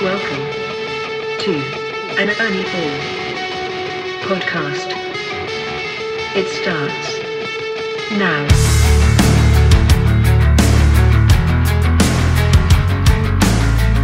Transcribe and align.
Welcome 0.00 0.44
to 1.40 1.54
an 2.20 2.30
Ernie 2.40 2.62
Ball 2.62 2.98
podcast. 4.28 4.92
It 6.36 6.46
starts 6.46 7.18
now. 8.16 8.46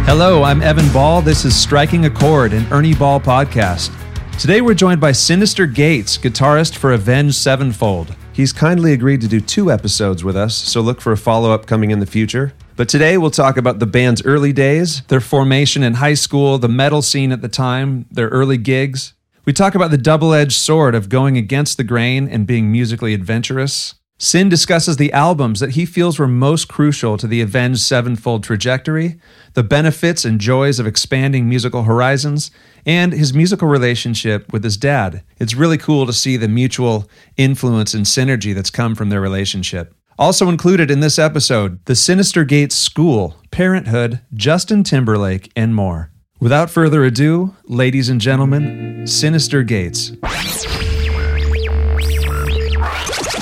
Hello, 0.03 0.43
I'm 0.43 0.61
Evan 0.61 0.91
Ball. 0.91 1.21
This 1.21 1.45
is 1.45 1.55
Striking 1.55 2.03
a 2.03 2.09
Chord, 2.09 2.51
an 2.51 2.65
Ernie 2.73 2.93
Ball 2.93 3.21
podcast. 3.21 3.89
Today 4.37 4.59
we're 4.59 4.73
joined 4.73 4.99
by 4.99 5.11
Synyster 5.11 5.73
Gates, 5.73 6.17
guitarist 6.17 6.75
for 6.75 6.91
Avenged 6.91 7.35
Sevenfold. 7.35 8.13
He's 8.33 8.51
kindly 8.51 8.91
agreed 8.91 9.21
to 9.21 9.29
do 9.29 9.39
two 9.39 9.71
episodes 9.71 10.25
with 10.25 10.35
us, 10.35 10.57
so 10.57 10.81
look 10.81 10.99
for 10.99 11.13
a 11.13 11.17
follow 11.17 11.53
up 11.53 11.67
coming 11.67 11.91
in 11.91 12.01
the 12.01 12.05
future. 12.05 12.51
But 12.77 12.89
today 12.89 13.17
we'll 13.17 13.31
talk 13.31 13.55
about 13.55 13.79
the 13.79 13.85
band's 13.85 14.21
early 14.25 14.51
days, 14.51 15.01
their 15.03 15.21
formation 15.21 15.81
in 15.81 15.93
high 15.93 16.13
school, 16.13 16.57
the 16.57 16.67
metal 16.67 17.01
scene 17.01 17.31
at 17.31 17.41
the 17.41 17.47
time, 17.47 18.05
their 18.11 18.27
early 18.27 18.57
gigs. 18.57 19.13
We 19.45 19.53
talk 19.53 19.75
about 19.75 19.91
the 19.91 19.97
double 19.97 20.33
edged 20.33 20.57
sword 20.57 20.93
of 20.93 21.07
going 21.07 21.37
against 21.37 21.77
the 21.77 21.85
grain 21.85 22.27
and 22.27 22.45
being 22.45 22.73
musically 22.73 23.13
adventurous. 23.13 23.95
Sin 24.17 24.49
discusses 24.49 24.97
the 24.97 25.13
albums 25.13 25.61
that 25.61 25.71
he 25.71 25.85
feels 25.85 26.19
were 26.19 26.27
most 26.27 26.67
crucial 26.67 27.17
to 27.17 27.27
the 27.27 27.41
Avenged 27.41 27.79
Sevenfold 27.79 28.43
trajectory, 28.43 29.19
the 29.53 29.63
benefits 29.63 30.25
and 30.25 30.39
joys 30.39 30.77
of 30.77 30.87
expanding 30.87 31.47
musical 31.47 31.83
horizons, 31.83 32.51
and 32.85 33.13
his 33.13 33.33
musical 33.33 33.69
relationship 33.69 34.51
with 34.51 34.65
his 34.65 34.75
dad. 34.75 35.23
It's 35.37 35.55
really 35.55 35.77
cool 35.77 36.05
to 36.05 36.13
see 36.13 36.35
the 36.35 36.49
mutual 36.49 37.09
influence 37.37 37.93
and 37.93 38.05
synergy 38.05 38.53
that's 38.53 38.69
come 38.69 38.95
from 38.95 39.09
their 39.09 39.21
relationship. 39.21 39.93
Also 40.17 40.47
included 40.47 40.89
in 40.89 41.01
this 41.01 41.19
episode, 41.19 41.83
the 41.85 41.93
Synyster 41.93 42.47
Gates 42.47 42.75
School, 42.75 43.35
Parenthood, 43.51 44.21
Justin 44.33 44.83
Timberlake, 44.83 45.51
and 45.57 45.75
more. 45.75 46.11
Without 46.39 46.69
further 46.69 47.03
ado, 47.03 47.53
ladies 47.65 48.07
and 48.07 48.21
gentlemen, 48.21 49.03
Synyster 49.03 49.65
Gates. 49.67 50.11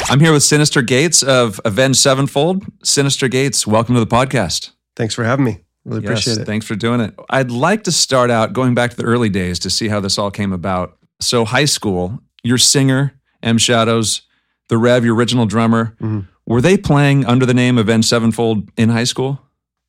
I'm 0.10 0.20
here 0.20 0.32
with 0.34 0.42
Synyster 0.42 0.86
Gates 0.86 1.22
of 1.22 1.62
Avenged 1.64 2.00
Sevenfold. 2.00 2.64
Synyster 2.84 3.30
Gates, 3.30 3.68
welcome 3.68 3.94
to 3.94 4.00
the 4.00 4.08
podcast. 4.08 4.72
Thanks 4.96 5.14
for 5.14 5.24
having 5.24 5.46
me. 5.46 5.60
Really 5.86 6.04
appreciate 6.04 6.38
it. 6.40 6.46
Thanks 6.46 6.66
for 6.66 6.76
doing 6.76 7.02
it. 7.02 7.14
I'd 7.30 7.52
like 7.52 7.84
to 7.84 7.92
start 7.92 8.32
out 8.32 8.54
going 8.54 8.74
back 8.74 8.92
to 8.92 8.98
the 8.98 9.04
early 9.04 9.30
days 9.30 9.60
to 9.60 9.70
see 9.70 9.90
how 9.90 10.00
this 10.00 10.18
all 10.18 10.32
came 10.32 10.54
about. 10.54 10.98
So, 11.20 11.46
high 11.46 11.66
school, 11.66 12.20
your 12.44 12.58
singer, 12.58 13.14
M 13.44 13.58
Shadows, 13.58 14.22
the 14.70 14.78
Rev, 14.78 15.06
your 15.06 15.14
original 15.16 15.46
drummer, 15.46 15.96
Mm-hmm. 16.02 16.30
Were 16.46 16.62
they 16.62 16.78
playing 16.78 17.26
under 17.26 17.46
the 17.46 17.54
name 17.54 17.78
Avenged 17.78 18.08
Sevenfold 18.08 18.70
in 18.78 18.90
high 18.90 19.06
school? 19.06 19.42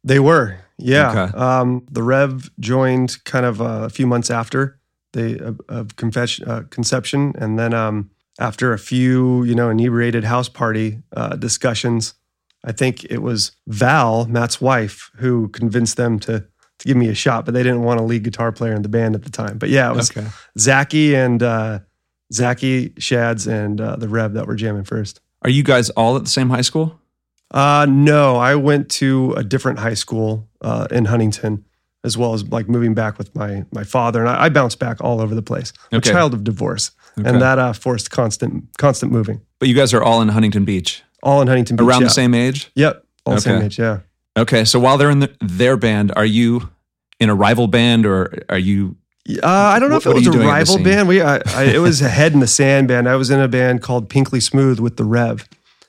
They 0.04 0.20
were, 0.20 0.58
yeah. 0.78 1.10
Okay. 1.10 1.36
Um, 1.38 1.86
the 1.90 2.02
Rev 2.02 2.50
joined 2.60 3.22
kind 3.24 3.46
of 3.46 3.60
uh, 3.60 3.82
a 3.84 3.88
few 3.90 4.06
months 4.06 4.30
after 4.30 4.78
they 5.12 5.38
of, 5.38 5.60
of 5.68 5.96
confession, 5.96 6.48
uh, 6.48 6.62
conception, 6.70 7.32
and 7.38 7.58
then 7.58 7.72
um, 7.72 8.10
after 8.38 8.72
a 8.72 8.78
few, 8.78 9.44
you 9.44 9.54
know, 9.54 9.70
inebriated 9.70 10.24
house 10.24 10.48
party 10.48 11.02
uh, 11.16 11.36
discussions, 11.36 12.14
I 12.64 12.72
think 12.72 13.04
it 13.04 13.18
was 13.18 13.52
Val, 13.66 14.26
Matt's 14.26 14.60
wife, 14.60 15.10
who 15.16 15.48
convinced 15.48 15.96
them 15.96 16.18
to 16.20 16.44
to 16.80 16.88
give 16.88 16.96
me 16.96 17.08
a 17.08 17.14
shot, 17.14 17.44
but 17.44 17.54
they 17.54 17.62
didn't 17.62 17.82
want 17.82 18.00
a 18.00 18.02
lead 18.02 18.24
guitar 18.24 18.50
player 18.50 18.74
in 18.74 18.82
the 18.82 18.88
band 18.88 19.14
at 19.14 19.22
the 19.22 19.30
time. 19.30 19.58
But 19.58 19.68
yeah, 19.70 19.90
it 19.92 19.96
was 19.96 20.10
Okay. 20.10 20.26
Zacky 20.58 21.14
and 21.14 21.40
uh, 21.40 21.78
Zacky, 22.32 23.00
Shads, 23.00 23.46
and 23.46 23.80
uh, 23.80 23.94
the 23.96 24.08
Rev 24.08 24.32
that 24.32 24.46
were 24.48 24.56
jamming 24.56 24.82
first. 24.84 25.20
Are 25.44 25.50
you 25.50 25.62
guys 25.62 25.90
all 25.90 26.16
at 26.16 26.24
the 26.24 26.30
same 26.30 26.50
high 26.50 26.62
school? 26.62 26.98
Uh, 27.50 27.86
no, 27.88 28.36
I 28.36 28.54
went 28.56 28.88
to 28.92 29.32
a 29.36 29.44
different 29.44 29.78
high 29.78 29.94
school 29.94 30.48
uh, 30.60 30.86
in 30.90 31.04
Huntington, 31.04 31.64
as 32.02 32.16
well 32.18 32.34
as 32.34 32.42
like 32.48 32.68
moving 32.68 32.94
back 32.94 33.18
with 33.18 33.34
my 33.36 33.64
my 33.72 33.84
father, 33.84 34.20
and 34.20 34.28
I, 34.28 34.44
I 34.44 34.48
bounced 34.48 34.78
back 34.78 35.00
all 35.00 35.20
over 35.20 35.34
the 35.34 35.42
place. 35.42 35.72
I'm 35.92 35.98
Okay. 35.98 36.10
A 36.10 36.12
child 36.12 36.34
of 36.34 36.42
divorce, 36.44 36.90
Okay. 37.18 37.28
and 37.28 37.40
that 37.40 37.58
uh, 37.58 37.72
forced 37.72 38.10
constant 38.10 38.64
constant 38.78 39.12
moving. 39.12 39.40
But 39.60 39.68
you 39.68 39.74
guys 39.74 39.94
are 39.94 40.02
all 40.02 40.20
in 40.22 40.28
Huntington 40.28 40.64
Beach, 40.64 41.02
All 41.22 41.40
in 41.42 41.48
Huntington 41.48 41.76
Beach. 41.76 41.86
around 41.86 42.00
yeah. 42.00 42.06
the 42.08 42.14
same 42.14 42.34
age? 42.34 42.70
Yep, 42.74 43.04
all 43.26 43.34
the 43.34 43.40
same 43.40 43.62
age. 43.62 43.78
Yeah. 43.78 44.00
Okay, 44.36 44.64
so 44.64 44.80
while 44.80 44.98
they're 44.98 45.10
in 45.10 45.20
the, 45.20 45.30
their 45.40 45.76
band, 45.76 46.10
are 46.16 46.24
you 46.26 46.70
in 47.20 47.30
a 47.30 47.34
rival 47.36 47.68
band 47.68 48.04
or 48.04 48.42
are 48.48 48.58
you 48.58 48.96
Uh, 49.28 49.38
I 49.46 49.78
don't 49.78 49.88
know 49.88 49.96
What- 49.96 50.06
if 50.06 50.10
it 50.10 50.14
was 50.14 50.26
a 50.26 50.30
doing 50.32 50.42
at 50.42 50.46
the 50.46 50.52
rival 50.52 50.84
band. 50.84 51.08
We, 51.08 51.22
I, 51.22 51.40
I, 51.46 51.64
it 51.64 51.78
was 51.80 52.02
a 52.02 52.08
head 52.08 52.34
in 52.34 52.40
the 52.40 52.46
sand 52.46 52.88
band. 52.88 53.08
I 53.08 53.16
was 53.16 53.30
in 53.30 53.40
a 53.40 53.48
band 53.48 53.80
called 53.82 54.08
Pinkly 54.10 54.40
Smooth 54.40 54.80
with 54.80 54.96
the 54.98 55.04
Rev, 55.04 55.48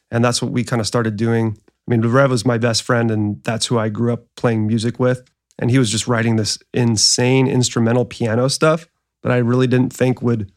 and 0.09 0.23
that's 0.23 0.41
what 0.41 0.51
we 0.51 0.63
kind 0.63 0.79
of 0.79 0.88
started 0.88 1.18
doing. 1.18 1.57
I 1.88 1.91
mean, 1.91 2.01
the 2.01 2.07
Rev 2.09 2.31
was 2.31 2.45
my 2.45 2.57
best 2.57 2.84
friend, 2.84 3.12
and 3.12 3.44
that's 3.44 3.66
who 3.66 3.78
I 3.78 3.90
grew 3.90 4.13
up 4.13 4.25
playing 4.38 4.66
music 4.68 5.00
with. 5.00 5.24
And 5.59 5.69
he 5.69 5.79
was 5.79 5.90
just 5.90 6.07
writing 6.07 6.35
this 6.38 6.57
insane 6.74 7.47
instrumental 7.47 8.06
piano 8.06 8.50
stuff 8.50 8.88
that 9.24 9.31
I 9.31 9.38
really 9.38 9.68
didn't 9.68 9.94
think 9.94 10.22
would 10.22 10.51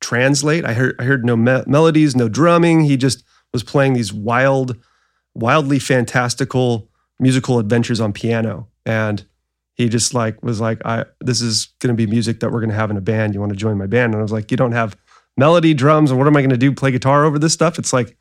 translate. 0.00 0.64
I 0.64 0.74
heard 0.74 0.96
I 0.98 1.04
heard 1.04 1.24
no 1.24 1.36
me- 1.36 1.62
melodies, 1.66 2.16
no 2.16 2.28
drumming. 2.28 2.82
He 2.82 2.96
just 2.96 3.24
was 3.52 3.62
playing 3.62 3.94
these 3.94 4.12
wild, 4.12 4.76
wildly 5.34 5.78
fantastical 5.78 6.88
musical 7.18 7.58
adventures 7.58 8.00
on 8.00 8.12
piano, 8.12 8.68
and 8.86 9.24
he 9.80 9.88
just 9.88 10.12
like 10.12 10.42
was 10.42 10.60
like, 10.60 10.84
I 10.84 11.06
this 11.20 11.40
is 11.40 11.68
gonna 11.80 11.94
be 11.94 12.06
music 12.06 12.40
that 12.40 12.52
we're 12.52 12.60
gonna 12.60 12.74
have 12.74 12.90
in 12.90 12.96
a 12.96 13.00
band. 13.00 13.34
You 13.34 13.40
want 13.40 13.50
to 13.50 13.56
join 13.56 13.78
my 13.78 13.86
band? 13.86 14.12
And 14.12 14.20
I 14.20 14.22
was 14.22 14.32
like, 14.32 14.50
you 14.50 14.56
don't 14.56 14.72
have 14.72 14.96
melody, 15.36 15.72
drums, 15.72 16.10
and 16.10 16.18
what 16.18 16.26
am 16.26 16.36
I 16.36 16.42
gonna 16.42 16.56
do? 16.56 16.72
Play 16.72 16.90
guitar 16.90 17.24
over 17.24 17.38
this 17.38 17.52
stuff? 17.52 17.78
It's 17.78 17.92
like 17.92 18.16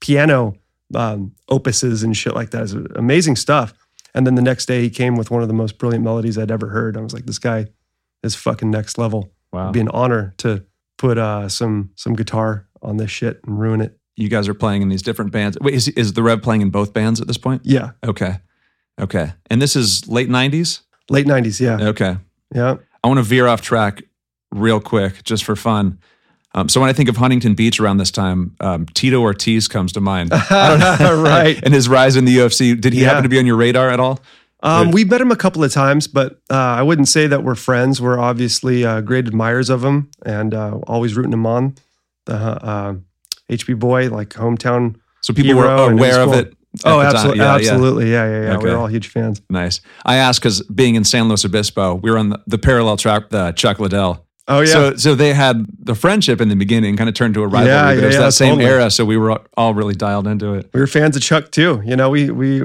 piano 0.00 0.54
um, 0.94 1.32
opuses 1.50 2.04
and 2.04 2.16
shit 2.16 2.34
like 2.34 2.50
that. 2.50 2.62
It's 2.62 2.72
amazing 2.72 3.36
stuff. 3.36 3.74
And 4.14 4.26
then 4.26 4.34
the 4.34 4.42
next 4.42 4.66
day 4.66 4.80
he 4.80 4.90
came 4.90 5.16
with 5.16 5.30
one 5.30 5.42
of 5.42 5.48
the 5.48 5.54
most 5.54 5.76
brilliant 5.76 6.04
melodies 6.04 6.38
I'd 6.38 6.50
ever 6.50 6.68
heard. 6.68 6.96
I 6.96 7.00
was 7.00 7.12
like, 7.12 7.26
this 7.26 7.38
guy 7.38 7.66
is 8.22 8.34
fucking 8.34 8.70
next 8.70 8.96
level. 8.96 9.32
wow? 9.52 9.64
It'd 9.64 9.74
be 9.74 9.80
an 9.80 9.88
honor 9.88 10.34
to 10.38 10.64
put 10.96 11.18
uh, 11.18 11.48
some 11.48 11.90
some 11.96 12.14
guitar 12.14 12.66
on 12.80 12.96
this 12.96 13.10
shit 13.10 13.40
and 13.46 13.60
ruin 13.60 13.80
it. 13.80 13.98
You 14.16 14.28
guys 14.28 14.48
are 14.48 14.54
playing 14.54 14.82
in 14.82 14.88
these 14.88 15.02
different 15.02 15.32
bands. 15.32 15.58
Wait, 15.60 15.74
is, 15.74 15.88
is 15.88 16.12
the 16.12 16.22
Rev 16.22 16.40
playing 16.40 16.62
in 16.62 16.70
both 16.70 16.92
bands 16.94 17.20
at 17.20 17.26
this 17.26 17.38
point? 17.38 17.62
Yeah, 17.64 17.90
Okay. 18.06 18.38
Okay. 19.00 19.32
And 19.50 19.60
this 19.60 19.76
is 19.76 20.06
late 20.06 20.28
90s? 20.28 20.82
Late 21.08 21.26
'90s. 21.26 21.60
Yeah, 21.60 21.88
Okay. 21.88 22.16
yeah. 22.54 22.76
I 23.02 23.08
want 23.08 23.18
to 23.18 23.22
veer 23.22 23.46
off 23.46 23.60
track 23.60 24.02
real 24.52 24.80
quick 24.80 25.22
just 25.24 25.44
for 25.44 25.56
fun. 25.56 25.98
Um, 26.54 26.68
so 26.68 26.80
when 26.80 26.88
I 26.88 26.92
think 26.92 27.08
of 27.08 27.16
Huntington 27.16 27.54
Beach 27.54 27.80
around 27.80 27.96
this 27.98 28.10
time, 28.12 28.54
um, 28.60 28.86
Tito 28.94 29.20
Ortiz 29.20 29.66
comes 29.68 29.92
to 29.92 30.00
mind. 30.00 30.30
right. 30.50 31.58
and 31.62 31.74
his 31.74 31.88
rise 31.88 32.14
in 32.16 32.24
the 32.24 32.36
UFC. 32.36 32.80
Did 32.80 32.92
he 32.92 33.00
Yeah. 33.02 33.08
happen 33.08 33.24
to 33.24 33.28
be 33.28 33.38
on 33.38 33.46
your 33.46 33.56
radar 33.56 33.90
at 33.90 33.98
all? 34.00 34.20
Um, 34.62 34.92
we 34.92 35.04
met 35.04 35.20
him 35.20 35.30
a 35.30 35.36
couple 35.36 35.62
of 35.62 35.72
times, 35.72 36.06
but 36.06 36.40
uh, 36.48 36.54
I 36.54 36.82
wouldn't 36.82 37.08
say 37.08 37.26
that 37.26 37.44
we're 37.44 37.54
friends. 37.56 38.00
We're 38.00 38.18
obviously 38.18 38.82
uh, 38.84 39.02
great 39.02 39.26
admirers 39.26 39.68
of 39.68 39.84
him 39.84 40.10
and 40.24 40.54
uh, 40.54 40.78
always 40.86 41.14
rooting 41.16 41.32
him 41.34 41.44
on. 41.44 41.74
The 42.24 42.34
uh, 42.36 42.94
HB 43.50 43.78
boy, 43.78 44.08
like 44.08 44.30
hometown. 44.30 44.96
So 45.20 45.34
people 45.34 45.56
were 45.56 45.66
aware 45.66 46.20
of 46.22 46.32
it. 46.32 46.54
Oh, 46.84 46.98
the 47.02 47.10
time. 47.12 47.40
absolutely, 47.40 48.10
Yeah, 48.10 48.24
yeah. 48.26 48.30
yeah, 48.30 48.40
yeah, 48.40 48.46
yeah. 48.50 48.56
Okay. 48.56 48.66
We're 48.66 48.76
all 48.76 48.86
huge 48.88 49.08
fans. 49.08 49.40
Nice. 49.48 49.80
I 50.04 50.16
asked 50.16 50.40
because 50.40 50.62
being 50.62 50.94
in 50.96 51.04
San 51.04 51.28
Luis 51.28 51.44
Obispo, 51.44 51.94
we 51.96 52.10
were 52.10 52.18
on 52.18 52.30
the, 52.30 52.42
the 52.46 52.58
parallel 52.58 52.96
track, 52.96 53.28
the 53.30 53.38
uh, 53.38 53.52
Chuck 53.52 53.78
Liddell. 53.78 54.26
Oh 54.48 54.60
yeah, 54.60 54.66
So, 54.66 54.96
so 54.96 55.14
they 55.14 55.32
had 55.32 55.64
the 55.78 55.94
friendship 55.94 56.40
in 56.40 56.48
the 56.48 56.56
beginning, 56.56 56.96
kind 56.96 57.08
of 57.08 57.14
turned 57.14 57.34
to 57.34 57.42
a 57.42 57.46
rivalry. 57.46 57.68
Yeah, 57.68 57.84
but 57.84 57.96
yeah, 57.96 58.02
it 58.02 58.06
was 58.06 58.14
yeah, 58.16 58.20
that 58.22 58.32
same 58.32 58.54
totally. 58.56 58.70
era, 58.70 58.90
so 58.90 59.04
we 59.04 59.16
were 59.16 59.40
all 59.56 59.72
really 59.72 59.94
dialed 59.94 60.26
into 60.26 60.52
it. 60.54 60.68
we 60.74 60.80
were 60.80 60.86
fans 60.86 61.16
of 61.16 61.22
Chuck 61.22 61.50
too. 61.50 61.80
You 61.84 61.96
know, 61.96 62.10
we 62.10 62.30
we. 62.30 62.62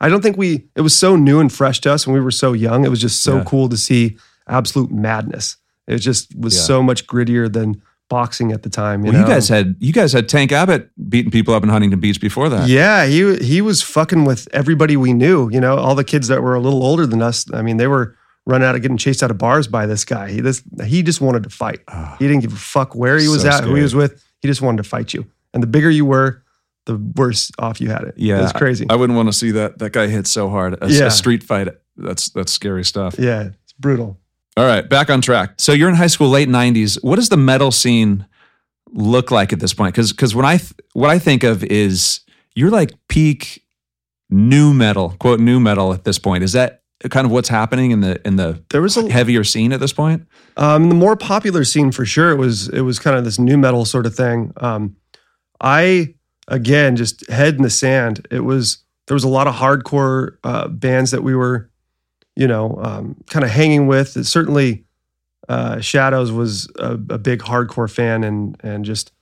I 0.00 0.08
don't 0.08 0.22
think 0.22 0.36
we. 0.38 0.66
It 0.74 0.80
was 0.80 0.96
so 0.96 1.14
new 1.14 1.38
and 1.38 1.52
fresh 1.52 1.80
to 1.82 1.92
us 1.92 2.06
when 2.06 2.14
we 2.14 2.20
were 2.20 2.30
so 2.32 2.52
young. 2.54 2.84
It 2.84 2.88
was 2.88 3.00
just 3.00 3.22
so 3.22 3.36
Yeah. 3.36 3.44
cool 3.44 3.68
to 3.68 3.76
see 3.76 4.16
absolute 4.48 4.90
madness. 4.90 5.56
It 5.86 5.98
just 5.98 6.34
was 6.36 6.54
Yeah. 6.56 6.62
so 6.62 6.82
much 6.82 7.06
grittier 7.06 7.52
than 7.52 7.80
boxing 8.10 8.52
at 8.52 8.62
the 8.62 8.68
time. 8.68 9.06
You 9.06 9.12
Well, 9.12 9.22
you 9.22 9.26
guys 9.26 9.48
had 9.48 9.76
you 9.78 9.94
guys 9.94 10.12
had 10.12 10.28
Tank 10.28 10.52
Abbott 10.52 10.90
beating 11.08 11.30
people 11.30 11.54
up 11.54 11.62
in 11.62 11.70
Huntington 11.70 12.00
Beach 12.00 12.20
before 12.20 12.50
that. 12.50 12.68
Yeah, 12.68 13.06
he 13.06 13.36
he 13.36 13.62
was 13.62 13.80
fucking 13.80 14.26
with 14.26 14.46
everybody 14.52 14.98
we 14.98 15.14
knew. 15.14 15.48
You 15.50 15.60
know, 15.60 15.76
all 15.78 15.94
the 15.94 16.04
kids 16.04 16.28
that 16.28 16.42
were 16.42 16.54
a 16.54 16.60
little 16.60 16.84
older 16.84 17.06
than 17.06 17.22
us. 17.22 17.46
I 17.54 17.62
mean, 17.62 17.78
they 17.78 17.86
were 17.86 18.14
running 18.46 18.66
out 18.68 18.74
of 18.74 18.82
getting 18.82 18.96
chased 18.98 19.22
out 19.22 19.30
of 19.30 19.38
bars 19.38 19.66
by 19.66 19.86
this 19.86 20.04
guy. 20.04 20.30
He 20.30 20.40
this 20.42 20.62
he 20.84 21.02
just 21.02 21.22
wanted 21.22 21.44
to 21.44 21.50
fight. 21.50 21.80
Ah, 21.88 22.16
He 22.18 22.26
didn't 22.28 22.42
give 22.42 22.52
a 22.52 22.56
fuck 22.56 22.94
where 22.94 23.16
he 23.18 23.28
was 23.28 23.42
So 23.42 23.48
at, 23.48 23.64
who 23.64 23.74
he 23.74 23.82
was 23.82 23.94
with. 23.94 24.22
He 24.40 24.48
just 24.48 24.60
wanted 24.60 24.82
to 24.82 24.88
fight 24.88 25.14
you. 25.14 25.24
And 25.54 25.62
the 25.62 25.66
bigger 25.66 25.90
you 25.90 26.04
were, 26.04 26.42
the 26.86 26.96
worse 27.16 27.50
off 27.58 27.80
you 27.80 27.90
had 27.90 28.02
it. 28.04 28.14
yeah, 28.16 28.38
it 28.38 28.42
was 28.42 28.52
crazy. 28.52 28.86
I, 28.88 28.94
I 28.94 28.96
wouldn't 28.96 29.16
want 29.16 29.28
to 29.28 29.32
see 29.32 29.50
that 29.52 29.78
that 29.78 29.92
guy 29.92 30.06
hit 30.08 30.26
so 30.26 30.48
hard. 30.48 30.78
A, 30.82 30.88
Yeah. 30.88 31.06
a 31.06 31.10
street 31.10 31.42
fight. 31.42 31.68
That's 31.96 32.28
that's 32.30 32.52
scary 32.52 32.84
stuff. 32.84 33.16
yeah, 33.18 33.50
it's 33.62 33.72
brutal. 33.78 34.18
All 34.60 34.66
right, 34.66 34.86
back 34.86 35.08
on 35.08 35.22
track. 35.22 35.54
So 35.56 35.72
you're 35.72 35.88
in 35.88 35.94
high 35.94 36.06
school, 36.06 36.28
late 36.28 36.46
'90s. 36.46 37.02
What 37.02 37.16
does 37.16 37.30
the 37.30 37.38
metal 37.38 37.70
scene 37.70 38.26
look 38.92 39.30
like 39.30 39.54
at 39.54 39.60
this 39.60 39.72
point? 39.72 39.94
Because 39.94 40.12
because 40.12 40.34
when 40.34 40.44
I 40.44 40.58
th- 40.58 40.74
what 40.92 41.08
I 41.08 41.18
think 41.18 41.44
of 41.44 41.64
is 41.64 42.20
you're 42.54 42.68
like 42.68 42.92
peak 43.08 43.64
nu 44.28 44.74
metal, 44.74 45.16
quote 45.18 45.40
nu 45.40 45.60
metal 45.60 45.94
at 45.94 46.04
this 46.04 46.18
point. 46.18 46.44
Is 46.44 46.52
that 46.52 46.82
kind 47.08 47.24
of 47.24 47.30
what's 47.30 47.48
happening 47.48 47.90
in 47.90 48.02
the 48.02 48.20
in 48.28 48.36
the 48.36 48.62
There 48.68 48.82
was 48.82 48.98
a 48.98 49.10
heavier 49.10 49.44
scene 49.44 49.72
at 49.72 49.80
this 49.80 49.94
point? 49.94 50.28
Um, 50.58 50.90
the 50.90 50.94
more 50.94 51.16
popular 51.16 51.64
scene 51.64 51.90
for 51.90 52.04
sure. 52.04 52.30
It 52.30 52.36
was 52.36 52.68
it 52.68 52.82
was 52.82 52.98
kind 52.98 53.16
of 53.16 53.24
this 53.24 53.38
nu 53.38 53.56
metal 53.56 53.86
sort 53.86 54.04
of 54.04 54.14
thing. 54.14 54.52
Um, 54.58 54.94
I 55.62 56.16
again 56.48 56.96
just 56.96 57.26
head 57.30 57.54
in 57.54 57.62
the 57.62 57.70
sand. 57.70 58.28
It 58.30 58.40
was 58.40 58.84
there 59.06 59.14
was 59.14 59.24
a 59.24 59.28
lot 59.28 59.46
of 59.46 59.54
hardcore 59.54 60.36
uh, 60.44 60.68
bands 60.68 61.12
that 61.12 61.22
we 61.22 61.34
were 61.34 61.70
you 62.36 62.46
know, 62.46 62.78
um, 62.82 63.16
kind 63.28 63.44
of 63.44 63.50
hanging 63.50 63.86
with. 63.86 64.16
It 64.16 64.24
certainly, 64.24 64.84
uh, 65.48 65.80
Shadows 65.80 66.32
was 66.32 66.70
a, 66.78 66.92
a 66.92 67.18
big 67.18 67.40
hardcore 67.40 67.90
fan, 67.90 68.24
and 68.24 68.56
and 68.60 68.84
just 68.84 69.12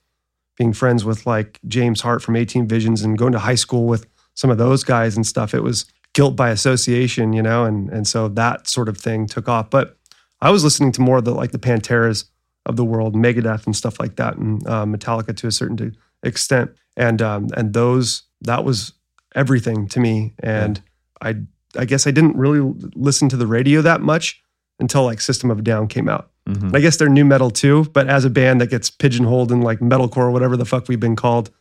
being 0.57 0.73
friends 0.73 1.05
with 1.05 1.25
like 1.25 1.59
James 1.67 2.01
Hart 2.01 2.21
from 2.21 2.35
18 2.35 2.67
Visions 2.67 3.01
and 3.01 3.17
going 3.17 3.31
to 3.31 3.39
high 3.39 3.55
school 3.55 3.85
with 3.85 4.05
some 4.33 4.49
of 4.49 4.57
those 4.57 4.83
guys 4.83 5.15
and 5.15 5.25
stuff. 5.25 5.53
It 5.53 5.63
was 5.63 5.85
guilt 6.13 6.35
by 6.35 6.49
association, 6.49 7.33
you 7.33 7.41
know, 7.41 7.65
and 7.65 7.89
and 7.89 8.07
so 8.07 8.27
that 8.29 8.67
sort 8.67 8.89
of 8.89 8.97
thing 8.97 9.27
took 9.27 9.47
off. 9.47 9.69
But 9.69 9.97
I 10.41 10.51
was 10.51 10.63
listening 10.63 10.91
to 10.93 11.01
more 11.01 11.17
of 11.17 11.25
the 11.25 11.33
like 11.33 11.51
the 11.51 11.59
Panteras 11.59 12.25
of 12.65 12.75
the 12.75 12.85
world, 12.85 13.15
Megadeth 13.15 13.65
and 13.65 13.75
stuff 13.75 13.99
like 13.99 14.15
that, 14.17 14.37
and 14.37 14.65
uh, 14.67 14.85
Metallica 14.85 15.35
to 15.35 15.47
a 15.47 15.51
certain 15.51 15.97
extent, 16.23 16.71
and 16.95 17.21
um, 17.21 17.47
and 17.55 17.73
those 17.73 18.23
that 18.41 18.63
was 18.63 18.93
everything 19.35 19.87
to 19.89 19.99
me. 19.99 20.33
And 20.39 20.81
I 21.21 21.35
I 21.77 21.85
guess 21.85 22.07
I 22.07 22.11
didn't 22.11 22.35
really 22.35 22.73
listen 22.95 23.29
to 23.29 23.37
the 23.37 23.47
radio 23.47 23.81
that 23.81 24.01
much 24.01 24.41
until 24.79 25.03
like 25.03 25.21
System 25.21 25.51
of 25.51 25.59
a 25.59 25.61
Down 25.61 25.87
came 25.87 26.07
out. 26.09 26.31
Mhm. 26.47 26.75
I 26.75 26.79
guess 26.79 26.97
they're 26.97 27.09
nu 27.09 27.23
metal 27.25 27.51
too, 27.51 27.85
but 27.93 28.07
as 28.07 28.25
a 28.25 28.29
band 28.29 28.59
that 28.61 28.69
gets 28.69 28.89
pigeonholed 28.89 29.51
in 29.51 29.61
like 29.61 29.79
metalcore 29.79 30.17
or 30.17 30.31
whatever 30.31 30.57
the 30.57 30.65
fuck 30.65 30.87
we've 30.87 30.99
been 30.99 31.15
called, 31.15 31.51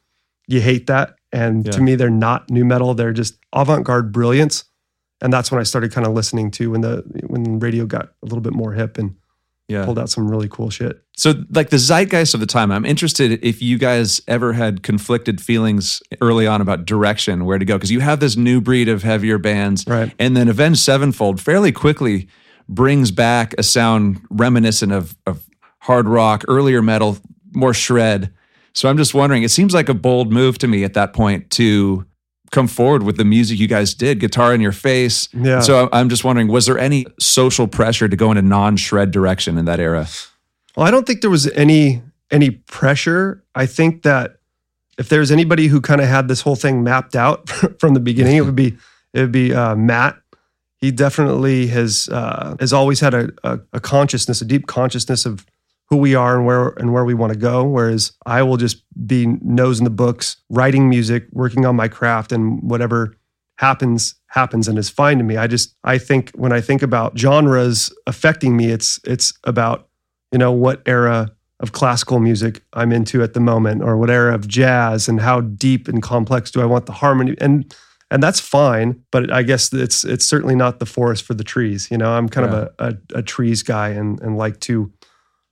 you 0.46 0.60
hate 0.60 0.86
that. 0.86 1.16
And 1.32 1.66
Yeah. 1.66 1.72
to 1.72 1.80
me, 1.82 1.94
they're 1.94 2.08
not 2.10 2.48
nu 2.50 2.64
metal. 2.64 2.94
They're 2.94 3.12
just 3.12 3.36
avant-garde 3.52 4.12
brilliance. 4.12 4.64
And 5.20 5.32
that's 5.32 5.50
when 5.50 5.60
I 5.60 5.64
started 5.64 5.92
kind 5.92 6.06
of 6.06 6.14
listening 6.14 6.50
to 6.52 6.70
when 6.70 6.80
the 6.80 7.02
when 7.26 7.58
radio 7.58 7.84
got 7.86 8.06
a 8.22 8.26
little 8.26 8.40
bit 8.40 8.54
more 8.54 8.72
hip 8.72 8.96
and 8.98 9.14
Yeah. 9.68 9.84
pulled 9.84 9.98
out 9.98 10.08
some 10.08 10.30
really 10.30 10.48
cool 10.48 10.70
shit. 10.70 11.02
So, 11.16 11.34
like 11.50 11.68
the 11.68 11.76
zeitgeist 11.78 12.32
of 12.32 12.40
the 12.40 12.46
time, 12.46 12.72
I'm 12.72 12.86
interested 12.86 13.38
if 13.44 13.60
you 13.60 13.76
guys 13.76 14.20
ever 14.26 14.54
had 14.54 14.82
conflicted 14.82 15.40
feelings 15.42 16.02
early 16.22 16.46
on 16.46 16.60
about 16.62 16.86
direction, 16.86 17.44
where 17.44 17.58
to 17.58 17.64
go, 17.66 17.76
because 17.76 17.90
you 17.90 18.00
have 18.00 18.18
this 18.20 18.34
new 18.36 18.62
breed 18.62 18.88
of 18.88 19.02
heavier 19.02 19.36
bands, 19.36 19.84
Right. 19.86 20.14
and 20.18 20.34
then 20.34 20.48
Avenged 20.48 20.80
Sevenfold 20.80 21.38
fairly 21.40 21.70
quickly 21.70 22.28
brings 22.66 23.10
back 23.10 23.54
a 23.58 23.62
sound 23.62 24.20
reminiscent 24.30 24.90
of, 24.92 25.14
of 25.26 25.44
hard 25.80 26.08
rock, 26.08 26.44
earlier 26.48 26.80
metal, 26.80 27.18
more 27.52 27.74
shred. 27.74 28.32
So, 28.72 28.88
I'm 28.88 28.96
just 28.96 29.12
wondering, 29.12 29.42
it 29.42 29.50
seems 29.50 29.74
like 29.74 29.90
a 29.90 29.94
bold 29.94 30.32
move 30.32 30.56
to 30.58 30.66
me 30.68 30.82
at 30.84 30.94
that 30.94 31.12
point 31.12 31.50
to 31.52 32.06
come 32.50 32.68
forward 32.68 33.02
with 33.02 33.16
the 33.16 33.24
music 33.24 33.58
you 33.58 33.68
guys 33.68 33.94
did, 33.94 34.20
guitar 34.20 34.54
in 34.54 34.60
your 34.60 34.72
face. 34.72 35.28
Yeah. 35.32 35.60
So, 35.60 35.88
I'm 35.92 36.08
just 36.08 36.24
wondering, 36.24 36.48
was 36.48 36.66
there 36.66 36.78
any 36.78 37.06
social 37.18 37.68
pressure 37.68 38.08
to 38.08 38.16
go 38.16 38.30
in 38.30 38.36
a 38.36 38.42
non 38.42 38.76
shred 38.76 39.10
direction 39.10 39.58
in 39.58 39.64
that 39.66 39.80
era? 39.80 40.08
Well, 40.76 40.86
I 40.86 40.90
don't 40.90 41.06
think 41.06 41.20
there 41.20 41.30
was 41.30 41.50
any 41.52 42.02
any 42.30 42.50
pressure. 42.50 43.42
I 43.54 43.66
think 43.66 44.02
that 44.02 44.36
if 44.98 45.08
there's 45.08 45.30
anybody 45.30 45.68
who 45.68 45.80
kind 45.80 46.00
of 46.00 46.08
had 46.08 46.28
this 46.28 46.40
whole 46.42 46.56
thing 46.56 46.82
mapped 46.82 47.16
out 47.16 47.48
from 47.78 47.94
the 47.94 48.00
beginning, 48.00 48.36
it 48.36 48.42
would 48.42 48.56
be 48.56 48.76
it 49.12 49.20
would 49.20 49.32
be 49.32 49.54
uh, 49.54 49.74
Matt. 49.74 50.16
He 50.76 50.92
definitely 50.92 51.66
has 51.68 52.08
uh, 52.12 52.56
has 52.60 52.72
always 52.72 53.00
had 53.00 53.14
a, 53.14 53.30
a, 53.42 53.60
a 53.72 53.80
consciousness, 53.80 54.40
a 54.40 54.44
deep 54.44 54.66
consciousness 54.66 55.26
of 55.26 55.44
who 55.90 55.96
we 55.96 56.14
are 56.14 56.36
and 56.36 56.44
where 56.44 56.68
and 56.70 56.92
where 56.92 57.04
we 57.04 57.14
want 57.14 57.32
to 57.32 57.38
go. 57.38 57.64
Whereas 57.64 58.12
I 58.26 58.42
will 58.42 58.56
just 58.56 58.82
be 59.06 59.26
nose 59.26 59.78
in 59.78 59.84
the 59.84 59.90
books, 59.90 60.36
writing 60.50 60.88
music, 60.88 61.26
working 61.32 61.64
on 61.64 61.76
my 61.76 61.88
craft, 61.88 62.32
and 62.32 62.62
whatever 62.62 63.16
happens 63.58 64.14
happens 64.28 64.68
and 64.68 64.78
is 64.78 64.90
fine 64.90 65.18
to 65.18 65.24
me. 65.24 65.36
I 65.36 65.46
just 65.46 65.74
I 65.84 65.98
think 65.98 66.30
when 66.32 66.52
I 66.52 66.60
think 66.60 66.82
about 66.82 67.18
genres 67.18 67.92
affecting 68.06 68.56
me, 68.56 68.70
it's 68.70 69.00
it's 69.04 69.32
about 69.44 69.88
you 70.30 70.38
know 70.38 70.52
what 70.52 70.82
era 70.86 71.30
of 71.60 71.72
classical 71.72 72.20
music 72.20 72.62
I'm 72.74 72.92
into 72.92 73.22
at 73.22 73.34
the 73.34 73.40
moment, 73.40 73.82
or 73.82 73.96
what 73.96 74.10
era 74.10 74.34
of 74.34 74.46
jazz, 74.46 75.08
and 75.08 75.20
how 75.20 75.40
deep 75.40 75.88
and 75.88 76.02
complex 76.02 76.50
do 76.50 76.60
I 76.60 76.66
want 76.66 76.86
the 76.86 76.92
harmony 76.92 77.34
and 77.40 77.74
and 78.10 78.22
that's 78.22 78.40
fine. 78.40 79.02
But 79.10 79.32
I 79.32 79.42
guess 79.42 79.72
it's 79.72 80.04
it's 80.04 80.24
certainly 80.24 80.54
not 80.54 80.78
the 80.78 80.86
forest 80.86 81.24
for 81.24 81.34
the 81.34 81.44
trees. 81.44 81.90
You 81.90 81.98
know, 81.98 82.12
I'm 82.12 82.28
kind 82.28 82.46
of 82.46 82.52
a, 82.52 82.72
a 82.78 83.18
a 83.18 83.22
trees 83.22 83.62
guy 83.62 83.88
and 83.88 84.20
and 84.20 84.36
like 84.36 84.60
to 84.60 84.92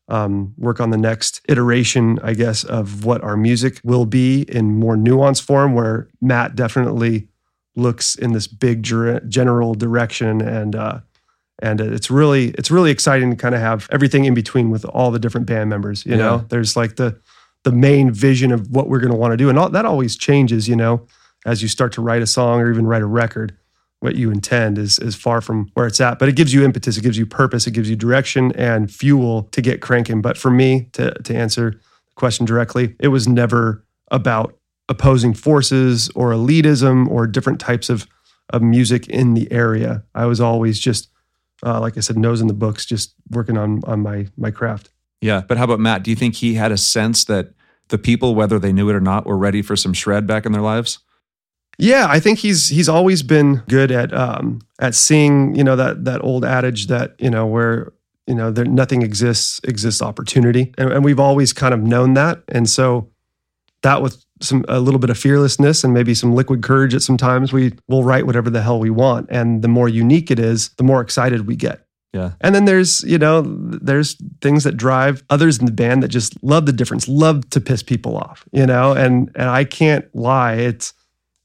um, 0.09 0.55
work 0.57 0.81
on 0.81 0.91
the 0.91 0.97
next 0.97 1.41
iteration, 1.49 2.19
I 2.23 2.35
guess, 2.35 2.63
of 2.65 3.05
what 3.05 3.23
our 3.23 3.37
music 3.37 3.81
will 3.83 4.05
be 4.07 4.43
in 4.43 4.79
more 4.79 4.97
nuanced 4.97 5.43
form. 5.43 5.75
Where 5.75 6.09
Matt 6.21 6.55
definitely 6.55 7.29
looks 7.75 8.15
in 8.15 8.33
this 8.33 8.47
big 8.47 8.83
ger- 8.83 9.21
general 9.21 9.75
direction, 9.75 10.41
and 10.41 10.77
uh, 10.77 11.01
and 11.61 11.81
it's 11.81 12.11
really 12.11 12.49
it's 12.51 12.71
really 12.71 12.91
exciting 12.91 13.31
to 13.31 13.37
kind 13.37 13.55
of 13.55 13.61
have 13.61 13.89
everything 13.91 14.25
in 14.27 14.35
between 14.35 14.71
with 14.71 14.85
all 14.85 15.11
the 15.11 15.19
different 15.19 15.47
band 15.47 15.71
members. 15.71 16.05
You 16.07 16.13
Yeah. 16.13 16.19
know, 16.19 16.45
there's 16.49 16.77
like 16.77 16.97
the 16.97 17.19
the 17.65 17.73
main 17.73 18.13
vision 18.13 18.53
of 18.53 18.71
what 18.71 18.89
we're 18.89 19.01
going 19.01 19.11
to 19.13 19.19
want 19.19 19.33
to 19.33 19.37
do, 19.37 19.49
and 19.49 19.59
all, 19.59 19.69
that 19.71 19.85
always 19.85 20.17
changes. 20.17 20.69
You 20.69 20.77
know, 20.77 21.07
as 21.45 21.63
you 21.63 21.69
start 21.69 21.93
to 21.95 22.01
write 22.03 22.23
a 22.23 22.27
song 22.27 22.61
or 22.61 22.71
even 22.71 22.87
write 22.87 23.03
a 23.03 23.07
record 23.07 23.57
what 24.01 24.17
you 24.17 24.31
intend 24.31 24.79
is 24.79 24.99
is 24.99 25.15
far 25.15 25.41
from 25.41 25.69
where 25.75 25.87
it's 25.87 26.01
at 26.01 26.19
but 26.19 26.29
it 26.29 26.37
gives 26.37 26.53
you 26.53 26.65
impetus 26.65 26.97
it 26.97 27.03
gives 27.03 27.19
you 27.19 27.27
purpose 27.27 27.67
it 27.67 27.73
gives 27.73 27.89
you 27.89 27.97
direction 27.97 28.53
and 28.53 28.91
fuel 28.91 29.45
to 29.53 29.61
get 29.61 29.81
cranking 29.81 30.21
but 30.21 30.37
for 30.37 30.51
me 30.51 30.89
to 30.93 31.11
to 31.23 31.35
answer 31.35 31.73
the 31.73 32.15
question 32.15 32.47
directly 32.47 32.95
it 33.01 33.09
was 33.09 33.27
never 33.27 33.85
about 34.11 34.57
opposing 34.89 35.35
forces 35.35 36.09
or 36.15 36.31
elitism 36.31 37.09
or 37.09 37.27
different 37.27 37.61
types 37.61 37.89
of 37.89 38.07
of 38.51 38.63
music 38.63 39.09
in 39.09 39.35
the 39.35 39.51
area 39.51 40.05
i 40.15 40.27
was 40.27 40.41
always 40.41 40.79
just 40.79 41.09
uh, 41.65 41.81
like 41.81 41.97
i 41.97 42.01
said 42.01 42.17
nose 42.17 42.41
in 42.41 42.47
the 42.47 42.55
books 42.55 42.85
just 42.85 43.15
working 43.31 43.57
on 43.57 43.81
on 43.85 44.01
my 44.01 44.27
my 44.37 44.51
craft 44.51 44.91
Yeah. 45.21 45.43
But 45.47 45.59
how 45.59 45.65
about 45.65 45.81
Matt? 45.81 46.03
Do 46.03 46.11
you 46.11 46.17
think 46.17 46.37
he 46.37 46.55
had 46.55 46.73
a 46.73 46.77
sense 46.77 47.25
that 47.25 47.53
the 47.89 47.99
people, 47.99 48.35
whether 48.35 48.59
they 48.59 48.73
knew 48.73 48.89
it 48.89 48.95
or 48.95 49.01
not, 49.01 49.27
were 49.27 49.37
ready 49.37 49.63
for 49.63 49.77
some 49.77 49.93
shred 49.93 50.27
back 50.27 50.47
in 50.47 50.53
their 50.53 50.63
lives? 50.63 50.99
Yeah, 51.79 52.07
I 52.09 52.21
think 52.21 52.39
he's 52.39 52.69
he's 52.69 52.89
always 52.89 53.23
been 53.23 53.63
good 53.69 53.91
at 53.91 54.13
um, 54.15 54.61
at 54.81 54.95
seeing 54.95 55.55
you 55.55 55.65
know 55.65 55.77
that 55.77 56.05
that 56.05 56.25
old 56.25 56.45
adage 56.45 56.87
that 56.87 57.15
you 57.19 57.31
know 57.31 57.47
where 57.47 57.93
you 58.27 58.35
know 58.35 58.51
there 58.51 58.65
nothing 58.65 59.03
exists 59.03 59.61
exists 59.65 60.01
opportunity, 60.01 60.73
and, 60.79 60.91
and 60.91 61.05
we've 61.05 61.21
always 61.21 61.53
kind 61.53 61.75
of 61.75 61.81
known 61.81 62.15
that, 62.15 62.43
and 62.49 62.69
so 62.69 63.11
that 63.83 64.01
with 64.01 64.25
some 64.41 64.65
a 64.69 64.81
little 64.81 65.01
bit 65.01 65.11
of 65.11 65.19
fearlessness 65.19 65.85
and 65.85 65.93
maybe 65.93 66.15
some 66.15 66.35
liquid 66.35 66.63
courage 66.63 66.95
at 66.95 67.03
some 67.03 67.17
times 67.17 67.53
we 67.53 67.73
will 67.89 68.05
write 68.05 68.27
whatever 68.27 68.51
the 68.51 68.63
hell 68.63 68.79
we 68.79 68.91
want, 68.91 69.27
and 69.31 69.63
the 69.63 69.69
more 69.69 69.89
unique 69.89 70.31
it 70.31 70.39
is, 70.39 70.71
the 70.77 70.85
more 70.85 71.01
excited 71.01 71.47
we 71.47 71.57
get. 71.57 71.87
Yeah. 72.13 72.33
And 72.41 72.55
then 72.55 72.65
there's, 72.65 73.03
you 73.03 73.19
know, 73.19 73.43
there's 73.43 74.17
things 74.41 74.65
that 74.65 74.79
drive 74.79 75.23
others 75.29 75.59
in 75.59 75.67
the 75.67 75.73
band 75.73 76.03
that 76.03 76.09
just 76.09 76.43
love 76.43 76.65
the 76.65 76.73
difference, 76.73 77.09
love 77.09 77.51
to 77.51 77.61
piss 77.61 77.83
people 77.83 78.17
off, 78.17 78.45
you 78.53 78.65
know, 78.65 78.93
and 78.93 79.31
and 79.35 79.51
I 79.51 79.65
can't 79.65 80.07
lie, 80.15 80.55
it's 80.55 80.95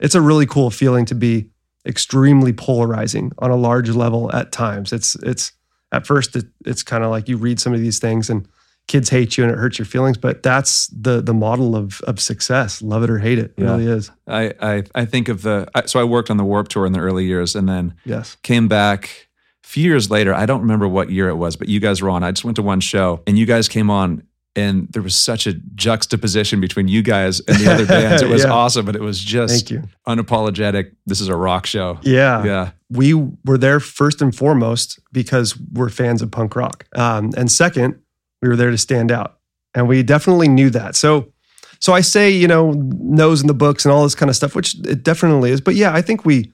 it's 0.01 0.15
a 0.15 0.21
really 0.21 0.45
cool 0.45 0.69
feeling 0.71 1.05
to 1.05 1.15
be 1.15 1.49
extremely 1.85 2.53
polarizing 2.53 3.31
on 3.39 3.51
a 3.51 3.55
large 3.55 3.89
level 3.89 4.33
at 4.35 4.51
times. 4.51 4.91
It's 4.93 5.15
it's 5.15 5.51
at 5.91 6.05
first 6.05 6.35
it, 6.35 6.45
it's 6.65 6.83
kind 6.83 7.03
of 7.03 7.09
like 7.11 7.27
you 7.29 7.37
read 7.37 7.59
some 7.59 7.73
of 7.73 7.79
these 7.79 7.99
things 7.99 8.29
and 8.29 8.47
kids 8.87 9.09
hate 9.09 9.37
you 9.37 9.43
and 9.43 9.51
it 9.53 9.57
hurts 9.57 9.77
your 9.79 9.85
feelings, 9.85 10.17
but 10.17 10.43
that's 10.43 10.87
the 10.87 11.21
the 11.21 11.33
model 11.33 11.75
of 11.75 12.01
of 12.01 12.19
success. 12.19 12.81
Love 12.81 13.03
it 13.03 13.09
or 13.09 13.17
hate 13.19 13.39
it. 13.39 13.53
It 13.57 13.63
Yeah. 13.63 13.71
really 13.71 13.85
is. 13.87 14.11
I, 14.27 14.53
I, 14.61 14.83
I 14.95 15.05
think 15.05 15.27
of 15.29 15.41
the, 15.43 15.67
so 15.85 15.99
I 15.99 16.03
worked 16.03 16.29
on 16.29 16.37
the 16.37 16.43
Warped 16.45 16.71
Tour 16.71 16.85
in 16.85 16.93
the 16.93 16.99
early 16.99 17.25
years 17.25 17.55
and 17.55 17.67
then 17.69 17.93
Yes. 18.05 18.37
came 18.43 18.67
back 18.67 19.29
a 19.63 19.67
few 19.67 19.83
years 19.83 20.09
later. 20.09 20.33
I 20.33 20.45
don't 20.45 20.61
remember 20.61 20.87
what 20.87 21.09
year 21.09 21.29
it 21.29 21.35
was, 21.35 21.55
but 21.55 21.67
you 21.69 21.79
guys 21.79 22.01
were 22.01 22.09
on. 22.09 22.23
I 22.23 22.31
just 22.31 22.43
went 22.45 22.55
to 22.55 22.61
one 22.63 22.79
show 22.79 23.21
and 23.27 23.37
you 23.37 23.45
guys 23.45 23.67
came 23.67 23.89
on 23.89 24.23
and 24.55 24.87
there 24.91 25.01
was 25.01 25.15
such 25.15 25.47
a 25.47 25.53
juxtaposition 25.75 26.59
between 26.59 26.87
you 26.87 27.01
guys 27.01 27.39
and 27.41 27.57
the 27.57 27.71
other 27.71 27.85
bands. 27.97 28.21
It 28.21 28.29
was 28.29 28.43
Yeah. 28.43 28.51
awesome, 28.51 28.85
but 28.85 28.95
it 28.95 29.01
was 29.01 29.19
just 29.19 29.53
Thank 29.67 29.71
you. 29.71 29.89
unapologetic. 30.07 30.91
This 31.05 31.21
is 31.21 31.27
a 31.27 31.35
rock 31.35 31.65
show. 31.65 31.99
Yeah. 32.01 32.43
Yeah. 32.43 32.71
we 32.89 33.13
were 33.45 33.57
there 33.57 33.79
first 33.79 34.21
and 34.21 34.35
foremost 34.35 34.99
because 35.13 35.57
we're 35.71 35.89
fans 35.89 36.21
of 36.21 36.31
punk 36.31 36.55
rock. 36.55 36.85
Um, 36.95 37.31
and 37.37 37.49
second, 37.51 37.99
we 38.41 38.49
were 38.49 38.55
there 38.57 38.71
to 38.71 38.77
stand 38.77 39.11
out. 39.11 39.37
And 39.73 39.87
we 39.87 40.03
definitely 40.03 40.49
knew 40.49 40.69
that. 40.71 40.95
So, 40.97 41.31
so 41.79 41.93
I 41.93 42.01
say, 42.01 42.29
you 42.29 42.47
know, 42.47 42.71
nose 42.73 43.39
in 43.41 43.47
the 43.47 43.53
books 43.53 43.85
and 43.85 43.93
all 43.93 44.03
this 44.03 44.15
kind 44.15 44.29
of 44.29 44.35
stuff, 44.35 44.53
which 44.55 44.75
it 44.85 45.03
definitely 45.03 45.51
is. 45.51 45.61
But 45.61 45.75
yeah, 45.75 45.93
I 45.93 46.01
think 46.01 46.25
we 46.25 46.51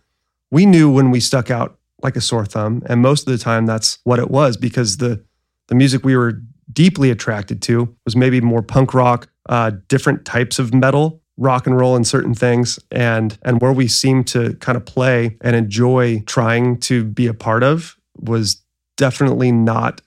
we 0.52 0.66
knew 0.68 0.90
when 0.92 1.10
we 1.10 1.20
stuck 1.20 1.50
out 1.50 1.80
like 2.04 2.16
a 2.16 2.22
sore 2.22 2.46
thumb. 2.46 2.84
And 2.86 3.02
most 3.02 3.28
of 3.28 3.32
the 3.36 3.44
time 3.44 3.66
that's 3.66 3.98
what 4.04 4.20
it 4.20 4.30
was 4.30 4.56
because 4.56 4.98
the 4.98 5.24
the 5.68 5.74
music 5.76 6.06
we 6.06 6.16
were 6.16 6.42
deeply 6.72 7.10
attracted 7.12 7.62
to 7.64 7.96
was 8.06 8.16
maybe 8.16 8.42
more 8.42 8.62
punk 8.62 8.94
rock, 8.94 9.30
uh, 9.50 9.72
different 9.88 10.26
types 10.26 10.60
of 10.60 10.74
metal, 10.74 11.22
rock 11.38 11.68
and 11.68 11.78
roll, 11.80 11.96
and 11.96 12.06
certain 12.06 12.34
things, 12.34 12.80
and 12.92 13.38
and 13.44 13.62
where 13.62 13.72
we 13.74 13.88
seemed 13.88 14.28
to 14.28 14.54
kind 14.56 14.76
of 14.76 14.86
play 14.86 15.38
and 15.42 15.56
enjoy 15.56 16.20
trying 16.26 16.80
to 16.82 17.04
be 17.04 17.28
a 17.28 17.34
part 17.34 17.64
of 17.64 17.96
was 18.20 18.64
definitely 18.98 19.52
not 19.52 20.02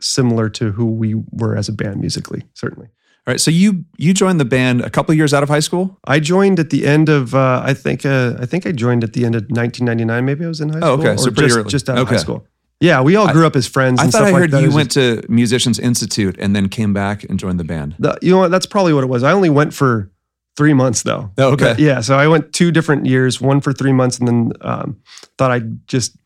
similar 0.00 0.48
to 0.48 0.72
who 0.72 0.86
we 0.86 1.14
were 1.30 1.56
as 1.56 1.68
a 1.68 1.72
band 1.72 2.00
musically. 2.00 2.44
Certainly, 2.54 2.86
All 2.86 3.32
right. 3.32 3.40
So 3.40 3.50
you, 3.50 3.84
you 3.98 4.14
joined 4.14 4.40
the 4.40 4.44
band 4.46 4.80
a 4.80 4.88
couple 4.88 5.12
years 5.14 5.34
out 5.34 5.42
of 5.42 5.48
high 5.48 5.60
school. 5.60 5.98
I 6.04 6.20
joined 6.20 6.58
at 6.58 6.70
the 6.70 6.86
end 6.86 7.08
of 7.08 7.34
uh, 7.34 7.60
I 7.64 7.74
think 7.74 8.06
uh, 8.06 8.36
I 8.40 8.46
think 8.46 8.66
I 8.66 8.72
joined 8.72 9.04
at 9.04 9.12
the 9.12 9.24
end 9.26 9.34
of 9.34 9.42
1999. 9.50 10.24
Maybe 10.24 10.44
I 10.44 10.48
was 10.48 10.60
in 10.60 10.70
high 10.70 10.78
school. 10.78 10.90
Oh, 10.90 10.98
okay. 11.00 11.16
So 11.16 11.28
or 11.28 11.32
pretty 11.32 11.48
just, 11.48 11.58
early. 11.58 11.68
just 11.68 11.90
out 11.90 11.98
of 11.98 12.06
Okay. 12.06 12.14
high 12.14 12.20
school. 12.22 12.46
Yeah, 12.80 13.02
we 13.02 13.14
all 13.16 13.30
grew 13.30 13.46
up 13.46 13.56
as 13.56 13.66
friends. 13.66 14.00
I 14.00 14.06
thought 14.06 14.22
I 14.22 14.30
like 14.30 14.40
heard 14.40 14.50
that. 14.52 14.60
You 14.60 14.68
was 14.68 14.74
went 14.74 14.90
to 14.92 15.22
Musicians 15.28 15.78
Institute 15.78 16.36
and 16.38 16.56
then 16.56 16.68
came 16.68 16.94
back 16.94 17.24
and 17.24 17.38
joined 17.38 17.60
the 17.60 17.64
band. 17.64 17.94
The, 17.98 18.18
you 18.22 18.30
know 18.30 18.38
what? 18.38 18.50
That's 18.50 18.66
probably 18.66 18.94
what 18.94 19.04
it 19.04 19.08
was. 19.08 19.22
I 19.22 19.32
only 19.32 19.50
went 19.50 19.74
for 19.74 20.10
three 20.56 20.72
months 20.72 21.02
though. 21.02 21.30
Oh, 21.36 21.52
okay. 21.52 21.72
But 21.72 21.78
yeah. 21.78 22.00
So 22.00 22.16
I 22.16 22.26
went 22.26 22.54
two 22.54 22.70
different 22.70 23.04
years, 23.04 23.40
one 23.40 23.60
for 23.60 23.74
three 23.74 23.92
months, 23.92 24.18
and 24.18 24.26
then 24.26 24.52
um, 24.62 25.00
thought 25.36 25.50
I'd 25.50 25.86
just 25.86 26.16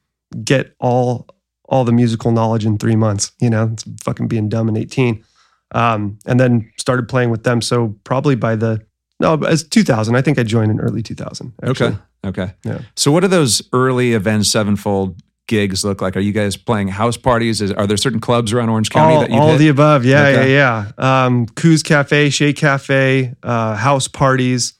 get 0.44 0.74
all 0.78 1.26
all 1.68 1.84
the 1.84 1.92
musical 1.92 2.30
knowledge 2.30 2.64
in 2.64 2.78
three 2.78 2.96
months. 2.96 3.32
You 3.40 3.50
know, 3.50 3.70
it's 3.72 3.84
fucking 4.04 4.28
being 4.28 4.48
dumb 4.48 4.68
in 4.68 4.76
18. 4.76 5.24
Um, 5.72 6.18
and 6.24 6.38
then 6.38 6.70
started 6.76 7.08
playing 7.08 7.30
with 7.30 7.42
them. 7.42 7.60
So 7.62 7.96
probably 8.04 8.36
by 8.36 8.54
the 8.54 8.84
no, 9.20 9.34
as 9.44 9.64
2000, 9.64 10.14
I 10.14 10.22
think 10.22 10.38
I 10.38 10.42
joined 10.42 10.70
in 10.70 10.80
early 10.80 11.02
2000. 11.02 11.52
Okay. 11.64 11.96
Okay. 12.24 12.52
Yeah. 12.64 12.80
So, 12.96 13.12
what 13.12 13.22
are 13.22 13.28
those 13.28 13.62
early 13.72 14.12
Avenged 14.12 14.50
Sevenfold 14.50 15.20
gigs 15.46 15.84
look 15.84 16.00
like? 16.00 16.16
Are 16.16 16.20
you 16.20 16.32
guys 16.32 16.56
playing 16.56 16.88
house 16.88 17.16
parties? 17.16 17.60
Is, 17.60 17.72
are 17.72 17.86
there 17.86 17.96
certain 17.96 18.20
clubs 18.20 18.52
around 18.52 18.68
Orange 18.70 18.90
County 18.90 19.14
all, 19.14 19.20
that 19.20 19.30
you 19.30 19.36
all 19.36 19.50
hit? 19.52 19.58
the 19.58 19.68
above. 19.68 20.04
Yeah, 20.04 20.26
Okay. 20.28 20.54
yeah, 20.54 20.90
yeah. 20.98 21.24
Um, 21.26 21.46
Koo's 21.46 21.82
Cafe, 21.82 22.30
Shea 22.30 22.52
Cafe, 22.52 23.34
uh, 23.42 23.76
house 23.76 24.08
parties, 24.08 24.74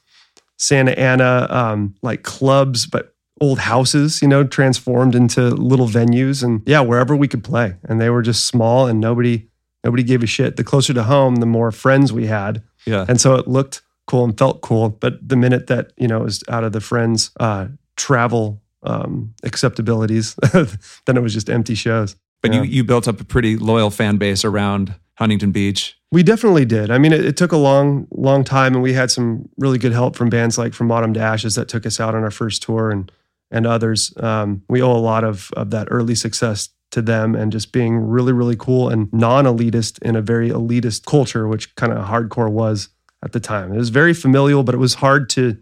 Santa 0.57 0.97
Ana, 0.97 1.47
um, 1.49 1.95
like 2.01 2.23
clubs, 2.23 2.85
but 2.85 3.13
old 3.41 3.59
houses, 3.59 4.21
you 4.21 4.27
know, 4.27 4.43
transformed 4.43 5.13
into 5.15 5.49
little 5.49 5.87
venues, 5.87 6.41
and 6.43 6.61
yeah, 6.65 6.79
wherever 6.81 7.15
we 7.15 7.27
could 7.27 7.43
play. 7.43 7.75
And 7.83 7.99
they 7.99 8.09
were 8.09 8.21
just 8.21 8.45
small, 8.47 8.87
and 8.87 8.99
nobody 8.99 9.47
nobody 9.83 10.03
gave 10.03 10.23
a 10.23 10.27
shit. 10.27 10.55
The 10.55 10.63
closer 10.63 10.93
to 10.93 11.03
home, 11.03 11.37
the 11.37 11.45
more 11.45 11.71
friends 11.71 12.13
we 12.13 12.27
had, 12.27 12.63
yeah. 12.85 13.05
and 13.07 13.19
so 13.19 13.35
it 13.35 13.47
looked 13.47 13.81
cool 14.07 14.23
and 14.23 14.37
felt 14.37 14.61
cool. 14.61 14.89
But 14.89 15.27
the 15.27 15.35
minute 15.35 15.67
that 15.67 15.91
you 15.97 16.07
know 16.07 16.21
it 16.21 16.23
was 16.23 16.43
out 16.47 16.63
of 16.63 16.71
the 16.71 16.79
friends' 16.81 17.31
uh, 17.39 17.67
travel 17.97 18.61
um, 18.85 19.33
acceptabilities, 19.43 20.35
then 20.53 21.17
it 21.17 21.21
was 21.21 21.33
just 21.33 21.49
empty 21.49 21.75
shows. 21.75 22.15
But 22.41 22.53
Yeah. 22.53 22.61
you, 22.61 22.69
you 22.69 22.83
built 22.83 23.07
up 23.07 23.19
a 23.19 23.23
pretty 23.23 23.57
loyal 23.57 23.89
fan 23.89 24.17
base 24.17 24.45
around 24.45 24.95
Huntington 25.17 25.51
Beach. 25.51 25.97
We 26.11 26.23
definitely 26.23 26.65
did. 26.65 26.91
I 26.91 26.97
mean, 26.97 27.11
it, 27.13 27.25
it 27.25 27.37
took 27.37 27.51
a 27.51 27.57
long, 27.57 28.07
long 28.11 28.43
time, 28.43 28.73
and 28.73 28.83
we 28.83 28.93
had 28.93 29.11
some 29.11 29.49
really 29.57 29.77
good 29.77 29.91
help 29.93 30.15
from 30.15 30.29
bands 30.29 30.57
like 30.57 30.73
From 30.73 30.91
Autumn 30.91 31.13
to 31.13 31.19
Ashes 31.19 31.55
that 31.55 31.67
took 31.67 31.85
us 31.85 31.99
out 31.99 32.15
on 32.15 32.23
our 32.23 32.31
first 32.31 32.61
tour, 32.63 32.91
and 32.91 33.11
and 33.51 33.65
others. 33.67 34.13
Um, 34.17 34.63
we 34.69 34.81
owe 34.81 34.91
a 34.91 34.97
lot 34.99 35.23
of 35.23 35.51
of 35.57 35.71
that 35.71 35.87
early 35.91 36.15
success 36.15 36.69
to 36.91 37.01
them, 37.01 37.35
and 37.35 37.51
just 37.51 37.71
being 37.71 37.97
really, 37.97 38.31
really 38.33 38.55
cool 38.55 38.89
and 38.89 39.11
non-elitist 39.11 39.99
in 40.03 40.15
a 40.15 40.21
very 40.21 40.49
elitist 40.49 41.05
culture, 41.05 41.47
which 41.47 41.73
kind 41.75 41.91
of 41.91 42.05
hardcore 42.07 42.49
was 42.51 42.89
at 43.23 43.31
the 43.33 43.39
time. 43.39 43.73
It 43.73 43.77
was 43.77 43.89
very 43.89 44.13
familial, 44.13 44.63
but 44.63 44.75
it 44.75 44.79
was 44.79 44.95
hard 44.95 45.29
to 45.31 45.57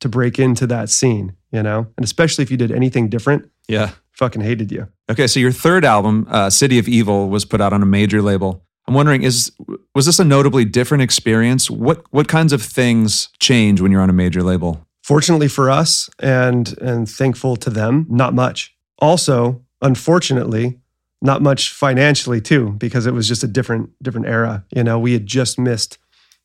to 0.00 0.08
break 0.08 0.38
into 0.38 0.66
that 0.66 0.90
scene, 0.90 1.36
you 1.52 1.62
know, 1.62 1.86
and 1.96 2.04
especially 2.04 2.42
if 2.42 2.50
you 2.50 2.56
did 2.56 2.72
anything 2.72 3.08
different, 3.08 3.48
Yeah. 3.68 3.90
fucking 4.12 4.42
hated 4.42 4.72
you. 4.72 4.88
Okay. 5.10 5.26
So, 5.26 5.38
your 5.40 5.52
third 5.52 5.84
album, 5.84 6.26
uh, 6.30 6.50
City 6.50 6.78
of 6.78 6.88
Evil, 6.88 7.28
was 7.28 7.44
put 7.44 7.60
out 7.60 7.72
on 7.72 7.82
a 7.82 7.86
major 7.86 8.22
label. 8.22 8.64
I'm 8.88 8.94
wondering, 8.94 9.22
is 9.22 9.52
was 9.94 10.06
this 10.06 10.18
a 10.18 10.24
notably 10.24 10.64
different 10.64 11.02
experience? 11.02 11.70
What 11.70 12.04
what 12.10 12.26
kinds 12.28 12.52
of 12.52 12.62
things 12.62 13.28
change 13.38 13.80
when 13.80 13.92
you're 13.92 14.00
on 14.02 14.10
a 14.10 14.14
major 14.14 14.42
label? 14.42 14.86
Fortunately 15.04 15.48
for 15.48 15.70
us 15.70 16.10
and 16.18 16.76
and 16.80 17.08
thankful 17.08 17.56
to 17.56 17.70
them, 17.70 18.06
not 18.08 18.34
much. 18.34 18.74
Also, 18.98 19.62
unfortunately, 19.82 20.78
not 21.20 21.42
much 21.42 21.72
financially 21.72 22.40
too 22.40 22.70
because 22.78 23.06
it 23.06 23.14
was 23.14 23.28
just 23.28 23.44
a 23.44 23.46
different 23.46 23.90
different 24.02 24.26
era. 24.26 24.64
You 24.74 24.82
know, 24.84 24.98
we 24.98 25.12
had 25.12 25.26
just 25.26 25.58
missed 25.58 25.98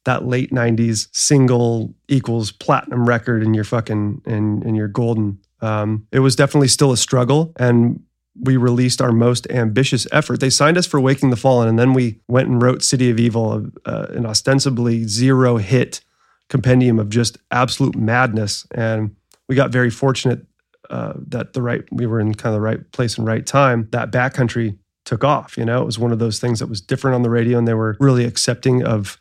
that 0.08 0.26
late 0.26 0.52
90s 0.52 1.10
single 1.12 1.94
equals 2.08 2.52
platinum 2.52 3.08
record 3.08 3.44
and 3.44 3.54
you're 3.54 3.64
fucking 3.64 4.22
and 4.26 4.64
and 4.64 4.76
you're 4.76 4.88
golden. 4.88 5.40
Um, 5.62 6.08
it 6.12 6.20
was 6.20 6.36
definitely 6.36 6.70
still 6.70 6.92
a 6.92 6.98
struggle 6.98 7.52
and 7.58 8.02
we 8.40 8.56
released 8.58 9.02
our 9.02 9.12
most 9.12 9.50
ambitious 9.50 10.08
effort. 10.12 10.40
They 10.40 10.50
signed 10.50 10.78
us 10.78 10.86
for 10.86 11.00
Waking 11.00 11.32
the 11.32 11.36
Fallen, 11.36 11.68
and 11.68 11.80
then 11.80 11.94
we 11.94 12.20
went 12.28 12.48
and 12.48 12.62
wrote 12.62 12.84
City 12.84 13.10
of 13.10 13.20
Evil, 13.20 13.68
uh, 13.86 14.08
an 14.10 14.26
ostensibly 14.26 15.06
zero 15.06 15.58
hit 15.58 16.02
compendium 16.50 17.00
of 17.00 17.10
just 17.10 17.38
absolute 17.52 17.96
madness. 17.96 18.66
And 18.72 19.16
we 19.50 19.56
got 19.56 19.72
very 19.72 19.90
fortunate 19.90 20.46
uh, 20.90 21.14
that 21.28 21.54
the 21.54 21.62
right 21.62 21.84
we 21.92 22.06
were 22.06 22.20
in 22.20 22.34
kind 22.36 22.54
of 22.54 22.62
the 22.62 22.66
right 22.66 22.92
place 22.92 23.18
and 23.18 23.28
right 23.28 23.46
time. 23.46 23.88
That 23.92 24.12
Bat 24.12 24.34
Country 24.34 24.78
took 25.04 25.24
off. 25.24 25.58
You 25.58 25.66
know, 25.66 25.82
it 25.82 25.86
was 25.86 26.00
one 26.00 26.12
of 26.12 26.20
those 26.20 26.40
things 26.40 26.60
that 26.60 26.68
was 26.68 26.80
different 26.80 27.16
on 27.16 27.24
the 27.24 27.30
radio, 27.30 27.58
and 27.58 27.68
they 27.68 27.74
were 27.74 27.98
really 28.00 28.26
accepting 28.26 28.84
of 28.84 29.20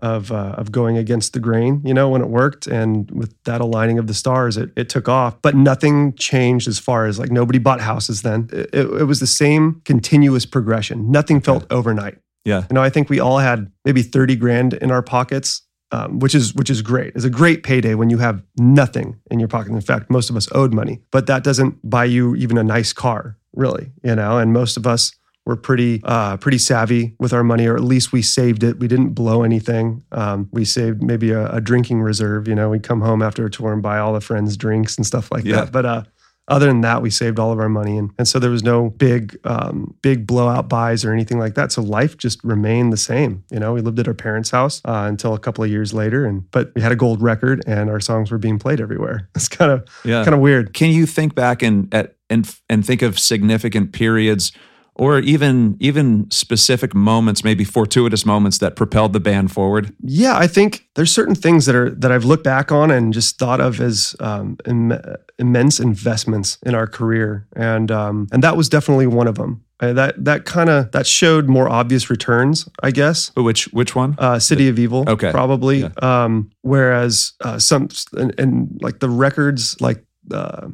of 0.00 0.30
uh, 0.30 0.54
of 0.56 0.70
going 0.72 0.96
against 0.96 1.32
the 1.32 1.40
grain. 1.40 1.82
You 1.84 1.94
know, 1.94 2.08
when 2.08 2.22
it 2.22 2.28
worked, 2.28 2.66
and 2.66 3.10
with 3.10 3.34
that 3.44 3.60
aligning 3.60 3.98
of 3.98 4.06
the 4.06 4.14
stars, 4.14 4.56
it 4.56 4.70
it 4.76 4.88
took 4.88 5.08
off. 5.08 5.40
But 5.42 5.54
nothing 5.54 6.14
changed 6.14 6.68
as 6.68 6.78
far 6.78 7.06
as 7.06 7.18
like 7.18 7.30
nobody 7.30 7.58
bought 7.58 7.80
houses 7.80 8.22
then. 8.22 8.48
It, 8.52 8.74
it, 8.74 9.04
was 9.04 9.20
the 9.20 9.26
same 9.26 9.80
continuous 9.84 10.46
progression. 10.46 11.10
Nothing 11.10 11.40
felt 11.40 11.66
overnight. 11.70 12.18
Yeah. 12.44 12.64
You 12.70 12.74
know, 12.74 12.82
I 12.82 12.90
think 12.90 13.10
we 13.10 13.20
all 13.20 13.38
had 13.38 13.70
maybe 13.84 14.02
30 14.02 14.36
grand 14.36 14.74
in 14.74 14.90
our 14.90 15.02
pockets, 15.02 15.62
um, 15.90 16.18
which 16.18 16.34
is 16.34 16.54
which 16.54 16.70
is 16.70 16.82
great. 16.82 17.14
It's 17.14 17.24
a 17.24 17.30
great 17.30 17.62
payday 17.62 17.94
when 17.94 18.10
you 18.10 18.18
have 18.18 18.42
nothing 18.58 19.18
in 19.30 19.38
your 19.38 19.48
pocket. 19.48 19.72
In 19.72 19.80
fact, 19.80 20.10
most 20.10 20.30
of 20.30 20.36
us 20.36 20.48
owed 20.52 20.72
money, 20.72 21.00
but 21.10 21.26
that 21.26 21.42
doesn't 21.42 21.78
buy 21.88 22.04
you 22.04 22.36
even 22.36 22.56
a 22.56 22.64
nice 22.64 22.92
car, 22.92 23.36
really. 23.54 23.92
You 24.02 24.14
know, 24.14 24.38
and 24.38 24.52
most 24.52 24.76
of 24.76 24.86
us 24.86 25.12
were 25.48 25.56
pretty 25.56 26.00
uh, 26.04 26.36
pretty 26.36 26.58
savvy 26.58 27.16
with 27.18 27.32
our 27.32 27.42
money, 27.42 27.66
or 27.66 27.74
at 27.74 27.82
least 27.82 28.12
we 28.12 28.22
saved 28.22 28.62
it. 28.62 28.78
We 28.78 28.86
didn't 28.86 29.14
blow 29.14 29.42
anything. 29.42 30.04
Um, 30.12 30.48
we 30.52 30.64
saved 30.64 31.02
maybe 31.02 31.30
a, 31.32 31.50
a 31.50 31.60
drinking 31.60 32.02
reserve. 32.02 32.46
You 32.46 32.54
know, 32.54 32.68
we'd 32.70 32.84
come 32.84 33.00
home 33.00 33.22
after 33.22 33.44
a 33.46 33.50
tour 33.50 33.72
and 33.72 33.82
buy 33.82 33.98
all 33.98 34.12
the 34.12 34.20
friends 34.20 34.56
drinks 34.56 34.96
and 34.96 35.06
stuff 35.06 35.32
like 35.32 35.44
Yeah. 35.44 35.56
that. 35.64 35.72
But 35.72 35.86
uh, 35.86 36.02
other 36.48 36.66
than 36.66 36.82
that, 36.82 37.02
we 37.02 37.10
saved 37.10 37.38
all 37.38 37.50
of 37.52 37.58
our 37.58 37.68
money, 37.68 37.96
and, 37.98 38.10
and 38.18 38.26
so 38.28 38.38
there 38.38 38.50
was 38.50 38.62
no 38.62 38.90
big, 38.90 39.38
um, 39.44 39.94
big 40.02 40.26
blowout 40.26 40.68
buys 40.68 41.04
or 41.04 41.12
anything 41.12 41.38
like 41.38 41.54
that. 41.56 41.72
So 41.72 41.82
life 41.82 42.16
just 42.16 42.42
remained 42.44 42.90
the 42.92 42.96
same. 42.98 43.42
You 43.50 43.58
know, 43.58 43.72
we 43.74 43.80
lived 43.82 43.98
at 43.98 44.08
our 44.08 44.14
parents' 44.14 44.50
house 44.50 44.80
uh, 44.86 45.04
until 45.08 45.34
a 45.34 45.38
couple 45.38 45.62
of 45.64 45.70
years 45.70 45.92
later, 45.92 46.24
and 46.26 46.50
but 46.50 46.72
we 46.74 46.80
had 46.82 46.92
a 46.92 46.96
gold 46.96 47.20
record, 47.22 47.62
and 47.66 47.90
our 47.90 48.00
songs 48.00 48.30
were 48.30 48.38
being 48.38 48.58
played 48.58 48.80
everywhere. 48.80 49.28
It's 49.34 49.48
kind 49.48 49.70
of 49.72 49.84
Yeah. 50.04 50.24
kind 50.24 50.34
of 50.34 50.40
weird. 50.40 50.72
Can 50.74 50.90
you 50.90 51.06
think 51.06 51.34
back 51.34 51.62
and 51.62 51.92
at 51.94 52.16
and 52.30 52.50
and 52.70 52.84
think 52.84 53.00
of 53.02 53.18
significant 53.18 53.92
periods 53.92 54.52
or 54.98 55.20
even 55.20 55.76
even 55.80 56.30
specific 56.30 56.94
moments, 56.94 57.44
maybe 57.44 57.64
fortuitous 57.64 58.26
moments 58.26 58.58
that 58.58 58.74
propelled 58.76 59.12
the 59.12 59.20
band 59.20 59.52
forward? 59.52 59.94
Yeah, 60.02 60.36
I 60.36 60.46
think 60.46 60.88
there's 60.96 61.12
certain 61.12 61.34
things 61.34 61.66
that 61.66 61.74
are 61.76 61.90
that 61.90 62.10
I've 62.12 62.24
looked 62.24 62.44
back 62.44 62.72
on 62.72 62.90
and 62.90 63.12
just 63.12 63.38
thought 63.38 63.60
of 63.60 63.80
as 63.80 64.14
um, 64.20 64.56
Im- 64.66 65.00
immense 65.38 65.80
investments 65.80 66.58
in 66.66 66.74
our 66.74 66.86
career, 66.86 67.46
and 67.54 67.90
um, 67.90 68.26
and 68.32 68.42
that 68.42 68.56
was 68.56 68.68
definitely 68.68 69.06
one 69.06 69.28
of 69.28 69.36
them. 69.36 69.62
Uh, 69.80 69.92
that 69.92 70.24
that 70.24 70.44
kind 70.44 70.68
of 70.68 70.90
that 70.90 71.06
showed 71.06 71.48
more 71.48 71.68
obvious 71.68 72.10
returns, 72.10 72.68
I 72.82 72.90
guess. 72.90 73.30
But 73.30 73.44
Which 73.44 73.66
which 73.72 73.94
one? 73.94 74.16
uh, 74.18 74.40
City 74.40 74.68
of 74.68 74.78
Evil, 74.78 75.04
Okay. 75.08 75.30
probably. 75.30 75.82
Yeah. 75.82 75.90
Um, 76.02 76.50
whereas 76.62 77.34
uh, 77.44 77.60
some 77.60 77.88
and, 78.16 78.34
and 78.40 78.78
like 78.82 78.98
the 78.98 79.08
records, 79.08 79.80
like 79.80 80.04
uh, 80.32 80.66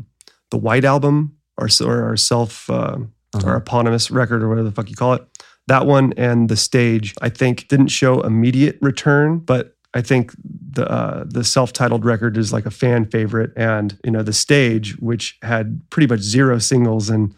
the 0.50 0.56
White 0.56 0.86
Album, 0.86 1.36
or, 1.58 1.68
or 1.82 2.04
our 2.04 2.16
self 2.16 2.70
uh, 2.70 2.96
Uh-huh. 3.34 3.50
our 3.50 3.56
eponymous 3.56 4.10
record, 4.10 4.42
or 4.42 4.48
whatever 4.48 4.68
the 4.68 4.74
fuck 4.74 4.88
you 4.88 4.96
call 4.96 5.14
it, 5.14 5.22
that 5.66 5.86
one 5.86 6.12
and 6.16 6.48
the 6.48 6.56
stage, 6.56 7.14
I 7.22 7.28
think, 7.28 7.68
didn't 7.68 7.88
show 7.88 8.20
immediate 8.20 8.78
return, 8.80 9.38
but 9.38 9.76
I 9.94 10.02
think 10.02 10.32
the 10.72 10.90
uh, 10.90 11.24
the 11.26 11.44
self-titled 11.44 12.04
record 12.04 12.36
is 12.36 12.52
like 12.52 12.66
a 12.66 12.70
fan 12.70 13.06
favorite, 13.06 13.52
and 13.56 13.98
you 14.04 14.10
know 14.10 14.22
the 14.22 14.32
stage, 14.32 14.98
which 14.98 15.38
had 15.42 15.80
pretty 15.90 16.08
much 16.12 16.20
zero 16.20 16.58
singles 16.58 17.08
and 17.08 17.34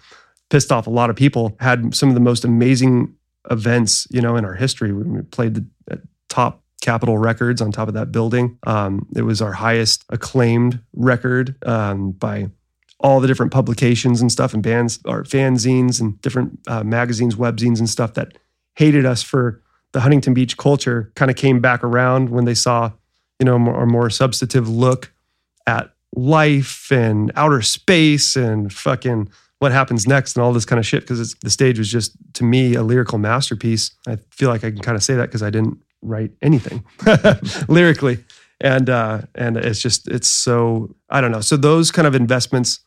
pissed 0.48 0.72
off 0.72 0.86
a 0.86 0.90
lot 0.90 1.10
of 1.10 1.16
people, 1.16 1.56
had 1.60 1.94
some 1.94 2.08
of 2.08 2.14
the 2.14 2.20
most 2.20 2.44
amazing 2.44 3.14
events, 3.50 4.06
you 4.10 4.20
know, 4.20 4.36
in 4.36 4.44
our 4.44 4.54
history. 4.54 4.92
We 4.92 5.02
we 5.04 5.22
played 5.22 5.54
the 5.54 5.66
top 6.28 6.62
Capitol 6.80 7.18
Records 7.18 7.60
on 7.60 7.72
top 7.72 7.88
of 7.88 7.94
that 7.94 8.12
building. 8.12 8.58
Um, 8.66 9.06
it 9.14 9.22
was 9.22 9.42
our 9.42 9.52
highest 9.52 10.04
acclaimed 10.08 10.80
record 10.94 11.56
um, 11.66 12.12
by 12.12 12.50
all 13.00 13.20
the 13.20 13.28
different 13.28 13.52
publications 13.52 14.20
and 14.20 14.32
stuff 14.32 14.54
and 14.54 14.62
bands 14.62 14.98
or 15.04 15.22
fanzines 15.22 16.00
and 16.00 16.20
different 16.22 16.58
uh, 16.66 16.82
magazines, 16.82 17.34
webzines 17.34 17.78
and 17.78 17.88
stuff 17.88 18.14
that 18.14 18.38
hated 18.74 19.04
us 19.04 19.22
for 19.22 19.62
the 19.92 20.00
Huntington 20.00 20.34
Beach 20.34 20.56
culture 20.56 21.12
kind 21.14 21.30
of 21.30 21.36
came 21.36 21.60
back 21.60 21.84
around 21.84 22.30
when 22.30 22.44
they 22.44 22.54
saw, 22.54 22.92
you 23.38 23.44
know, 23.44 23.58
more, 23.58 23.82
a 23.82 23.86
more 23.86 24.10
substantive 24.10 24.68
look 24.68 25.12
at 25.66 25.90
life 26.14 26.90
and 26.90 27.32
outer 27.36 27.62
space 27.62 28.36
and 28.36 28.72
fucking 28.72 29.28
what 29.58 29.72
happens 29.72 30.06
next 30.06 30.36
and 30.36 30.44
all 30.44 30.52
this 30.52 30.64
kind 30.64 30.78
of 30.78 30.86
shit 30.86 31.02
because 31.02 31.34
the 31.36 31.50
stage 31.50 31.78
was 31.78 31.90
just 31.90 32.12
to 32.34 32.44
me 32.44 32.74
a 32.74 32.82
lyrical 32.82 33.18
masterpiece. 33.18 33.90
I 34.06 34.16
feel 34.30 34.50
like 34.50 34.64
I 34.64 34.70
can 34.70 34.80
kind 34.80 34.96
of 34.96 35.02
say 35.02 35.14
that 35.14 35.26
because 35.26 35.42
I 35.42 35.50
didn't 35.50 35.78
write 36.02 36.32
anything 36.42 36.84
lyrically, 37.68 38.22
and 38.60 38.90
uh, 38.90 39.22
and 39.34 39.56
it's 39.56 39.80
just 39.80 40.08
it's 40.08 40.28
so 40.28 40.94
I 41.08 41.20
don't 41.20 41.32
know. 41.32 41.40
So 41.40 41.56
those 41.56 41.90
kind 41.90 42.06
of 42.06 42.14
investments 42.14 42.80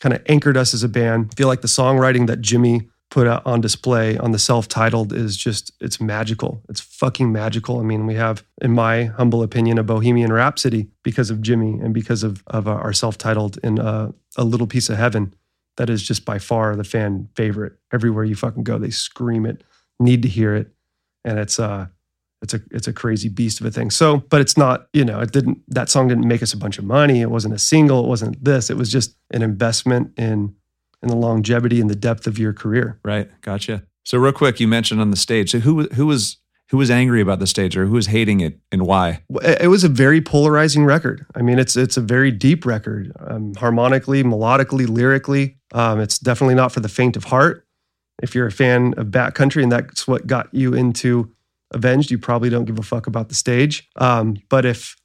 kind 0.00 0.14
of 0.14 0.22
anchored 0.26 0.56
us 0.56 0.74
as 0.74 0.82
a 0.82 0.88
band. 0.88 1.30
I 1.32 1.34
feel 1.36 1.48
like 1.48 1.60
the 1.60 1.68
songwriting 1.68 2.26
that 2.26 2.40
Jimmy 2.40 2.88
put 3.10 3.26
out 3.26 3.44
on 3.44 3.60
display 3.60 4.16
on 4.18 4.30
the 4.30 4.38
self-titled 4.38 5.12
is 5.12 5.36
just 5.36 5.72
it's 5.80 6.00
magical. 6.00 6.62
It's 6.68 6.80
fucking 6.80 7.32
magical. 7.32 7.80
I 7.80 7.82
mean, 7.82 8.06
we 8.06 8.14
have, 8.14 8.44
in 8.62 8.72
my 8.72 9.04
humble 9.04 9.42
opinion, 9.42 9.78
a 9.78 9.82
Bohemian 9.82 10.32
Rhapsody 10.32 10.88
because 11.02 11.28
of 11.30 11.42
Jimmy 11.42 11.78
and 11.82 11.92
because 11.92 12.22
of 12.22 12.42
of 12.46 12.68
our 12.68 12.92
self-titled 12.92 13.58
in 13.62 13.78
uh, 13.78 14.12
a 14.36 14.44
little 14.44 14.66
piece 14.66 14.88
of 14.88 14.96
heaven 14.96 15.34
that 15.76 15.90
is 15.90 16.02
just 16.02 16.24
by 16.24 16.38
far 16.38 16.76
the 16.76 16.84
fan 16.84 17.28
favorite. 17.34 17.72
Everywhere 17.92 18.24
you 18.24 18.36
fucking 18.36 18.64
go, 18.64 18.78
they 18.78 18.90
scream 18.90 19.44
it, 19.44 19.64
need 19.98 20.22
to 20.22 20.28
hear 20.28 20.54
it, 20.54 20.72
and 21.24 21.38
it's 21.38 21.58
uh 21.58 21.86
it's 22.42 22.54
a 22.54 22.60
it's 22.70 22.88
a 22.88 22.92
crazy 22.92 23.28
beast 23.28 23.60
of 23.60 23.66
a 23.66 23.70
thing. 23.70 23.90
So, 23.90 24.18
but 24.30 24.40
it's 24.40 24.56
not, 24.56 24.88
you 24.92 25.04
know, 25.04 25.20
it 25.20 25.32
didn't 25.32 25.58
that 25.68 25.88
song 25.88 26.08
didn't 26.08 26.26
make 26.26 26.42
us 26.42 26.52
a 26.52 26.56
bunch 26.56 26.78
of 26.78 26.84
money. 26.84 27.20
It 27.20 27.30
wasn't 27.30 27.54
a 27.54 27.58
single, 27.58 28.04
it 28.04 28.08
wasn't 28.08 28.42
this. 28.42 28.70
It 28.70 28.76
was 28.76 28.90
just 28.90 29.16
an 29.32 29.42
investment 29.42 30.12
in 30.16 30.54
in 31.02 31.08
the 31.08 31.16
longevity 31.16 31.80
and 31.80 31.88
the 31.88 31.96
depth 31.96 32.26
of 32.26 32.38
your 32.38 32.52
career. 32.52 32.98
Right. 33.04 33.30
Gotcha. 33.40 33.84
So 34.04 34.18
real 34.18 34.32
quick, 34.32 34.60
you 34.60 34.68
mentioned 34.68 35.00
on 35.00 35.10
the 35.10 35.16
stage. 35.16 35.50
So 35.50 35.58
who 35.58 35.84
who 35.88 36.06
was 36.06 36.38
who 36.70 36.76
was 36.76 36.90
angry 36.90 37.20
about 37.20 37.40
the 37.40 37.46
stage 37.46 37.76
or 37.76 37.84
who 37.84 37.92
was 37.92 38.06
hating 38.06 38.40
it 38.40 38.58
and 38.70 38.86
why? 38.86 39.22
It 39.42 39.68
was 39.68 39.82
a 39.84 39.88
very 39.88 40.20
polarizing 40.20 40.84
record. 40.84 41.26
I 41.34 41.42
mean, 41.42 41.58
it's 41.58 41.76
it's 41.76 41.96
a 41.96 42.00
very 42.00 42.30
deep 42.30 42.64
record, 42.64 43.12
um, 43.18 43.54
harmonically, 43.56 44.22
melodically, 44.22 44.88
lyrically. 44.88 45.58
Um, 45.72 46.00
it's 46.00 46.18
definitely 46.18 46.54
not 46.54 46.72
for 46.72 46.80
the 46.80 46.88
faint 46.88 47.16
of 47.16 47.24
heart. 47.24 47.66
If 48.22 48.34
you're 48.34 48.46
a 48.46 48.52
fan 48.52 48.94
of 48.96 49.34
Country 49.34 49.62
and 49.62 49.72
that's 49.72 50.06
what 50.06 50.26
got 50.26 50.52
you 50.52 50.74
into 50.74 51.32
Avenged, 51.72 52.10
you 52.10 52.18
probably 52.18 52.50
don't 52.50 52.64
give 52.64 52.78
a 52.78 52.82
fuck 52.82 53.06
about 53.06 53.28
the 53.28 53.34
stage. 53.34 53.88
Um, 53.96 54.36
but 54.48 54.64
if 54.64 54.96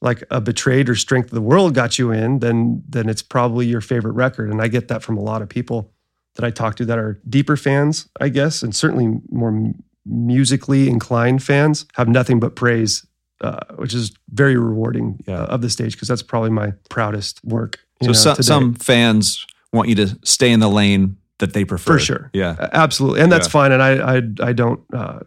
like 0.00 0.22
a 0.30 0.40
Betrayed 0.40 0.88
or 0.88 0.94
Strength 0.94 1.26
of 1.26 1.34
the 1.34 1.40
World 1.40 1.74
got 1.74 1.98
you 1.98 2.10
in, 2.12 2.38
then 2.40 2.82
then 2.88 3.08
it's 3.08 3.22
probably 3.22 3.66
your 3.66 3.80
favorite 3.80 4.12
record. 4.12 4.50
And 4.50 4.60
I 4.62 4.68
get 4.68 4.88
that 4.88 5.02
from 5.02 5.16
a 5.16 5.20
lot 5.22 5.42
of 5.42 5.48
people 5.48 5.92
that 6.36 6.44
I 6.44 6.50
talk 6.50 6.76
to 6.76 6.84
that 6.86 6.98
are 6.98 7.20
deeper 7.28 7.56
fans, 7.56 8.08
I 8.20 8.28
guess, 8.28 8.62
and 8.62 8.74
certainly 8.74 9.20
more 9.30 9.72
musically 10.06 10.88
inclined 10.88 11.42
fans 11.42 11.84
have 11.94 12.08
nothing 12.08 12.40
but 12.40 12.54
praise, 12.56 13.04
uh, 13.40 13.60
which 13.76 13.92
is 13.94 14.12
very 14.32 14.56
rewarding 14.56 15.22
Yeah. 15.26 15.40
uh, 15.42 15.46
of 15.46 15.62
the 15.62 15.70
stage 15.70 15.92
because 15.92 16.08
that's 16.08 16.22
probably 16.22 16.50
my 16.50 16.72
proudest 16.88 17.44
work. 17.44 17.78
So 18.02 18.08
know, 18.08 18.12
some, 18.12 18.36
today. 18.36 18.46
some 18.46 18.74
fans 18.74 19.44
want 19.72 19.88
you 19.88 19.94
to 19.96 20.18
stay 20.24 20.50
in 20.50 20.60
the 20.60 20.68
lane 20.70 21.16
that 21.38 21.52
they 21.52 21.64
prefer. 21.64 21.94
For 21.94 21.98
sure. 21.98 22.30
Yeah. 22.32 22.56
Absolutely, 22.72 23.20
and 23.20 23.30
that's 23.30 23.46
Yeah. 23.48 23.50
fine. 23.52 23.72
And 23.72 23.82
I 23.82 24.16
I 24.16 24.22
I 24.48 24.52
don't 24.52 24.80
uh, 24.92 25.20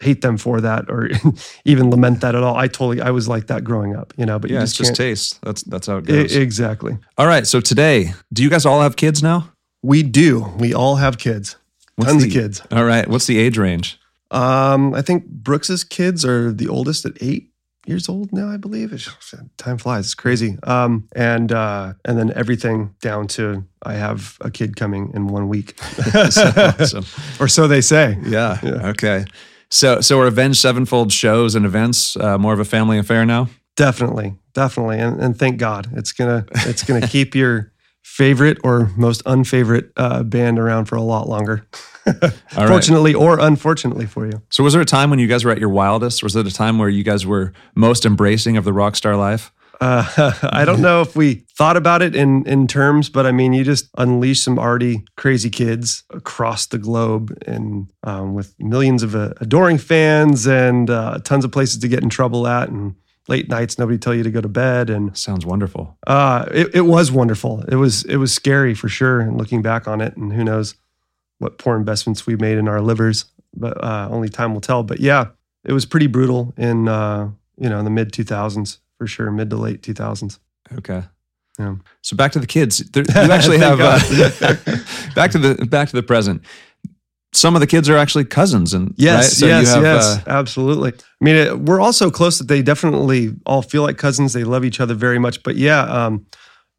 hate 0.00 0.20
them 0.20 0.36
for 0.36 0.60
that 0.60 0.90
or 0.90 1.08
even 1.64 1.90
lament 1.90 2.20
that 2.20 2.34
at 2.34 2.42
all. 2.42 2.56
I 2.56 2.68
totally 2.68 3.00
I 3.00 3.10
was 3.10 3.28
like 3.28 3.46
that 3.46 3.64
growing 3.64 3.96
up, 3.96 4.12
you 4.16 4.26
know. 4.26 4.38
But 4.38 4.50
Yeah, 4.50 4.58
you 4.58 4.62
it's 4.64 4.72
just 4.72 4.90
just 4.90 4.96
taste. 4.96 5.38
That's 5.42 5.62
that's 5.62 5.86
how 5.86 5.96
it 5.98 6.04
I- 6.10 6.12
goes. 6.22 6.36
exactly. 6.36 6.98
all 7.18 7.26
right. 7.26 7.46
So 7.46 7.60
today, 7.60 8.12
do 8.32 8.42
you 8.42 8.50
guys 8.50 8.66
all 8.66 8.80
have 8.82 8.96
kids 8.96 9.22
now? 9.22 9.50
We 9.82 10.02
do. 10.02 10.52
We 10.58 10.74
all 10.74 10.96
have 10.96 11.16
kids. 11.18 11.56
What's 11.96 12.10
Tons 12.10 12.22
the- 12.24 12.28
of 12.28 12.32
kids. 12.34 12.62
All 12.70 12.84
right. 12.84 13.08
What's 13.08 13.26
the 13.26 13.38
age 13.38 13.56
range? 13.58 13.98
Um, 14.32 14.92
I 14.94 15.02
think 15.02 15.26
Brooks's 15.26 15.84
kids 15.84 16.24
are 16.24 16.52
the 16.52 16.68
oldest 16.68 17.06
at 17.06 17.12
eight 17.22 17.50
years 17.86 18.08
old 18.08 18.32
now. 18.32 18.50
I 18.50 18.56
believe. 18.56 18.92
It's, 18.92 19.08
time 19.56 19.78
flies. 19.78 20.06
It's 20.06 20.14
crazy. 20.14 20.58
Um, 20.64 21.08
and 21.14 21.52
uh, 21.52 21.92
and 22.04 22.18
then 22.18 22.32
everything 22.34 22.94
down 23.00 23.28
to 23.28 23.64
I 23.84 23.94
have 23.94 24.36
a 24.40 24.50
kid 24.50 24.74
coming 24.76 25.12
in 25.14 25.28
one 25.28 25.48
week, 25.48 25.78
awesome. 26.14 27.04
or 27.40 27.46
so 27.48 27.68
they 27.68 27.80
say. 27.80 28.18
Yeah. 28.24 28.58
Yeah. 28.62 28.88
Okay. 28.88 29.24
So 29.70 30.00
so 30.00 30.20
are 30.20 30.26
Avenged 30.26 30.58
Sevenfold 30.58 31.12
shows 31.12 31.54
and 31.54 31.66
events 31.66 32.16
uh, 32.16 32.38
more 32.38 32.52
of 32.52 32.60
a 32.60 32.64
family 32.64 32.98
affair 32.98 33.24
now? 33.26 33.48
Definitely, 33.76 34.34
definitely, 34.54 34.98
and 34.98 35.20
and 35.20 35.38
thank 35.38 35.58
God 35.58 35.88
it's 35.92 36.12
gonna 36.12 36.46
it's 36.50 36.82
gonna 36.82 37.06
keep 37.08 37.34
your 37.34 37.72
favorite 38.02 38.58
or 38.62 38.90
most 38.96 39.22
unfavorite 39.26 39.90
uh, 39.96 40.22
band 40.22 40.58
around 40.58 40.86
for 40.86 40.96
a 40.96 41.02
lot 41.02 41.28
longer. 41.28 41.66
All 42.06 42.14
right. 42.22 42.68
Fortunately 42.68 43.12
or 43.14 43.38
unfortunately 43.40 44.06
for 44.06 44.26
you. 44.26 44.40
So 44.48 44.62
was 44.62 44.72
there 44.72 44.80
a 44.80 44.86
time 44.86 45.10
when 45.10 45.18
you 45.18 45.26
guys 45.26 45.44
were 45.44 45.50
at 45.50 45.58
your 45.58 45.68
wildest? 45.68 46.22
Was 46.22 46.32
there 46.32 46.46
a 46.46 46.50
time 46.50 46.78
where 46.78 46.88
you 46.88 47.02
guys 47.02 47.26
were 47.26 47.52
most 47.74 48.06
embracing 48.06 48.56
of 48.56 48.64
the 48.64 48.72
rock 48.72 48.94
star 48.94 49.16
life? 49.16 49.52
Uh, 49.80 50.32
I 50.52 50.64
don't 50.64 50.80
know 50.80 51.00
if 51.02 51.16
we 51.16 51.44
thought 51.56 51.76
about 51.76 52.02
it 52.02 52.14
in 52.16 52.46
in 52.46 52.66
terms, 52.66 53.08
but 53.08 53.26
I 53.26 53.32
mean, 53.32 53.52
you 53.52 53.64
just 53.64 53.88
unleash 53.98 54.42
some 54.42 54.58
already 54.58 55.04
crazy 55.16 55.50
kids 55.50 56.04
across 56.10 56.66
the 56.66 56.78
globe, 56.78 57.36
and 57.46 57.90
um, 58.04 58.34
with 58.34 58.54
millions 58.58 59.02
of 59.02 59.14
uh, 59.14 59.34
adoring 59.40 59.78
fans 59.78 60.46
and 60.46 60.88
uh, 60.90 61.18
tons 61.24 61.44
of 61.44 61.52
places 61.52 61.78
to 61.78 61.88
get 61.88 62.02
in 62.02 62.08
trouble 62.08 62.46
at, 62.46 62.68
and 62.68 62.94
late 63.28 63.48
nights, 63.48 63.78
nobody 63.78 63.98
tell 63.98 64.14
you 64.14 64.22
to 64.22 64.30
go 64.30 64.40
to 64.40 64.48
bed, 64.48 64.88
and 64.88 65.16
Sounds 65.16 65.44
wonderful. 65.44 65.98
uh, 66.06 66.46
it, 66.52 66.74
it 66.74 66.82
was 66.82 67.10
wonderful. 67.12 67.62
It 67.68 67.76
was 67.76 68.04
it 68.04 68.16
was 68.16 68.32
scary 68.32 68.74
for 68.74 68.88
sure, 68.88 69.20
and 69.20 69.36
looking 69.36 69.62
back 69.62 69.86
on 69.86 70.00
it, 70.00 70.16
and 70.16 70.32
who 70.32 70.44
knows 70.44 70.74
what 71.38 71.58
poor 71.58 71.76
investments 71.76 72.26
we 72.26 72.34
made 72.36 72.56
in 72.56 72.66
our 72.66 72.80
livers, 72.80 73.26
but 73.54 73.82
uh, 73.84 74.08
only 74.10 74.28
time 74.30 74.54
will 74.54 74.60
tell. 74.62 74.82
But 74.82 75.00
yeah, 75.00 75.26
it 75.64 75.72
was 75.72 75.84
pretty 75.84 76.06
brutal 76.06 76.54
in 76.56 76.88
uh, 76.88 77.30
you 77.58 77.68
know 77.68 77.78
in 77.78 77.84
the 77.84 77.90
mid 77.90 78.12
two 78.12 78.24
thousands 78.24 78.78
for 78.98 79.06
sure, 79.06 79.30
mid 79.30 79.50
to 79.50 79.56
late 79.56 79.82
two 79.82 79.94
thousands. 79.94 80.40
Okay. 80.78 81.02
Yeah. 81.58 81.76
So 82.02 82.16
back 82.16 82.32
to 82.32 82.38
the 82.38 82.46
kids. 82.46 82.78
There, 82.90 83.04
you 83.08 83.32
actually 83.32 83.58
have 83.58 83.80
uh, 83.80 83.98
back 85.14 85.30
to 85.32 85.38
the 85.38 85.66
back 85.70 85.88
to 85.88 85.96
the 85.96 86.02
present. 86.02 86.42
Some 87.32 87.54
of 87.54 87.60
the 87.60 87.66
kids 87.66 87.88
are 87.88 87.96
actually 87.96 88.24
cousins, 88.24 88.72
and 88.72 88.94
Yes, 88.96 89.24
right? 89.24 89.32
So 89.32 89.46
yes, 89.46 89.74
have, 89.74 89.82
yes, 89.82 90.04
uh, 90.04 90.22
absolutely. 90.26 90.92
I 90.92 91.24
mean, 91.24 91.36
it, 91.36 91.58
we're 91.58 91.80
all 91.80 91.92
so 91.92 92.10
close 92.10 92.38
that 92.38 92.48
they 92.48 92.62
definitely 92.62 93.34
all 93.44 93.62
feel 93.62 93.82
like 93.82 93.98
cousins. 93.98 94.32
They 94.32 94.44
love 94.44 94.64
each 94.64 94.80
other 94.80 94.94
very 94.94 95.18
much. 95.18 95.42
But 95.42 95.56
yeah, 95.56 95.82
um, 95.82 96.26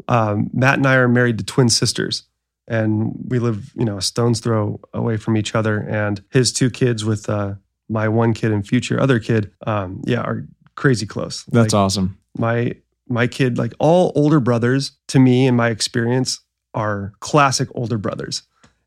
um, 0.07 0.49
Matt 0.53 0.77
and 0.77 0.87
I 0.87 0.95
are 0.95 1.07
married 1.07 1.37
to 1.39 1.43
twin 1.43 1.69
sisters, 1.69 2.23
and 2.67 3.13
we 3.27 3.39
live, 3.39 3.71
you 3.75 3.85
know, 3.85 3.97
a 3.97 4.01
stone's 4.01 4.39
throw 4.39 4.79
away 4.93 5.17
from 5.17 5.37
each 5.37 5.53
other. 5.53 5.79
And 5.79 6.23
his 6.31 6.51
two 6.51 6.69
kids 6.69 7.05
with 7.05 7.29
uh, 7.29 7.55
my 7.89 8.07
one 8.07 8.33
kid 8.33 8.51
and 8.51 8.65
future 8.65 8.99
other 8.99 9.19
kid, 9.19 9.51
um, 9.65 10.01
yeah, 10.05 10.21
are 10.21 10.45
crazy 10.77 11.05
close. 11.05 11.43
that's 11.51 11.73
Like, 11.73 11.79
awesome. 11.79 12.17
my 12.37 12.73
my 13.09 13.27
kid, 13.27 13.57
like 13.57 13.73
all 13.79 14.11
older 14.15 14.39
brothers, 14.39 14.91
to 15.09 15.19
me 15.19 15.45
in 15.47 15.55
my 15.55 15.69
experience, 15.69 16.39
are 16.73 17.11
classic 17.19 17.67
older 17.75 17.97
brothers, 17.97 18.43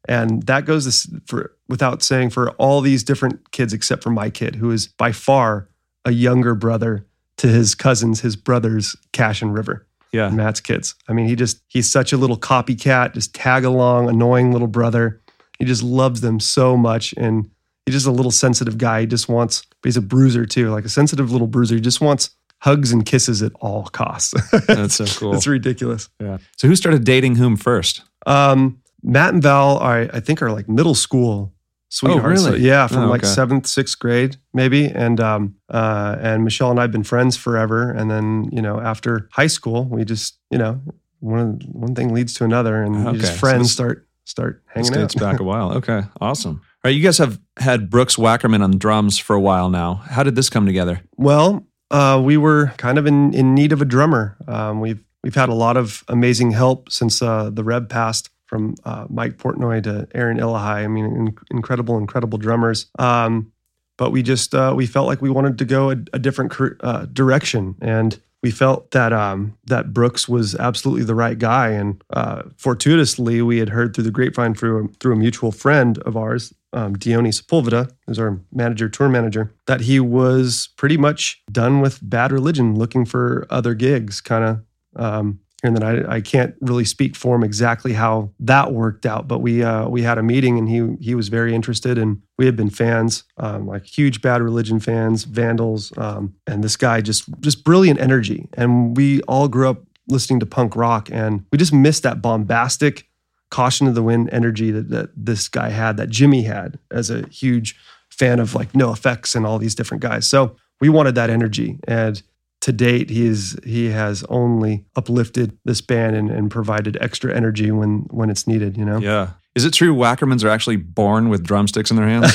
and 0.08 0.42
that 0.44 0.64
goes 0.64 0.84
this 0.86 1.06
for 1.26 1.52
without 1.68 2.02
saying 2.02 2.30
for 2.30 2.50
all 2.52 2.80
these 2.80 3.04
different 3.04 3.50
kids 3.52 3.72
except 3.72 4.02
for 4.02 4.10
my 4.10 4.30
kid, 4.30 4.54
who 4.56 4.70
is 4.70 4.86
by 4.86 5.12
far 5.12 5.68
a 6.06 6.12
younger 6.12 6.54
brother 6.54 7.06
to 7.36 7.48
his 7.48 7.74
cousins, 7.74 8.20
his 8.20 8.36
brothers, 8.36 8.96
Cash 9.12 9.40
and 9.42 9.52
River, 9.54 9.86
Yeah. 10.12 10.28
Matt's 10.30 10.60
kids. 10.60 10.94
I 11.08 11.12
mean, 11.14 11.26
he 11.26 11.34
just 11.36 11.60
he's 11.68 11.90
such 11.90 12.12
a 12.12 12.16
little 12.18 12.36
copycat, 12.38 13.14
just 13.14 13.34
tag 13.34 13.64
along, 13.64 14.08
annoying 14.08 14.52
little 14.52 14.68
brother. 14.68 15.20
He 15.58 15.64
just 15.64 15.82
loves 15.82 16.20
them 16.20 16.40
so 16.40 16.76
much, 16.76 17.14
and 17.16 17.50
he's 17.86 17.94
just 17.94 18.06
a 18.06 18.10
little 18.12 18.30
sensitive 18.30 18.76
guy. 18.78 19.00
He 19.00 19.06
just 19.06 19.28
wants, 19.28 19.62
but 19.82 19.88
he's 19.88 19.96
a 19.96 20.02
bruiser 20.02 20.46
too, 20.46 20.70
like 20.70 20.84
a 20.84 20.88
sensitive 20.88 21.32
little 21.32 21.46
bruiser. 21.46 21.74
He 21.74 21.80
just 21.80 22.00
wants 22.00 22.30
hugs 22.58 22.92
and 22.92 23.06
kisses 23.06 23.42
at 23.42 23.52
all 23.60 23.84
costs. 23.86 24.34
That's 24.66 24.94
so 24.96 25.06
cool. 25.06 25.34
It's 25.34 25.46
ridiculous. 25.46 26.08
yeah. 26.20 26.38
So 26.58 26.68
who 26.68 26.76
started 26.76 27.04
dating 27.04 27.36
whom 27.36 27.56
first? 27.56 28.02
Um, 28.26 28.80
Matt 29.02 29.32
and 29.32 29.42
Val 29.42 29.78
are, 29.78 30.08
I 30.12 30.20
think, 30.20 30.42
are 30.42 30.52
like 30.52 30.68
middle 30.68 30.94
school 30.94 31.54
sweethearts. 31.88 32.42
Oh, 32.42 32.46
really? 32.50 32.60
So, 32.60 32.64
yeah, 32.66 32.86
from 32.86 33.04
Oh, 33.04 33.08
like 33.08 33.24
seventh, 33.24 33.66
sixth 33.66 33.98
grade, 33.98 34.36
maybe. 34.52 34.84
And 34.86 35.18
um, 35.20 35.54
uh, 35.70 36.16
and 36.20 36.44
Michelle 36.44 36.70
and 36.70 36.78
I've 36.78 36.92
been 36.92 37.02
friends 37.04 37.36
forever. 37.36 37.90
And 37.90 38.10
then 38.10 38.50
you 38.52 38.60
know, 38.60 38.78
after 38.78 39.28
high 39.32 39.46
school, 39.46 39.86
we 39.86 40.04
just 40.04 40.38
you 40.50 40.58
know, 40.58 40.80
one 41.20 41.60
one 41.72 41.94
thing 41.94 42.12
leads 42.12 42.34
to 42.34 42.44
another, 42.44 42.82
and 42.82 42.94
you 42.94 43.08
Okay, 43.08 43.18
just 43.20 43.38
friends 43.40 43.62
this- 43.62 43.72
start 43.72 44.06
start 44.24 44.62
hanging 44.68 44.94
out. 44.96 45.14
back 45.16 45.40
a 45.40 45.44
while. 45.52 45.72
Okay. 45.78 46.02
Awesome. 46.20 46.60
Right. 46.82 46.94
You 46.94 47.02
guys 47.02 47.18
have 47.18 47.38
had 47.58 47.90
Brooks 47.90 48.16
Wackerman 48.16 48.62
on 48.62 48.78
drums 48.78 49.18
for 49.18 49.36
a 49.36 49.40
while 49.40 49.68
now. 49.68 49.94
How 49.94 50.22
did 50.22 50.34
this 50.34 50.48
come 50.48 50.64
together? 50.64 51.02
Well, 51.16 51.66
uh, 51.90 52.20
we 52.24 52.36
were 52.36 52.72
kind 52.78 52.96
of 52.96 53.06
in, 53.06 53.34
in 53.34 53.54
need 53.54 53.72
of 53.72 53.82
a 53.82 53.84
drummer. 53.84 54.36
Um, 54.48 54.80
we've 54.80 55.04
we've 55.22 55.34
had 55.34 55.50
a 55.50 55.54
lot 55.54 55.76
of 55.76 56.02
amazing 56.08 56.52
help 56.52 56.90
since 56.90 57.20
uh, 57.20 57.50
the 57.50 57.62
Rev 57.62 57.88
passed, 57.88 58.30
from 58.50 58.74
uh, 58.84 59.06
Mike 59.08 59.36
Portnoy 59.36 59.80
to 59.84 60.08
Arin 60.12 60.40
Ilejay. 60.40 60.84
I 60.84 60.88
mean, 60.88 61.04
in, 61.04 61.36
incredible, 61.52 61.96
incredible 61.98 62.36
drummers. 62.36 62.86
Um, 62.98 63.52
but 63.96 64.10
we 64.10 64.24
just 64.24 64.54
uh, 64.54 64.74
we 64.76 64.86
felt 64.86 65.06
like 65.06 65.22
we 65.22 65.30
wanted 65.30 65.56
to 65.58 65.64
go 65.64 65.90
a, 65.90 65.96
a 66.12 66.18
different 66.18 66.52
uh, 66.80 67.06
direction, 67.12 67.76
and 67.80 68.20
we 68.42 68.50
felt 68.50 68.90
that 68.90 69.12
um, 69.12 69.56
that 69.66 69.92
Brooks 69.92 70.28
was 70.28 70.56
absolutely 70.56 71.04
the 71.04 71.14
right 71.14 71.38
guy. 71.38 71.68
And 71.68 72.02
uh, 72.10 72.42
fortuitously, 72.56 73.40
we 73.40 73.58
had 73.58 73.68
heard 73.68 73.94
through 73.94 74.04
the 74.04 74.10
grapevine 74.10 74.54
through 74.54 74.92
through 74.98 75.12
a 75.12 75.16
mutual 75.16 75.52
friend 75.52 75.98
of 75.98 76.16
ours, 76.16 76.52
um, 76.72 76.94
Dione 76.96 77.30
Sepulveda, 77.30 77.90
who's 78.06 78.18
our 78.18 78.40
manager, 78.52 78.88
tour 78.88 79.08
manager, 79.08 79.52
that 79.66 79.82
he 79.82 80.00
was 80.00 80.68
pretty 80.76 80.96
much 80.96 81.42
done 81.50 81.80
with 81.80 81.98
Bad 82.02 82.32
Religion, 82.32 82.76
looking 82.76 83.04
for 83.04 83.46
other 83.50 83.74
gigs, 83.74 84.20
kind 84.20 84.44
of. 84.44 84.60
Um, 85.02 85.40
and 85.62 85.76
then 85.76 85.82
I, 85.82 86.16
I 86.16 86.20
can't 86.20 86.54
really 86.60 86.84
speak 86.84 87.14
for 87.14 87.36
him 87.36 87.44
exactly 87.44 87.92
how 87.92 88.30
that 88.40 88.72
worked 88.72 89.04
out, 89.04 89.28
but 89.28 89.40
we 89.40 89.62
uh, 89.62 89.88
we 89.88 90.02
had 90.02 90.18
a 90.18 90.22
meeting 90.22 90.58
and 90.58 90.68
he 90.68 90.96
he 91.04 91.14
was 91.14 91.28
very 91.28 91.54
interested 91.54 91.98
and 91.98 92.22
we 92.38 92.46
had 92.46 92.56
been 92.56 92.70
fans, 92.70 93.24
um, 93.36 93.66
like 93.66 93.84
huge 93.84 94.22
Bad 94.22 94.40
Religion 94.40 94.80
fans, 94.80 95.24
Vandals, 95.24 95.92
um, 95.98 96.34
and 96.46 96.64
this 96.64 96.76
guy 96.76 97.00
just 97.00 97.28
just 97.40 97.64
brilliant 97.64 98.00
energy. 98.00 98.48
And 98.54 98.96
we 98.96 99.20
all 99.22 99.48
grew 99.48 99.68
up 99.68 99.82
listening 100.08 100.40
to 100.40 100.46
punk 100.46 100.76
rock, 100.76 101.10
and 101.12 101.44
we 101.52 101.58
just 101.58 101.74
missed 101.74 102.02
that 102.04 102.22
bombastic, 102.22 103.06
caution 103.50 103.86
to 103.86 103.92
the 103.92 104.02
wind 104.02 104.28
energy 104.32 104.70
that 104.70 104.90
that 104.90 105.10
this 105.16 105.48
guy 105.48 105.70
had, 105.70 105.96
that 105.96 106.08
Jimmy 106.08 106.42
had 106.42 106.78
as 106.90 107.10
a 107.10 107.26
huge 107.28 107.76
fan 108.08 108.38
of 108.40 108.54
like 108.54 108.72
NOFX 108.72 109.34
and 109.34 109.46
all 109.46 109.58
these 109.58 109.74
different 109.74 110.02
guys. 110.02 110.28
So 110.28 110.56
we 110.80 110.88
wanted 110.88 111.14
that 111.14 111.30
energy 111.30 111.78
and 111.86 112.22
to 112.60 112.72
date, 112.72 113.10
he 113.10 113.26
is 113.26 113.58
he 113.64 113.86
has 113.86 114.22
only 114.24 114.84
uplifted 114.94 115.56
this 115.64 115.80
band 115.80 116.14
and, 116.14 116.30
and 116.30 116.50
provided 116.50 116.98
extra 117.00 117.34
energy 117.34 117.70
when 117.70 118.06
when 118.10 118.30
it's 118.30 118.46
needed. 118.46 118.76
You 118.76 118.84
know. 118.84 118.98
Yeah. 118.98 119.30
Is 119.56 119.64
it 119.64 119.72
true 119.72 119.94
Wackermans 119.94 120.44
are 120.44 120.48
actually 120.48 120.76
born 120.76 121.28
with 121.28 121.42
drumsticks 121.42 121.90
in 121.90 121.96
their 121.96 122.06
hands? 122.06 122.32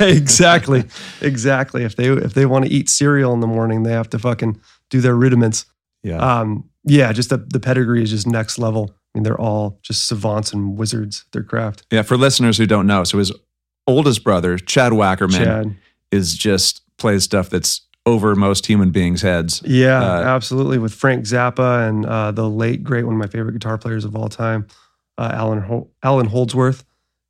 exactly, 0.00 0.84
exactly. 1.20 1.84
If 1.84 1.96
they 1.96 2.08
if 2.08 2.34
they 2.34 2.46
want 2.46 2.64
to 2.64 2.70
eat 2.70 2.88
cereal 2.88 3.32
in 3.32 3.40
the 3.40 3.46
morning, 3.46 3.84
they 3.84 3.92
have 3.92 4.10
to 4.10 4.18
fucking 4.18 4.60
do 4.90 5.00
their 5.00 5.14
rudiments. 5.14 5.66
Yeah. 6.02 6.16
Um, 6.16 6.68
yeah, 6.84 7.12
just 7.12 7.28
the, 7.28 7.36
the 7.36 7.60
pedigree 7.60 8.02
is 8.02 8.10
just 8.10 8.26
next 8.26 8.58
level. 8.58 8.94
I 9.14 9.18
mean, 9.18 9.22
they're 9.24 9.40
all 9.40 9.78
just 9.82 10.06
savants 10.06 10.52
and 10.52 10.76
wizards 10.78 11.24
at 11.26 11.32
their 11.32 11.42
craft. 11.42 11.82
Yeah, 11.90 12.02
for 12.02 12.16
listeners 12.16 12.58
who 12.58 12.66
don't 12.66 12.86
know, 12.86 13.04
so 13.04 13.18
his 13.18 13.32
oldest 13.86 14.22
brother, 14.22 14.58
Chad 14.58 14.92
Wackerman, 14.92 15.38
Chad. 15.44 15.76
is 16.12 16.36
just 16.36 16.82
plays 16.98 17.24
stuff 17.24 17.48
that's 17.50 17.82
over 18.06 18.34
most 18.34 18.66
human 18.66 18.90
beings' 18.90 19.22
heads. 19.22 19.62
Yeah, 19.64 20.00
Uh, 20.02 20.22
absolutely. 20.24 20.78
With 20.78 20.94
Frank 20.94 21.24
Zappa 21.24 21.88
and 21.88 22.06
uh, 22.06 22.30
the 22.32 22.48
late 22.48 22.82
great 22.82 23.04
one 23.04 23.14
of 23.14 23.18
my 23.18 23.26
favorite 23.26 23.52
guitar 23.52 23.76
players 23.78 24.04
of 24.04 24.14
all 24.16 24.28
time, 24.28 24.66
uh, 25.18 25.30
Allan 25.34 25.60
Hol- 25.62 25.90
Allan 26.02 26.26
Holdsworth, 26.26 26.84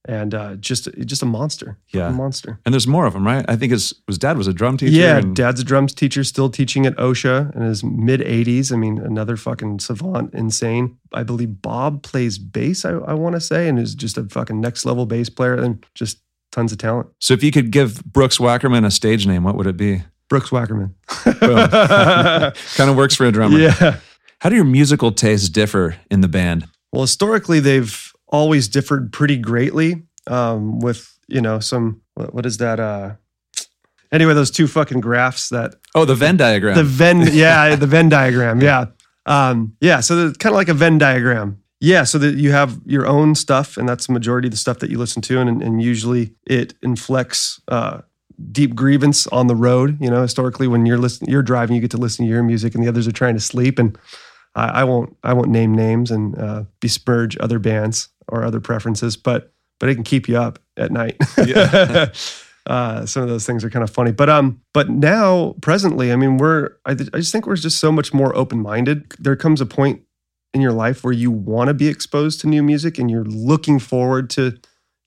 and 0.08 0.34
uh, 0.34 0.56
just 0.56 0.88
just 1.04 1.22
a 1.22 1.26
monster. 1.26 1.78
Yeah. 1.90 2.08
a 2.08 2.12
monster. 2.12 2.58
And 2.64 2.72
there's 2.72 2.86
more 2.86 3.06
of 3.06 3.12
them, 3.12 3.24
right? 3.26 3.44
I 3.46 3.54
think 3.54 3.70
his 3.70 3.94
his 4.06 4.18
dad 4.18 4.36
was 4.38 4.46
a 4.48 4.52
drum 4.54 4.78
teacher. 4.78 4.92
Yeah, 4.96 5.18
and- 5.18 5.36
dad's 5.36 5.60
a 5.60 5.64
drums 5.64 5.92
teacher, 5.94 6.24
still 6.24 6.48
teaching 6.50 6.86
at 6.86 6.96
OSHA 6.96 7.54
in 7.54 7.62
his 7.62 7.84
mid 7.84 8.20
80s. 8.20 8.72
I 8.72 8.76
mean, 8.76 8.98
another 8.98 9.36
fucking 9.36 9.78
savant, 9.80 10.34
insane. 10.34 10.96
I 11.12 11.22
believe 11.22 11.62
Bob 11.62 12.02
plays 12.02 12.38
bass, 12.38 12.84
I, 12.84 12.92
I 12.92 13.14
want 13.14 13.34
to 13.36 13.40
say, 13.40 13.68
and 13.68 13.78
is 13.78 13.94
just 13.94 14.18
a 14.18 14.24
fucking 14.24 14.60
next 14.60 14.84
level 14.84 15.06
bass 15.06 15.28
player 15.28 15.54
and 15.54 15.84
just 15.94 16.18
tons 16.50 16.72
of 16.72 16.78
talent. 16.78 17.08
So 17.20 17.34
if 17.34 17.44
you 17.44 17.52
could 17.52 17.70
give 17.70 18.02
Brooks 18.04 18.38
Wackerman 18.38 18.84
a 18.86 18.90
stage 18.90 19.26
name, 19.26 19.44
what 19.44 19.56
would 19.56 19.66
it 19.66 19.76
be? 19.76 20.02
Brooks 20.30 20.50
Wackerman. 20.50 20.94
Kind 22.76 22.90
of 22.90 22.96
works 22.96 23.14
for 23.14 23.26
a 23.26 23.32
drummer. 23.32 23.58
yeah. 23.80 23.96
How 24.40 24.48
do 24.48 24.56
your 24.56 24.64
musical 24.64 25.12
tastes 25.12 25.48
differ 25.48 25.96
in 26.10 26.20
the 26.20 26.28
band? 26.28 26.68
Well, 26.92 27.02
historically, 27.02 27.60
they've 27.60 28.07
always 28.28 28.68
differed 28.68 29.12
pretty 29.12 29.36
greatly. 29.36 30.02
Um, 30.26 30.78
with 30.80 31.18
you 31.26 31.40
know 31.40 31.58
some 31.60 32.02
what, 32.14 32.34
what 32.34 32.46
is 32.46 32.58
that? 32.58 32.78
Uh, 32.80 33.14
anyway, 34.12 34.34
those 34.34 34.50
two 34.50 34.66
fucking 34.66 35.00
graphs 35.00 35.48
that 35.48 35.74
Oh, 35.94 36.04
the 36.04 36.14
Venn 36.14 36.36
diagram. 36.36 36.76
the 36.76 36.84
Venn, 36.84 37.28
yeah, 37.32 37.74
the 37.76 37.86
Venn 37.86 38.08
diagram, 38.08 38.60
yeah, 38.60 38.86
um, 39.26 39.76
yeah. 39.80 40.00
So 40.00 40.32
kind 40.32 40.52
of 40.52 40.56
like 40.56 40.68
a 40.68 40.74
Venn 40.74 40.98
diagram, 40.98 41.62
yeah. 41.80 42.04
So 42.04 42.18
that 42.18 42.36
you 42.36 42.52
have 42.52 42.78
your 42.84 43.06
own 43.06 43.34
stuff, 43.34 43.76
and 43.76 43.88
that's 43.88 44.06
the 44.06 44.12
majority 44.12 44.48
of 44.48 44.52
the 44.52 44.58
stuff 44.58 44.80
that 44.80 44.90
you 44.90 44.98
listen 44.98 45.22
to, 45.22 45.40
and, 45.40 45.62
and 45.62 45.82
usually 45.82 46.34
it 46.46 46.74
inflects 46.82 47.60
uh, 47.68 48.02
deep 48.52 48.74
grievance 48.74 49.26
on 49.28 49.46
the 49.46 49.56
road. 49.56 49.96
You 50.00 50.10
know, 50.10 50.22
historically, 50.22 50.68
when 50.68 50.84
you're 50.86 50.98
listening, 50.98 51.30
you're 51.30 51.42
driving, 51.42 51.74
you 51.74 51.80
get 51.80 51.90
to 51.92 51.96
listen 51.96 52.26
to 52.26 52.30
your 52.30 52.42
music, 52.42 52.74
and 52.74 52.84
the 52.84 52.88
others 52.88 53.08
are 53.08 53.12
trying 53.12 53.34
to 53.34 53.40
sleep, 53.40 53.78
and 53.78 53.96
I, 54.54 54.80
I 54.80 54.84
won't, 54.84 55.16
I 55.24 55.32
won't 55.32 55.48
name 55.48 55.74
names 55.74 56.10
and 56.10 56.38
uh, 56.38 56.64
besmirch 56.80 57.36
other 57.38 57.58
bands 57.58 58.08
or 58.28 58.44
other 58.44 58.60
preferences, 58.60 59.16
but 59.16 59.52
but 59.80 59.88
it 59.88 59.94
can 59.94 60.04
keep 60.04 60.28
you 60.28 60.36
up 60.36 60.58
at 60.76 60.90
night. 60.90 61.16
Yeah. 61.44 62.12
uh, 62.66 63.06
some 63.06 63.22
of 63.22 63.28
those 63.28 63.46
things 63.46 63.64
are 63.64 63.70
kind 63.70 63.82
of 63.82 63.90
funny, 63.90 64.12
but 64.12 64.28
um, 64.28 64.60
but 64.74 64.88
now 64.90 65.54
presently, 65.60 66.12
I 66.12 66.16
mean, 66.16 66.36
we're 66.36 66.70
I, 66.84 66.94
th- 66.94 67.10
I 67.12 67.18
just 67.18 67.32
think 67.32 67.46
we're 67.46 67.56
just 67.56 67.78
so 67.78 67.90
much 67.90 68.12
more 68.12 68.34
open 68.36 68.60
minded. 68.60 69.12
There 69.18 69.36
comes 69.36 69.60
a 69.60 69.66
point 69.66 70.02
in 70.52 70.60
your 70.60 70.72
life 70.72 71.04
where 71.04 71.12
you 71.12 71.30
want 71.30 71.68
to 71.68 71.74
be 71.74 71.88
exposed 71.88 72.40
to 72.40 72.46
new 72.46 72.62
music 72.62 72.98
and 72.98 73.10
you're 73.10 73.24
looking 73.24 73.78
forward 73.78 74.30
to 74.30 74.58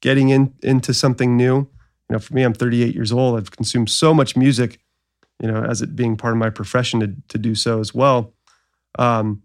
getting 0.02 0.30
in 0.30 0.54
into 0.64 0.94
something 0.94 1.38
new. 1.38 1.58
You 1.58 2.16
know, 2.16 2.20
for 2.20 2.34
me, 2.34 2.44
I'm 2.44 2.54
38 2.54 2.94
years 2.94 3.12
old. 3.12 3.38
I've 3.38 3.52
consumed 3.52 3.90
so 3.90 4.14
much 4.14 4.36
music, 4.36 4.80
you 5.42 5.50
know, 5.50 5.64
as 5.64 5.82
it 5.82 5.96
being 5.96 6.18
part 6.18 6.34
of 6.34 6.38
my 6.38 6.50
profession 6.50 7.00
to 7.02 7.16
to 7.30 7.38
do 7.38 7.56
so 7.56 7.80
as 7.80 7.94
well. 7.94 8.34
Um, 8.98 9.44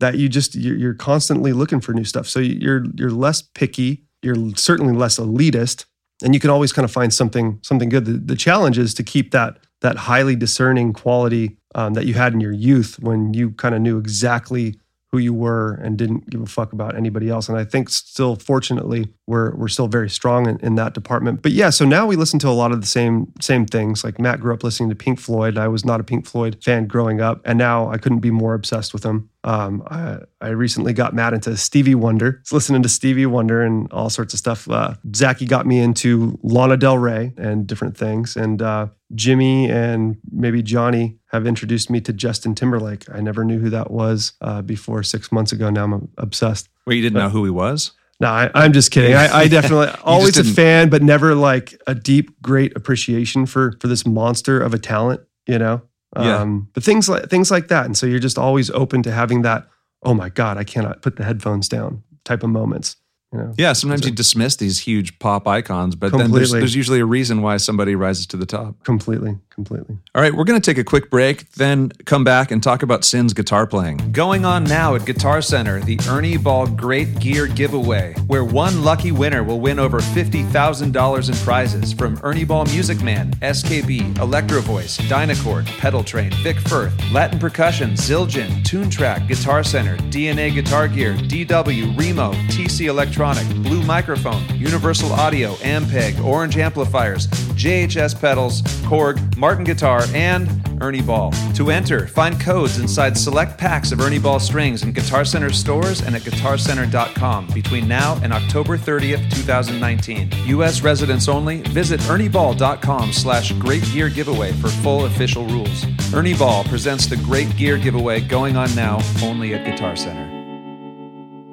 that 0.00 0.18
you 0.18 0.28
just 0.28 0.54
you're, 0.54 0.94
constantly 0.94 1.52
looking 1.52 1.80
for 1.80 1.92
new 1.92 2.04
stuff. 2.04 2.26
So 2.26 2.40
you're 2.40 2.84
you're 2.96 3.10
less 3.10 3.42
picky. 3.42 4.04
You're 4.22 4.54
certainly 4.56 4.92
less 4.92 5.18
elitist, 5.18 5.84
and 6.22 6.34
you 6.34 6.40
can 6.40 6.50
always 6.50 6.72
kind 6.72 6.84
of 6.84 6.90
find 6.90 7.14
something 7.14 7.60
something 7.62 7.88
good. 7.88 8.04
The, 8.06 8.12
the 8.12 8.36
challenge 8.36 8.78
is 8.78 8.92
to 8.94 9.02
keep 9.02 9.30
that 9.30 9.58
that 9.80 9.96
highly 9.96 10.36
discerning 10.36 10.92
quality 10.92 11.56
um, 11.74 11.94
that 11.94 12.06
you 12.06 12.14
had 12.14 12.32
in 12.32 12.40
your 12.40 12.52
youth 12.52 12.98
when 13.00 13.32
you 13.32 13.52
kind 13.52 13.74
of 13.74 13.80
knew 13.80 13.98
exactly 13.98 14.79
who 15.12 15.18
you 15.18 15.34
were 15.34 15.74
and 15.74 15.98
didn't 15.98 16.30
give 16.30 16.40
a 16.40 16.46
fuck 16.46 16.72
about 16.72 16.96
anybody 16.96 17.28
else. 17.28 17.48
And 17.48 17.58
I 17.58 17.64
think 17.64 17.88
still, 17.88 18.36
fortunately, 18.36 19.08
we're 19.26 19.54
we're 19.56 19.68
still 19.68 19.88
very 19.88 20.08
strong 20.08 20.48
in, 20.48 20.58
in 20.60 20.76
that 20.76 20.94
department. 20.94 21.42
But 21.42 21.52
yeah, 21.52 21.70
so 21.70 21.84
now 21.84 22.06
we 22.06 22.16
listen 22.16 22.38
to 22.40 22.48
a 22.48 22.50
lot 22.50 22.70
of 22.70 22.80
the 22.80 22.86
same 22.86 23.32
same 23.40 23.66
things. 23.66 24.04
Like 24.04 24.20
Matt 24.20 24.40
grew 24.40 24.54
up 24.54 24.62
listening 24.62 24.88
to 24.90 24.94
Pink 24.94 25.18
Floyd. 25.18 25.58
I 25.58 25.68
was 25.68 25.84
not 25.84 26.00
a 26.00 26.04
Pink 26.04 26.26
Floyd 26.26 26.58
fan 26.62 26.86
growing 26.86 27.20
up, 27.20 27.40
and 27.44 27.58
now 27.58 27.88
I 27.90 27.98
couldn't 27.98 28.20
be 28.20 28.30
more 28.30 28.54
obsessed 28.54 28.92
with 28.92 29.02
them. 29.02 29.30
Um, 29.42 29.82
I, 29.90 30.18
I 30.40 30.48
recently 30.48 30.92
got 30.92 31.14
Matt 31.14 31.32
into 31.32 31.56
Stevie 31.56 31.94
Wonder. 31.94 32.26
I 32.36 32.40
was 32.40 32.52
listening 32.52 32.82
to 32.82 32.88
Stevie 32.88 33.26
Wonder 33.26 33.62
and 33.62 33.90
all 33.92 34.10
sorts 34.10 34.34
of 34.34 34.38
stuff. 34.38 34.70
Uh, 34.70 34.94
Zacky 35.08 35.48
got 35.48 35.66
me 35.66 35.80
into 35.80 36.38
Lana 36.42 36.76
Del 36.76 36.98
Rey 36.98 37.32
and 37.36 37.66
different 37.66 37.96
things. 37.96 38.36
And 38.36 38.60
uh, 38.60 38.88
Jimmy 39.14 39.70
and 39.70 40.18
maybe 40.30 40.62
Johnny 40.62 41.19
have 41.32 41.46
introduced 41.46 41.90
me 41.90 42.00
to 42.02 42.12
Justin 42.12 42.54
Timberlake. 42.54 43.04
I 43.12 43.20
never 43.20 43.44
knew 43.44 43.58
who 43.58 43.70
that 43.70 43.90
was 43.90 44.32
uh, 44.40 44.62
before 44.62 45.02
six 45.02 45.30
months 45.30 45.52
ago. 45.52 45.70
Now 45.70 45.84
I'm 45.84 46.08
obsessed. 46.18 46.68
Wait, 46.86 46.96
you 46.96 47.02
didn't 47.02 47.18
know 47.18 47.28
who 47.28 47.44
he 47.44 47.50
was? 47.50 47.92
No, 48.20 48.28
I, 48.28 48.50
I'm 48.54 48.72
just 48.72 48.90
kidding. 48.90 49.14
I, 49.14 49.32
I 49.34 49.48
definitely 49.56 49.88
always 50.04 50.36
a 50.36 50.44
fan, 50.44 50.88
but 50.90 51.02
never 51.02 51.34
like 51.34 51.80
a 51.86 51.94
deep, 51.94 52.40
great 52.42 52.76
appreciation 52.76 53.46
for 53.46 53.76
for 53.80 53.88
this 53.88 54.04
monster 54.06 54.60
of 54.60 54.74
a 54.74 54.78
talent. 54.78 55.20
You 55.46 55.58
know, 55.58 55.82
Yeah. 56.16 56.38
um, 56.40 56.68
but 56.74 56.82
things 56.84 57.08
like 57.08 57.28
things 57.30 57.50
like 57.50 57.68
that, 57.68 57.86
and 57.86 57.96
so 57.96 58.06
you're 58.06 58.18
just 58.18 58.36
always 58.38 58.70
open 58.70 59.02
to 59.04 59.10
having 59.12 59.42
that. 59.42 59.68
Oh 60.02 60.14
my 60.14 60.28
God, 60.28 60.56
I 60.58 60.64
cannot 60.64 61.00
put 61.02 61.16
the 61.16 61.24
headphones 61.24 61.68
down. 61.68 62.02
Type 62.24 62.42
of 62.42 62.50
moments. 62.50 62.96
You 63.32 63.38
know. 63.38 63.54
Yeah, 63.56 63.74
sometimes 63.74 64.04
you 64.04 64.10
dismiss 64.10 64.56
these 64.56 64.80
huge 64.80 65.16
pop 65.20 65.46
icons, 65.46 65.94
but 65.94 66.10
then 66.10 66.32
there's, 66.32 66.50
there's 66.50 66.74
usually 66.74 66.98
a 66.98 67.04
reason 67.04 67.42
why 67.42 67.58
somebody 67.58 67.94
rises 67.94 68.26
to 68.26 68.36
the 68.36 68.44
top. 68.44 68.82
Completely, 68.82 69.38
completely. 69.50 69.98
All 70.16 70.22
right, 70.22 70.34
we're 70.34 70.42
going 70.42 70.60
to 70.60 70.64
take 70.68 70.78
a 70.78 70.84
quick 70.84 71.10
break, 71.10 71.48
then 71.52 71.90
come 72.06 72.24
back 72.24 72.50
and 72.50 72.60
talk 72.60 72.82
about 72.82 73.04
Sin's 73.04 73.32
guitar 73.32 73.68
playing. 73.68 74.10
Going 74.10 74.44
on 74.44 74.64
now 74.64 74.96
at 74.96 75.06
Guitar 75.06 75.42
Center, 75.42 75.78
the 75.78 75.96
Ernie 76.08 76.38
Ball 76.38 76.66
Great 76.66 77.20
Gear 77.20 77.46
Giveaway, 77.46 78.14
where 78.26 78.42
one 78.44 78.82
lucky 78.82 79.12
winner 79.12 79.44
will 79.44 79.60
win 79.60 79.78
over 79.78 80.00
$50,000 80.00 81.28
in 81.28 81.34
prizes 81.44 81.92
from 81.92 82.18
Ernie 82.24 82.44
Ball 82.44 82.64
Music 82.64 83.00
Man, 83.00 83.32
SKB, 83.36 84.18
Electro 84.18 84.60
Voice, 84.60 84.98
Dynacord, 85.02 85.66
Pedal 85.78 86.02
Train, 86.02 86.32
Vic 86.42 86.58
Firth, 86.58 86.92
Latin 87.12 87.38
Percussion, 87.38 87.90
Zildjian, 87.90 88.64
Tune 88.64 88.90
Track, 88.90 89.28
Guitar 89.28 89.62
Center, 89.62 89.96
DNA 90.08 90.52
Guitar 90.52 90.88
Gear, 90.88 91.14
DW, 91.14 91.96
Remo, 91.96 92.32
TC 92.48 92.88
Electronic, 93.20 93.62
Blue 93.62 93.82
Microphone, 93.82 94.42
Universal 94.56 95.12
Audio, 95.12 95.52
Ampeg, 95.56 96.24
Orange 96.24 96.56
Amplifiers, 96.56 97.26
JHS 97.26 98.18
Pedals, 98.18 98.62
Korg, 98.88 99.36
Martin 99.36 99.62
Guitar, 99.62 100.04
and 100.14 100.48
Ernie 100.80 101.02
Ball. 101.02 101.30
To 101.56 101.70
enter, 101.70 102.06
find 102.06 102.40
codes 102.40 102.78
inside 102.78 103.18
select 103.18 103.58
packs 103.58 103.92
of 103.92 104.00
Ernie 104.00 104.18
Ball 104.18 104.40
strings 104.40 104.84
in 104.84 104.92
Guitar 104.92 105.26
Center 105.26 105.50
stores 105.50 106.00
and 106.00 106.16
at 106.16 106.22
guitarcenter.com 106.22 107.48
between 107.48 107.86
now 107.86 108.18
and 108.22 108.32
October 108.32 108.78
30th, 108.78 109.30
2019. 109.34 110.30
U.S. 110.46 110.80
residents 110.80 111.28
only. 111.28 111.60
Visit 111.60 112.00
ernieball.com 112.00 113.12
slash 113.12 113.52
great 113.52 113.84
gear 113.92 114.08
giveaway 114.08 114.52
for 114.52 114.68
full 114.68 115.04
official 115.04 115.44
rules. 115.44 115.84
Ernie 116.14 116.32
Ball 116.34 116.64
presents 116.64 117.06
the 117.06 117.18
Great 117.18 117.54
Gear 117.58 117.76
Giveaway 117.76 118.22
going 118.22 118.56
on 118.56 118.74
now 118.74 118.98
only 119.22 119.52
at 119.52 119.66
Guitar 119.66 119.94
Center. 119.94 120.39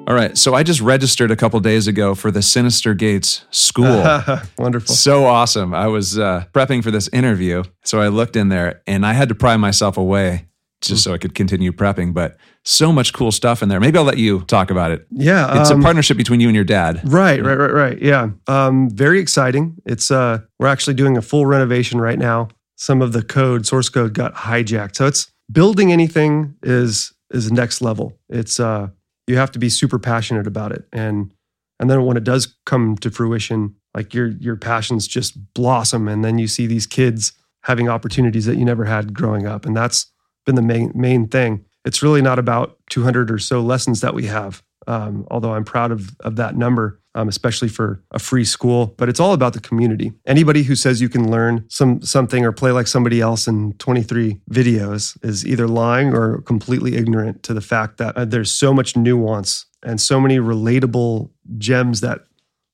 All 0.08 0.14
right, 0.14 0.38
so 0.38 0.54
I 0.54 0.62
just 0.62 0.80
registered 0.80 1.30
a 1.30 1.36
couple 1.36 1.60
days 1.60 1.86
ago 1.86 2.14
for 2.14 2.30
the 2.30 2.40
Synyster 2.40 2.96
Gates 2.96 3.44
School. 3.50 4.02
Wonderful. 4.58 4.94
So 4.94 5.26
awesome. 5.26 5.74
I 5.74 5.86
was 5.88 6.18
uh, 6.18 6.46
prepping 6.54 6.82
for 6.82 6.90
this 6.90 7.08
interview. 7.08 7.62
So 7.84 8.00
I 8.00 8.08
looked 8.08 8.34
in 8.34 8.48
there 8.48 8.80
and 8.86 9.04
I 9.04 9.12
had 9.12 9.28
to 9.28 9.34
pry 9.34 9.58
myself 9.58 9.98
away 9.98 10.48
just 10.80 11.04
so 11.04 11.12
I 11.12 11.18
could 11.18 11.34
continue 11.34 11.72
prepping. 11.72 12.14
But 12.14 12.38
so 12.64 12.90
much 12.90 13.12
cool 13.12 13.30
stuff 13.30 13.62
in 13.62 13.68
there. 13.68 13.80
Maybe 13.80 13.98
I'll 13.98 14.04
let 14.04 14.16
you 14.16 14.40
talk 14.44 14.70
about 14.70 14.92
it. 14.92 15.06
Yeah, 15.10 15.60
It's 15.60 15.70
um, 15.70 15.80
a 15.80 15.82
partnership 15.82 16.16
between 16.16 16.40
you 16.40 16.48
and 16.48 16.54
your 16.54 16.64
dad. 16.64 17.02
Right, 17.04 17.44
right, 17.44 17.58
right, 17.58 17.74
right. 17.74 18.00
Yeah. 18.00 18.30
Um, 18.46 18.88
very 18.88 19.20
exciting. 19.20 19.76
It's 19.84 20.10
uh 20.10 20.38
we're 20.58 20.68
actually 20.68 20.94
doing 20.94 21.18
a 21.18 21.22
full 21.22 21.44
renovation 21.44 22.00
right 22.00 22.18
now. 22.18 22.48
Some 22.76 23.02
of 23.02 23.12
the 23.12 23.22
code, 23.22 23.66
source 23.66 23.90
code 23.90 24.14
got 24.14 24.34
hijacked. 24.34 24.96
So 24.96 25.06
it's 25.06 25.30
building 25.52 25.92
anything 25.92 26.54
is 26.62 27.12
is 27.30 27.52
next 27.52 27.82
level. 27.82 28.18
It's 28.30 28.58
uh 28.58 28.88
you 29.28 29.36
have 29.36 29.52
to 29.52 29.58
be 29.58 29.68
super 29.68 29.98
passionate 29.98 30.46
about 30.46 30.72
it. 30.72 30.86
And 30.92 31.32
and 31.80 31.88
then 31.88 32.04
when 32.04 32.16
it 32.16 32.24
does 32.24 32.56
come 32.66 32.96
to 32.98 33.10
fruition, 33.10 33.74
like 33.94 34.14
your 34.14 34.28
your 34.28 34.56
passions 34.56 35.06
just 35.06 35.54
blossom 35.54 36.08
and 36.08 36.24
then 36.24 36.38
you 36.38 36.48
see 36.48 36.66
these 36.66 36.86
kids 36.86 37.32
having 37.62 37.88
opportunities 37.88 38.46
that 38.46 38.56
you 38.56 38.64
never 38.64 38.84
had 38.84 39.14
growing 39.14 39.46
up. 39.46 39.66
And 39.66 39.76
that's 39.76 40.10
been 40.46 40.54
the 40.54 40.62
main 40.62 40.92
main 40.94 41.28
thing. 41.28 41.64
It's 41.84 42.02
really 42.02 42.22
not 42.22 42.38
about 42.38 42.76
200 42.90 43.30
or 43.30 43.38
so 43.38 43.60
lessons 43.60 44.00
that 44.00 44.14
we 44.14 44.26
have 44.26 44.62
um, 44.88 45.26
although 45.30 45.52
I'm 45.52 45.64
proud 45.64 45.92
of, 45.92 46.16
of 46.20 46.36
that 46.36 46.56
number, 46.56 46.97
um, 47.14 47.28
especially 47.28 47.68
for 47.68 48.02
a 48.12 48.18
free 48.18 48.44
school. 48.44 48.94
But 48.96 49.08
it's 49.08 49.20
all 49.20 49.32
about 49.32 49.52
the 49.52 49.60
community. 49.60 50.12
Anybody 50.26 50.62
who 50.62 50.74
says 50.74 51.00
you 51.00 51.08
can 51.08 51.30
learn 51.30 51.64
some 51.68 52.02
something 52.02 52.44
or 52.44 52.52
play 52.52 52.70
like 52.70 52.86
somebody 52.86 53.20
else 53.20 53.46
in 53.46 53.72
23 53.74 54.40
videos 54.50 55.16
is 55.24 55.46
either 55.46 55.66
lying 55.66 56.14
or 56.14 56.40
completely 56.42 56.96
ignorant 56.96 57.42
to 57.44 57.54
the 57.54 57.60
fact 57.60 57.98
that 57.98 58.16
uh, 58.16 58.24
there's 58.24 58.52
so 58.52 58.72
much 58.72 58.96
nuance 58.96 59.66
and 59.82 60.00
so 60.00 60.20
many 60.20 60.38
relatable 60.38 61.30
gems 61.56 62.00
that 62.00 62.20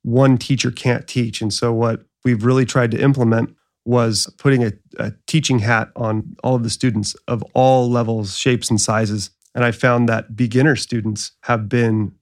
one 0.02 0.36
teacher 0.36 0.70
can't 0.70 1.06
teach. 1.06 1.40
And 1.40 1.52
so 1.52 1.72
what 1.72 2.04
we've 2.24 2.44
really 2.44 2.66
tried 2.66 2.90
to 2.92 3.00
implement 3.00 3.54
was 3.84 4.32
putting 4.38 4.64
a, 4.64 4.72
a 4.98 5.12
teaching 5.26 5.58
hat 5.58 5.90
on 5.96 6.36
all 6.42 6.54
of 6.54 6.62
the 6.62 6.70
students 6.70 7.14
of 7.28 7.42
all 7.54 7.90
levels, 7.90 8.36
shapes, 8.36 8.70
and 8.70 8.80
sizes. 8.80 9.30
And 9.54 9.64
I 9.64 9.72
found 9.72 10.08
that 10.08 10.34
beginner 10.34 10.76
students 10.76 11.32
have 11.42 11.68
been 11.68 12.12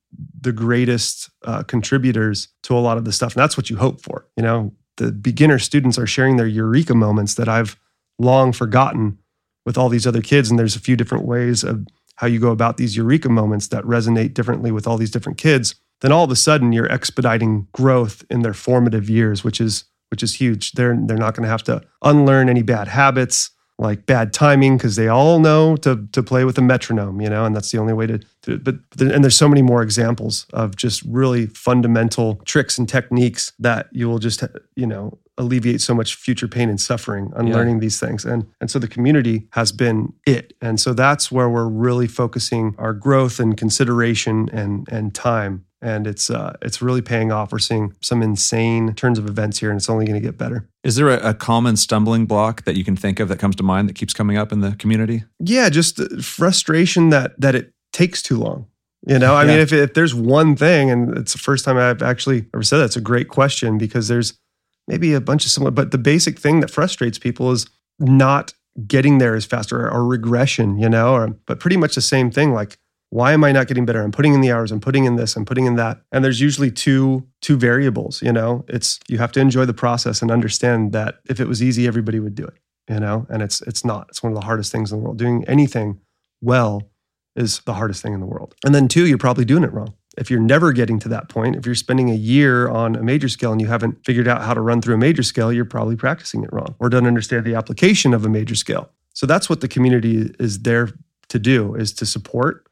the 0.42 0.52
greatest 0.52 1.30
uh, 1.44 1.62
contributors 1.62 2.48
to 2.64 2.76
a 2.76 2.80
lot 2.80 2.98
of 2.98 3.04
the 3.04 3.12
stuff. 3.12 3.34
And 3.34 3.42
that's 3.42 3.56
what 3.56 3.70
you 3.70 3.76
hope 3.76 4.02
for. 4.02 4.26
You 4.36 4.42
know, 4.42 4.72
the 4.96 5.12
beginner 5.12 5.58
students 5.58 5.98
are 5.98 6.06
sharing 6.06 6.36
their 6.36 6.46
eureka 6.46 6.94
moments 6.94 7.34
that 7.34 7.48
I've 7.48 7.78
long 8.18 8.52
forgotten 8.52 9.18
with 9.64 9.78
all 9.78 9.88
these 9.88 10.06
other 10.06 10.20
kids. 10.20 10.50
And 10.50 10.58
there's 10.58 10.76
a 10.76 10.80
few 10.80 10.96
different 10.96 11.24
ways 11.24 11.64
of 11.64 11.86
how 12.16 12.26
you 12.26 12.38
go 12.38 12.50
about 12.50 12.76
these 12.76 12.96
eureka 12.96 13.28
moments 13.28 13.68
that 13.68 13.84
resonate 13.84 14.34
differently 14.34 14.70
with 14.70 14.86
all 14.86 14.98
these 14.98 15.10
different 15.10 15.38
kids. 15.38 15.76
Then 16.00 16.12
all 16.12 16.24
of 16.24 16.30
a 16.30 16.36
sudden 16.36 16.72
you're 16.72 16.90
expediting 16.90 17.68
growth 17.72 18.24
in 18.28 18.42
their 18.42 18.54
formative 18.54 19.08
years, 19.08 19.44
which 19.44 19.60
is 19.60 19.84
which 20.10 20.22
is 20.22 20.34
huge. 20.34 20.72
They're 20.72 20.98
they're 21.06 21.16
not 21.16 21.34
going 21.34 21.44
to 21.44 21.48
have 21.48 21.62
to 21.64 21.82
unlearn 22.02 22.48
any 22.48 22.62
bad 22.62 22.88
habits 22.88 23.50
like 23.82 24.06
bad 24.06 24.32
timing 24.32 24.76
because 24.76 24.96
they 24.96 25.08
all 25.08 25.40
know 25.40 25.76
to 25.76 26.06
to 26.12 26.22
play 26.22 26.44
with 26.44 26.56
a 26.56 26.62
metronome, 26.62 27.20
you 27.20 27.28
know, 27.28 27.44
and 27.44 27.54
that's 27.54 27.70
the 27.72 27.78
only 27.78 27.92
way 27.92 28.06
to. 28.06 28.20
to 28.42 28.58
but 28.58 28.76
and 29.00 29.24
there's 29.24 29.36
so 29.36 29.48
many 29.48 29.62
more 29.62 29.82
examples 29.82 30.46
of 30.52 30.76
just 30.76 31.02
really 31.02 31.46
fundamental 31.46 32.36
tricks 32.44 32.78
and 32.78 32.88
techniques 32.88 33.52
that 33.58 33.88
you 33.92 34.08
will 34.08 34.18
just 34.18 34.42
you 34.76 34.86
know 34.86 35.18
alleviate 35.38 35.80
so 35.80 35.94
much 35.94 36.14
future 36.14 36.46
pain 36.46 36.68
and 36.68 36.80
suffering 36.80 37.32
unlearning 37.36 37.76
yeah. 37.76 37.80
these 37.80 37.98
things 37.98 38.24
and 38.24 38.46
and 38.60 38.70
so 38.70 38.78
the 38.78 38.86
community 38.86 39.48
has 39.52 39.72
been 39.72 40.12
it 40.26 40.52
and 40.60 40.78
so 40.78 40.92
that's 40.92 41.32
where 41.32 41.48
we're 41.48 41.68
really 41.68 42.06
focusing 42.06 42.74
our 42.78 42.92
growth 42.92 43.40
and 43.40 43.56
consideration 43.56 44.48
and 44.52 44.86
and 44.90 45.14
time 45.14 45.64
and 45.82 46.06
it's 46.06 46.30
uh, 46.30 46.56
it's 46.62 46.80
really 46.80 47.02
paying 47.02 47.32
off. 47.32 47.52
We're 47.52 47.58
seeing 47.58 47.94
some 48.00 48.22
insane 48.22 48.94
turns 48.94 49.18
of 49.18 49.26
events 49.26 49.58
here, 49.58 49.70
and 49.70 49.78
it's 49.78 49.90
only 49.90 50.06
going 50.06 50.20
to 50.20 50.26
get 50.26 50.38
better. 50.38 50.68
Is 50.84 50.96
there 50.96 51.10
a, 51.10 51.30
a, 51.30 51.34
common 51.34 51.76
stumbling 51.76 52.24
block 52.26 52.64
that 52.64 52.76
you 52.76 52.84
can 52.84 52.96
think 52.96 53.20
of 53.20 53.28
that 53.28 53.38
comes 53.38 53.56
to 53.56 53.62
mind 53.62 53.88
that 53.88 53.94
keeps 53.94 54.14
coming 54.14 54.38
up 54.38 54.52
in 54.52 54.60
the 54.60 54.76
community? 54.76 55.24
Yeah, 55.40 55.68
just 55.68 56.00
frustration 56.22 57.10
that 57.10 57.38
that 57.40 57.54
it 57.54 57.72
takes 57.92 58.22
too 58.22 58.38
long. 58.38 58.66
You 59.06 59.18
know, 59.18 59.34
I 59.34 59.42
yeah. 59.42 59.48
mean, 59.48 59.58
if 59.58 59.72
if 59.72 59.94
there's 59.94 60.14
one 60.14 60.54
thing, 60.54 60.90
and 60.90 61.18
it's 61.18 61.32
the 61.32 61.38
first 61.38 61.64
time 61.64 61.76
I've 61.76 62.02
actually 62.02 62.46
ever 62.54 62.62
said 62.62 62.78
that's 62.78 62.96
a 62.96 63.00
great 63.00 63.28
question 63.28 63.76
because 63.76 64.06
there's 64.06 64.38
maybe 64.86 65.12
a 65.12 65.20
bunch 65.20 65.44
of 65.44 65.50
similar, 65.50 65.72
but 65.72 65.90
the 65.90 65.98
basic 65.98 66.38
thing 66.38 66.60
that 66.60 66.70
frustrates 66.70 67.18
people 67.18 67.50
is 67.50 67.66
not 67.98 68.54
getting 68.86 69.18
there 69.18 69.34
as 69.34 69.44
fast 69.44 69.72
or, 69.72 69.90
or 69.90 70.04
regression. 70.06 70.78
You 70.78 70.88
know, 70.88 71.14
or 71.14 71.28
but 71.46 71.58
pretty 71.58 71.76
much 71.76 71.96
the 71.96 72.00
same 72.00 72.30
thing. 72.30 72.52
Like 72.52 72.78
why 73.12 73.32
am 73.32 73.44
i 73.44 73.52
not 73.52 73.66
getting 73.66 73.84
better? 73.84 74.02
I'm 74.02 74.10
putting 74.10 74.32
in 74.34 74.40
the 74.40 74.50
hours 74.50 74.72
i'm 74.72 74.80
putting 74.80 75.04
in 75.04 75.16
this 75.16 75.36
i'm 75.36 75.44
putting 75.44 75.66
in 75.66 75.76
that. 75.76 76.00
And 76.12 76.24
there's 76.24 76.40
usually 76.40 76.70
two 76.70 77.26
two 77.40 77.56
variables 77.56 78.22
you 78.22 78.32
know? 78.32 78.64
It's 78.68 78.98
you 79.08 79.18
have 79.18 79.32
to 79.32 79.40
enjoy 79.40 79.66
the 79.66 79.74
process 79.74 80.22
and 80.22 80.30
understand 80.30 80.92
that 80.92 81.20
if 81.26 81.38
it 81.40 81.46
was 81.46 81.62
easy 81.62 81.86
everybody 81.86 82.18
would 82.20 82.34
do 82.34 82.44
it 82.44 82.54
you 82.88 83.00
know? 83.00 83.26
And 83.28 83.42
it's 83.42 83.60
it's 83.62 83.84
not. 83.84 84.06
It's 84.08 84.22
one 84.22 84.32
of 84.32 84.38
the 84.38 84.44
hardest 84.44 84.72
things 84.72 84.92
in 84.92 84.98
the 84.98 85.04
world. 85.04 85.18
Doing 85.18 85.44
anything 85.46 86.00
well 86.40 86.90
is 87.36 87.60
the 87.60 87.74
hardest 87.74 88.02
thing 88.02 88.12
in 88.12 88.20
the 88.20 88.26
world. 88.26 88.54
And 88.64 88.74
then 88.74 88.88
two 88.88 89.06
you're 89.06 89.18
probably 89.18 89.44
doing 89.44 89.64
it 89.64 89.72
wrong. 89.72 89.94
If 90.18 90.30
you're 90.30 90.40
never 90.40 90.72
getting 90.72 90.98
to 91.00 91.08
that 91.08 91.28
point 91.28 91.56
if 91.56 91.64
you're 91.64 91.74
spending 91.74 92.10
a 92.10 92.14
year 92.14 92.68
on 92.68 92.96
a 92.96 93.02
major 93.02 93.28
scale 93.28 93.52
and 93.52 93.60
you 93.60 93.66
haven't 93.66 94.04
figured 94.04 94.28
out 94.28 94.42
how 94.42 94.54
to 94.54 94.60
run 94.60 94.82
through 94.82 94.94
a 94.94 94.98
major 94.98 95.22
scale 95.22 95.52
you're 95.52 95.64
probably 95.64 95.96
practicing 95.96 96.44
it 96.44 96.52
wrong 96.52 96.74
or 96.78 96.88
don't 96.88 97.06
understand 97.06 97.44
the 97.44 97.54
application 97.54 98.12
of 98.12 98.24
a 98.24 98.28
major 98.28 98.54
scale. 98.54 98.90
So 99.14 99.26
that's 99.26 99.48
what 99.48 99.60
the 99.60 99.68
community 99.68 100.34
is 100.38 100.60
there 100.60 100.90
to 101.28 101.38
do 101.38 101.74
is 101.74 101.92
to 101.92 102.06
support 102.06 102.66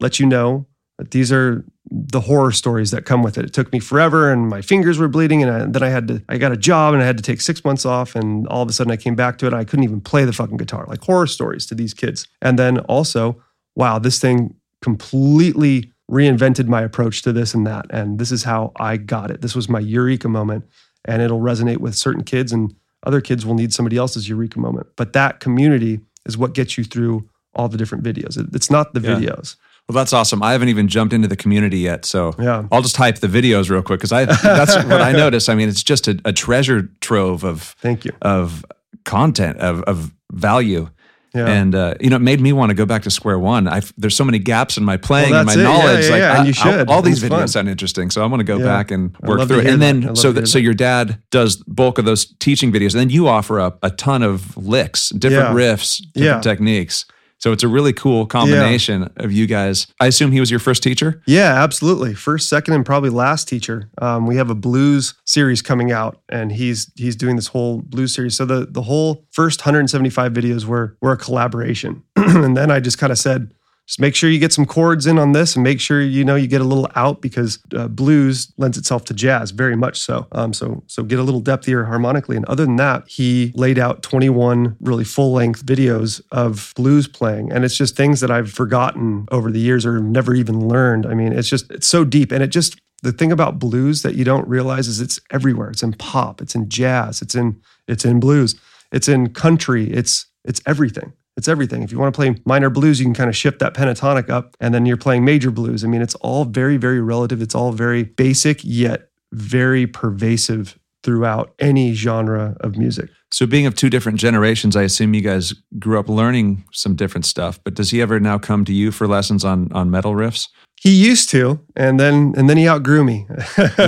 let 0.00 0.20
you 0.20 0.26
know 0.26 0.66
that 0.98 1.10
these 1.10 1.30
are 1.30 1.64
the 1.90 2.20
horror 2.20 2.52
stories 2.52 2.90
that 2.90 3.04
come 3.04 3.22
with 3.22 3.38
it. 3.38 3.44
It 3.44 3.52
took 3.52 3.72
me 3.72 3.78
forever 3.78 4.32
and 4.32 4.48
my 4.48 4.60
fingers 4.60 4.98
were 4.98 5.08
bleeding 5.08 5.42
and 5.42 5.50
I, 5.50 5.66
then 5.66 5.82
I 5.82 5.88
had 5.88 6.08
to 6.08 6.22
I 6.28 6.38
got 6.38 6.52
a 6.52 6.56
job 6.56 6.94
and 6.94 7.02
I 7.02 7.06
had 7.06 7.16
to 7.16 7.22
take 7.22 7.40
6 7.40 7.64
months 7.64 7.84
off 7.84 8.16
and 8.16 8.46
all 8.48 8.62
of 8.62 8.68
a 8.68 8.72
sudden 8.72 8.90
I 8.90 8.96
came 8.96 9.14
back 9.14 9.38
to 9.38 9.46
it 9.46 9.54
I 9.54 9.64
couldn't 9.64 9.84
even 9.84 10.00
play 10.00 10.24
the 10.24 10.32
fucking 10.32 10.56
guitar. 10.56 10.84
Like 10.88 11.02
horror 11.02 11.26
stories 11.26 11.66
to 11.66 11.74
these 11.74 11.94
kids. 11.94 12.26
And 12.42 12.58
then 12.58 12.78
also, 12.80 13.42
wow, 13.74 13.98
this 13.98 14.18
thing 14.18 14.54
completely 14.82 15.92
reinvented 16.10 16.66
my 16.66 16.82
approach 16.82 17.22
to 17.22 17.32
this 17.32 17.54
and 17.54 17.66
that 17.66 17.86
and 17.90 18.18
this 18.18 18.32
is 18.32 18.44
how 18.44 18.72
I 18.76 18.96
got 18.96 19.30
it. 19.30 19.42
This 19.42 19.54
was 19.54 19.68
my 19.68 19.80
eureka 19.80 20.28
moment 20.28 20.64
and 21.04 21.22
it'll 21.22 21.40
resonate 21.40 21.78
with 21.78 21.94
certain 21.94 22.24
kids 22.24 22.52
and 22.52 22.74
other 23.04 23.20
kids 23.20 23.46
will 23.46 23.54
need 23.54 23.72
somebody 23.72 23.96
else's 23.96 24.28
eureka 24.28 24.58
moment. 24.58 24.88
But 24.96 25.12
that 25.12 25.40
community 25.40 26.00
is 26.24 26.36
what 26.36 26.54
gets 26.54 26.76
you 26.76 26.84
through 26.84 27.28
all 27.54 27.68
the 27.68 27.78
different 27.78 28.02
videos. 28.02 28.36
It's 28.54 28.70
not 28.70 28.94
the 28.94 29.00
yeah. 29.00 29.14
videos. 29.14 29.56
Well, 29.88 29.94
that's 29.94 30.12
awesome. 30.12 30.42
I 30.42 30.52
haven't 30.52 30.68
even 30.68 30.88
jumped 30.88 31.14
into 31.14 31.28
the 31.28 31.36
community 31.36 31.78
yet, 31.78 32.04
so 32.04 32.34
yeah. 32.40 32.66
I'll 32.72 32.82
just 32.82 32.96
hype 32.96 33.18
the 33.18 33.28
videos 33.28 33.70
real 33.70 33.82
quick 33.82 34.00
because 34.00 34.12
I 34.12 34.24
that's 34.24 34.74
what 34.84 35.00
I 35.00 35.12
noticed. 35.12 35.48
I 35.48 35.54
mean, 35.54 35.68
it's 35.68 35.82
just 35.82 36.08
a, 36.08 36.18
a, 36.24 36.32
treasure 36.32 36.90
trove 37.00 37.44
of 37.44 37.62
thank 37.78 38.04
you 38.04 38.10
of 38.20 38.64
content 39.04 39.58
of 39.58 39.82
of 39.82 40.12
value. 40.32 40.90
Yeah. 41.34 41.46
And 41.46 41.74
uh, 41.74 41.94
you 42.00 42.10
know, 42.10 42.16
it 42.16 42.22
made 42.22 42.40
me 42.40 42.52
want 42.52 42.70
to 42.70 42.74
go 42.74 42.86
back 42.86 43.02
to 43.02 43.10
square 43.10 43.38
one. 43.38 43.68
I've, 43.68 43.92
there's 43.98 44.16
so 44.16 44.24
many 44.24 44.38
gaps 44.38 44.78
in 44.78 44.84
my 44.84 44.96
playing 44.96 45.32
well, 45.32 45.40
and 45.40 45.46
my 45.46 45.52
it. 45.52 45.62
knowledge. 45.62 46.04
Yeah, 46.04 46.08
yeah, 46.08 46.12
like, 46.12 46.20
yeah. 46.20 46.32
I, 46.32 46.36
and 46.38 46.46
you 46.46 46.52
should. 46.52 46.88
all 46.88 47.02
these 47.02 47.22
videos 47.22 47.28
fun. 47.28 47.48
sound 47.48 47.68
interesting, 47.68 48.10
so 48.10 48.24
I'm 48.24 48.30
going 48.30 48.38
to 48.38 48.44
go 48.44 48.58
back 48.58 48.90
and 48.90 49.16
work 49.18 49.46
through 49.46 49.60
it. 49.60 49.66
And 49.66 49.82
then, 49.82 50.16
so 50.16 50.32
that, 50.32 50.46
so 50.48 50.58
your 50.58 50.72
dad 50.72 51.22
does 51.30 51.56
bulk 51.56 51.98
of 51.98 52.06
those 52.06 52.24
teaching 52.38 52.72
videos, 52.72 52.92
and 52.94 53.00
then 53.00 53.10
you 53.10 53.28
offer 53.28 53.60
up 53.60 53.78
a 53.82 53.90
ton 53.90 54.22
of 54.22 54.56
licks, 54.56 55.10
different 55.10 55.54
riffs, 55.54 56.02
different 56.12 56.42
techniques. 56.42 57.04
So 57.38 57.52
it's 57.52 57.62
a 57.62 57.68
really 57.68 57.92
cool 57.92 58.26
combination 58.26 59.02
yeah. 59.02 59.24
of 59.24 59.32
you 59.32 59.46
guys. 59.46 59.86
I 60.00 60.06
assume 60.06 60.32
he 60.32 60.40
was 60.40 60.50
your 60.50 60.60
first 60.60 60.82
teacher? 60.82 61.22
Yeah, 61.26 61.62
absolutely. 61.62 62.14
First, 62.14 62.48
second, 62.48 62.74
and 62.74 62.84
probably 62.84 63.10
last 63.10 63.46
teacher. 63.46 63.90
Um, 64.00 64.26
we 64.26 64.36
have 64.36 64.50
a 64.50 64.54
blues 64.54 65.14
series 65.24 65.62
coming 65.62 65.92
out, 65.92 66.20
and 66.28 66.50
he's 66.52 66.90
he's 66.96 67.16
doing 67.16 67.36
this 67.36 67.48
whole 67.48 67.82
blues 67.82 68.14
series. 68.14 68.36
So 68.36 68.44
the 68.44 68.66
the 68.66 68.82
whole 68.82 69.26
first 69.30 69.60
175 69.60 70.32
videos 70.32 70.64
were 70.64 70.96
were 71.00 71.12
a 71.12 71.16
collaboration, 71.16 72.02
and 72.16 72.56
then 72.56 72.70
I 72.70 72.80
just 72.80 72.98
kind 72.98 73.12
of 73.12 73.18
said, 73.18 73.52
just 73.86 74.00
make 74.00 74.16
sure 74.16 74.28
you 74.28 74.40
get 74.40 74.52
some 74.52 74.66
chords 74.66 75.06
in 75.06 75.16
on 75.16 75.30
this 75.32 75.54
and 75.54 75.62
make 75.62 75.80
sure 75.80 76.02
you 76.02 76.24
know 76.24 76.34
you 76.34 76.48
get 76.48 76.60
a 76.60 76.64
little 76.64 76.88
out 76.96 77.20
because 77.20 77.60
uh, 77.74 77.86
blues 77.86 78.52
lends 78.56 78.76
itself 78.76 79.04
to 79.04 79.14
jazz 79.14 79.52
very 79.52 79.76
much 79.76 80.00
so. 80.00 80.26
Um, 80.32 80.52
so 80.52 80.82
so 80.88 81.04
get 81.04 81.20
a 81.20 81.22
little 81.22 81.40
depth 81.40 81.66
here 81.66 81.84
harmonically. 81.84 82.36
And 82.36 82.44
other 82.46 82.64
than 82.64 82.76
that 82.76 83.06
he 83.08 83.52
laid 83.54 83.78
out 83.78 84.02
21 84.02 84.76
really 84.80 85.04
full 85.04 85.32
length 85.32 85.64
videos 85.64 86.20
of 86.32 86.72
blues 86.74 87.06
playing. 87.06 87.52
And 87.52 87.64
it's 87.64 87.76
just 87.76 87.96
things 87.96 88.20
that 88.20 88.30
i've 88.30 88.50
forgotten 88.50 89.26
over 89.30 89.50
the 89.52 89.60
years 89.60 89.86
or 89.86 90.00
never 90.00 90.34
even 90.34 90.68
learned. 90.68 91.06
I 91.06 91.14
mean 91.14 91.32
it's 91.32 91.48
just 91.48 91.70
it's 91.70 91.86
so 91.86 92.04
deep. 92.04 92.32
And 92.32 92.42
it 92.42 92.48
just 92.48 92.80
the 93.02 93.12
thing 93.12 93.30
about 93.30 93.60
blues 93.60 94.02
that 94.02 94.16
you 94.16 94.24
don't 94.24 94.48
realize 94.48 94.88
is 94.88 95.00
it's 95.00 95.20
everywhere. 95.30 95.70
It's 95.70 95.82
in 95.82 95.92
pop. 95.92 96.40
It's 96.40 96.56
in 96.56 96.68
jazz. 96.68 97.22
It's 97.22 97.36
in 97.36 97.60
it's 97.86 98.04
in 98.04 98.18
blues. 98.18 98.56
It's 98.90 99.08
in 99.08 99.32
country. 99.32 99.88
It's 99.92 100.26
it's 100.44 100.60
everything 100.66 101.12
it's 101.36 101.48
everything. 101.48 101.82
If 101.82 101.92
you 101.92 101.98
want 101.98 102.14
to 102.14 102.16
play 102.16 102.36
minor 102.44 102.70
blues, 102.70 102.98
you 102.98 103.06
can 103.06 103.14
kind 103.14 103.28
of 103.28 103.36
shift 103.36 103.58
that 103.58 103.74
pentatonic 103.74 104.30
up 104.30 104.56
and 104.60 104.74
then 104.74 104.86
you're 104.86 104.96
playing 104.96 105.24
major 105.24 105.50
blues. 105.50 105.84
I 105.84 105.88
mean, 105.88 106.02
it's 106.02 106.14
all 106.16 106.44
very, 106.44 106.76
very 106.76 107.00
relative. 107.00 107.42
It's 107.42 107.54
all 107.54 107.72
very 107.72 108.04
basic, 108.04 108.60
yet 108.62 109.10
very 109.32 109.86
pervasive 109.86 110.78
throughout 111.02 111.54
any 111.58 111.92
genre 111.92 112.56
of 112.60 112.76
music. 112.76 113.10
So, 113.30 113.46
being 113.46 113.66
of 113.66 113.74
two 113.74 113.90
different 113.90 114.18
generations, 114.18 114.76
I 114.76 114.82
assume 114.82 115.14
you 115.14 115.20
guys 115.20 115.54
grew 115.78 116.00
up 116.00 116.08
learning 116.08 116.64
some 116.72 116.96
different 116.96 117.26
stuff. 117.26 117.60
But 117.62 117.74
does 117.74 117.90
he 117.90 118.00
ever 118.00 118.18
now 118.18 118.38
come 118.38 118.64
to 118.64 118.72
you 118.72 118.90
for 118.90 119.06
lessons 119.06 119.44
on 119.44 119.70
on 119.72 119.90
metal 119.90 120.14
riffs? 120.14 120.48
He 120.80 120.90
used 120.90 121.30
to, 121.30 121.60
and 121.74 121.98
then 121.98 122.34
and 122.36 122.48
then 122.48 122.56
he 122.56 122.68
outgrew 122.68 123.04
me. 123.04 123.26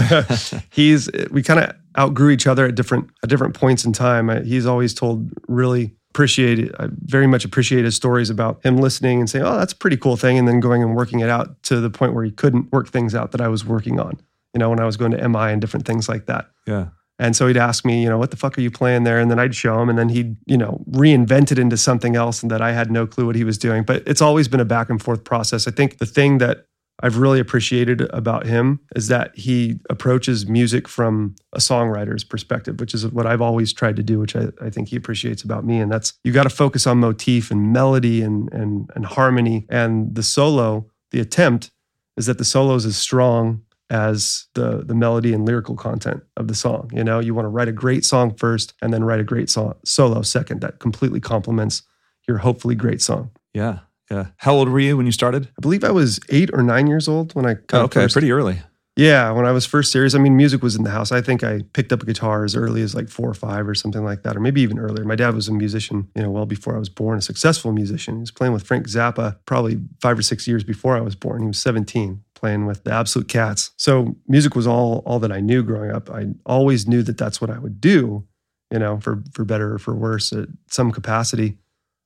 He's 0.70 1.08
we 1.30 1.42
kind 1.42 1.60
of 1.60 1.74
outgrew 1.96 2.30
each 2.30 2.46
other 2.46 2.66
at 2.66 2.74
different 2.74 3.10
at 3.22 3.28
different 3.28 3.54
points 3.54 3.84
in 3.84 3.92
time. 3.92 4.44
He's 4.44 4.66
always 4.66 4.94
told 4.94 5.30
really 5.48 5.94
appreciate 6.18 6.58
it. 6.58 6.74
I 6.80 6.88
very 6.90 7.28
much 7.28 7.44
appreciate 7.44 7.84
his 7.84 7.94
stories 7.94 8.28
about 8.28 8.60
him 8.64 8.78
listening 8.78 9.20
and 9.20 9.30
saying, 9.30 9.44
"Oh, 9.44 9.56
that's 9.56 9.72
a 9.72 9.76
pretty 9.76 9.96
cool 9.96 10.16
thing," 10.16 10.36
and 10.36 10.48
then 10.48 10.58
going 10.58 10.82
and 10.82 10.96
working 10.96 11.20
it 11.20 11.28
out 11.28 11.62
to 11.64 11.80
the 11.80 11.90
point 11.90 12.12
where 12.12 12.24
he 12.24 12.32
couldn't 12.32 12.72
work 12.72 12.88
things 12.88 13.14
out 13.14 13.30
that 13.30 13.40
I 13.40 13.46
was 13.46 13.64
working 13.64 14.00
on. 14.00 14.18
You 14.52 14.58
know, 14.58 14.68
when 14.68 14.80
I 14.80 14.84
was 14.84 14.96
going 14.96 15.12
to 15.12 15.28
MI 15.28 15.52
and 15.52 15.60
different 15.60 15.86
things 15.86 16.08
like 16.08 16.26
that. 16.26 16.50
Yeah. 16.66 16.86
And 17.20 17.36
so 17.36 17.46
he'd 17.46 17.56
ask 17.56 17.84
me, 17.84 18.02
you 18.02 18.08
know, 18.08 18.18
what 18.18 18.30
the 18.32 18.36
fuck 18.36 18.58
are 18.58 18.60
you 18.60 18.70
playing 18.70 19.04
there? 19.04 19.20
And 19.20 19.30
then 19.30 19.38
I'd 19.38 19.54
show 19.54 19.80
him, 19.80 19.88
and 19.88 19.98
then 19.98 20.08
he'd, 20.08 20.36
you 20.46 20.56
know, 20.56 20.84
reinvent 20.90 21.52
it 21.52 21.58
into 21.58 21.76
something 21.76 22.16
else, 22.16 22.42
and 22.42 22.50
that 22.50 22.62
I 22.62 22.72
had 22.72 22.90
no 22.90 23.06
clue 23.06 23.26
what 23.26 23.36
he 23.36 23.44
was 23.44 23.56
doing. 23.56 23.84
But 23.84 24.02
it's 24.04 24.22
always 24.22 24.48
been 24.48 24.60
a 24.60 24.64
back 24.64 24.90
and 24.90 25.00
forth 25.00 25.22
process. 25.22 25.68
I 25.68 25.70
think 25.70 25.98
the 25.98 26.06
thing 26.06 26.38
that 26.38 26.66
I've 27.00 27.18
really 27.18 27.38
appreciated 27.38 28.00
about 28.12 28.46
him 28.46 28.80
is 28.96 29.08
that 29.08 29.36
he 29.36 29.78
approaches 29.88 30.48
music 30.48 30.88
from 30.88 31.36
a 31.52 31.58
songwriter's 31.58 32.24
perspective, 32.24 32.80
which 32.80 32.92
is 32.92 33.06
what 33.06 33.26
I've 33.26 33.40
always 33.40 33.72
tried 33.72 33.96
to 33.96 34.02
do, 34.02 34.18
which 34.18 34.34
I, 34.34 34.48
I 34.60 34.70
think 34.70 34.88
he 34.88 34.96
appreciates 34.96 35.42
about 35.42 35.64
me. 35.64 35.78
And 35.80 35.92
that's 35.92 36.14
you 36.24 36.32
got 36.32 36.44
to 36.44 36.50
focus 36.50 36.86
on 36.86 36.98
motif 36.98 37.50
and 37.50 37.72
melody 37.72 38.22
and, 38.22 38.52
and, 38.52 38.90
and 38.96 39.06
harmony. 39.06 39.66
And 39.68 40.14
the 40.14 40.24
solo, 40.24 40.90
the 41.12 41.20
attempt 41.20 41.70
is 42.16 42.26
that 42.26 42.38
the 42.38 42.44
solo 42.44 42.74
is 42.74 42.84
as 42.84 42.96
strong 42.96 43.62
as 43.90 44.48
the 44.54 44.84
the 44.84 44.94
melody 44.94 45.32
and 45.32 45.46
lyrical 45.46 45.74
content 45.74 46.22
of 46.36 46.48
the 46.48 46.54
song. 46.54 46.90
You 46.92 47.04
know, 47.04 47.20
you 47.20 47.34
want 47.34 47.46
to 47.46 47.50
write 47.50 47.68
a 47.68 47.72
great 47.72 48.04
song 48.04 48.34
first 48.34 48.74
and 48.82 48.92
then 48.92 49.04
write 49.04 49.20
a 49.20 49.24
great 49.24 49.48
song 49.48 49.74
solo 49.84 50.22
second 50.22 50.60
that 50.60 50.78
completely 50.78 51.20
complements 51.20 51.82
your 52.26 52.38
hopefully 52.38 52.74
great 52.74 53.00
song. 53.00 53.30
Yeah. 53.54 53.78
Yeah. 54.10 54.28
How 54.38 54.54
old 54.54 54.68
were 54.68 54.80
you 54.80 54.96
when 54.96 55.06
you 55.06 55.12
started? 55.12 55.48
I 55.58 55.60
believe 55.60 55.84
I 55.84 55.90
was 55.90 56.18
eight 56.30 56.50
or 56.52 56.62
nine 56.62 56.86
years 56.86 57.08
old 57.08 57.34
when 57.34 57.46
I. 57.46 57.56
Oh, 57.72 57.82
okay, 57.82 58.02
first. 58.02 58.14
pretty 58.14 58.32
early. 58.32 58.62
Yeah, 58.98 59.30
when 59.30 59.46
I 59.46 59.52
was 59.52 59.64
first 59.64 59.92
serious, 59.92 60.16
I 60.16 60.18
mean, 60.18 60.36
music 60.36 60.60
was 60.60 60.74
in 60.74 60.82
the 60.82 60.90
house. 60.90 61.12
I 61.12 61.20
think 61.20 61.44
I 61.44 61.60
picked 61.72 61.92
up 61.92 62.02
a 62.02 62.04
guitar 62.04 62.44
as 62.44 62.56
early 62.56 62.82
as 62.82 62.96
like 62.96 63.08
four 63.08 63.30
or 63.30 63.34
five 63.34 63.68
or 63.68 63.74
something 63.76 64.02
like 64.02 64.24
that, 64.24 64.36
or 64.36 64.40
maybe 64.40 64.60
even 64.60 64.76
earlier. 64.76 65.04
My 65.04 65.14
dad 65.14 65.36
was 65.36 65.46
a 65.46 65.52
musician, 65.52 66.08
you 66.16 66.22
know, 66.22 66.32
well 66.32 66.46
before 66.46 66.74
I 66.74 66.80
was 66.80 66.88
born, 66.88 67.16
a 67.16 67.22
successful 67.22 67.70
musician. 67.70 68.16
He 68.16 68.20
was 68.22 68.32
playing 68.32 68.54
with 68.54 68.64
Frank 68.64 68.88
Zappa 68.88 69.36
probably 69.46 69.78
five 70.02 70.18
or 70.18 70.22
six 70.22 70.48
years 70.48 70.64
before 70.64 70.96
I 70.96 71.00
was 71.00 71.14
born. 71.14 71.42
He 71.42 71.46
was 71.46 71.60
17, 71.60 72.24
playing 72.34 72.66
with 72.66 72.82
the 72.82 72.92
Absolute 72.92 73.28
Cats. 73.28 73.70
So 73.76 74.16
music 74.26 74.56
was 74.56 74.66
all 74.66 75.04
all 75.06 75.20
that 75.20 75.30
I 75.30 75.38
knew 75.38 75.62
growing 75.62 75.92
up. 75.92 76.10
I 76.10 76.30
always 76.44 76.88
knew 76.88 77.04
that 77.04 77.18
that's 77.18 77.40
what 77.40 77.50
I 77.50 77.58
would 77.60 77.80
do, 77.80 78.26
you 78.72 78.80
know, 78.80 78.98
for 78.98 79.22
for 79.32 79.44
better 79.44 79.74
or 79.74 79.78
for 79.78 79.94
worse 79.94 80.32
at 80.32 80.48
some 80.70 80.90
capacity. 80.90 81.56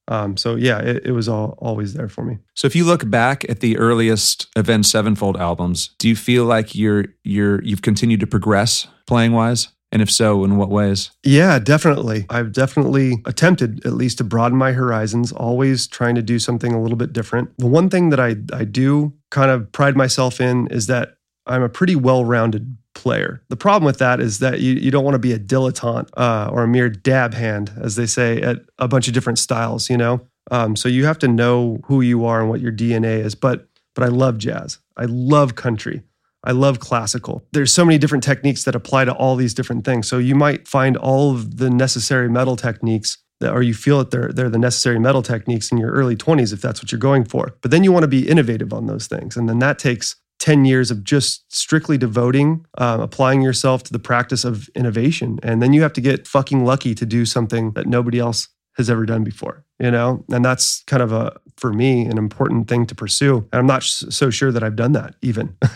Um, 0.08 0.36
so 0.36 0.56
yeah, 0.56 0.78
it, 0.80 1.06
it 1.06 1.12
was 1.12 1.28
all 1.28 1.56
always 1.58 1.94
there 1.94 2.08
for 2.08 2.24
me. 2.24 2.38
So 2.54 2.66
if 2.66 2.74
you 2.74 2.84
look 2.84 3.08
back 3.08 3.48
at 3.48 3.60
the 3.60 3.78
earliest 3.78 4.46
Avenged 4.56 4.88
Sevenfold 4.88 5.36
albums, 5.36 5.90
do 5.98 6.08
you 6.08 6.16
feel 6.16 6.44
like 6.44 6.74
you're 6.74 7.06
you're 7.24 7.62
you've 7.62 7.82
continued 7.82 8.20
to 8.20 8.26
progress 8.26 8.88
playing 9.06 9.32
wise? 9.32 9.68
And 9.92 10.00
if 10.00 10.10
so, 10.10 10.42
in 10.42 10.56
what 10.56 10.70
ways? 10.70 11.10
Yeah, 11.22 11.58
definitely. 11.58 12.24
I've 12.30 12.52
definitely 12.52 13.22
attempted 13.26 13.84
at 13.84 13.92
least 13.92 14.18
to 14.18 14.24
broaden 14.24 14.56
my 14.56 14.72
horizons, 14.72 15.32
always 15.32 15.86
trying 15.86 16.14
to 16.14 16.22
do 16.22 16.38
something 16.38 16.72
a 16.72 16.80
little 16.80 16.96
bit 16.96 17.12
different. 17.12 17.50
The 17.58 17.66
one 17.66 17.90
thing 17.90 18.08
that 18.08 18.18
I, 18.18 18.36
I 18.54 18.64
do 18.64 19.12
kind 19.30 19.50
of 19.50 19.70
pride 19.70 19.94
myself 19.94 20.40
in 20.40 20.66
is 20.68 20.86
that 20.86 21.16
I'm 21.46 21.62
a 21.62 21.68
pretty 21.68 21.96
well 21.96 22.24
rounded 22.24 22.76
player. 22.94 23.42
The 23.48 23.56
problem 23.56 23.84
with 23.84 23.98
that 23.98 24.20
is 24.20 24.38
that 24.40 24.60
you, 24.60 24.74
you 24.74 24.90
don't 24.90 25.04
want 25.04 25.14
to 25.14 25.18
be 25.18 25.32
a 25.32 25.38
dilettante 25.38 26.08
uh, 26.16 26.50
or 26.52 26.62
a 26.62 26.68
mere 26.68 26.88
dab 26.88 27.34
hand, 27.34 27.72
as 27.80 27.96
they 27.96 28.06
say, 28.06 28.40
at 28.42 28.58
a 28.78 28.86
bunch 28.86 29.08
of 29.08 29.14
different 29.14 29.38
styles, 29.38 29.88
you 29.90 29.96
know? 29.96 30.20
Um, 30.50 30.76
so 30.76 30.88
you 30.88 31.04
have 31.06 31.18
to 31.20 31.28
know 31.28 31.80
who 31.86 32.00
you 32.00 32.24
are 32.24 32.40
and 32.40 32.50
what 32.50 32.60
your 32.60 32.72
DNA 32.72 33.24
is. 33.24 33.34
But 33.34 33.68
but 33.94 34.04
I 34.04 34.08
love 34.08 34.38
jazz. 34.38 34.78
I 34.96 35.04
love 35.04 35.54
country. 35.54 36.02
I 36.44 36.52
love 36.52 36.80
classical. 36.80 37.46
There's 37.52 37.72
so 37.72 37.84
many 37.84 37.98
different 37.98 38.24
techniques 38.24 38.64
that 38.64 38.74
apply 38.74 39.04
to 39.04 39.12
all 39.12 39.36
these 39.36 39.54
different 39.54 39.84
things. 39.84 40.08
So 40.08 40.18
you 40.18 40.34
might 40.34 40.66
find 40.66 40.96
all 40.96 41.30
of 41.30 41.58
the 41.58 41.70
necessary 41.70 42.28
metal 42.28 42.56
techniques 42.56 43.18
that, 43.40 43.52
or 43.52 43.62
you 43.62 43.74
feel 43.74 43.98
that 43.98 44.10
they're, 44.10 44.32
they're 44.32 44.50
the 44.50 44.58
necessary 44.58 44.98
metal 44.98 45.22
techniques 45.22 45.70
in 45.70 45.78
your 45.78 45.92
early 45.92 46.16
20s 46.16 46.52
if 46.52 46.60
that's 46.60 46.82
what 46.82 46.90
you're 46.90 46.98
going 46.98 47.24
for. 47.24 47.54
But 47.60 47.70
then 47.70 47.84
you 47.84 47.92
want 47.92 48.02
to 48.02 48.08
be 48.08 48.28
innovative 48.28 48.72
on 48.72 48.86
those 48.86 49.06
things. 49.06 49.36
And 49.36 49.48
then 49.48 49.60
that 49.60 49.78
takes 49.78 50.16
10 50.42 50.64
years 50.64 50.90
of 50.90 51.04
just 51.04 51.44
strictly 51.54 51.96
devoting, 51.96 52.66
uh, 52.76 52.98
applying 53.00 53.42
yourself 53.42 53.84
to 53.84 53.92
the 53.92 53.98
practice 54.00 54.44
of 54.44 54.68
innovation. 54.74 55.38
And 55.40 55.62
then 55.62 55.72
you 55.72 55.82
have 55.82 55.92
to 55.92 56.00
get 56.00 56.26
fucking 56.26 56.64
lucky 56.64 56.96
to 56.96 57.06
do 57.06 57.24
something 57.24 57.70
that 57.74 57.86
nobody 57.86 58.18
else 58.18 58.48
has 58.76 58.90
ever 58.90 59.06
done 59.06 59.22
before, 59.22 59.64
you 59.78 59.88
know? 59.88 60.24
And 60.32 60.44
that's 60.44 60.82
kind 60.88 61.00
of 61.00 61.12
a, 61.12 61.38
for 61.58 61.72
me, 61.72 62.06
an 62.06 62.18
important 62.18 62.66
thing 62.66 62.86
to 62.86 62.94
pursue. 62.94 63.48
And 63.52 63.60
I'm 63.60 63.68
not 63.68 63.84
so 63.84 64.30
sure 64.30 64.50
that 64.50 64.64
I've 64.64 64.74
done 64.74 64.92
that 64.92 65.14
even, 65.22 65.56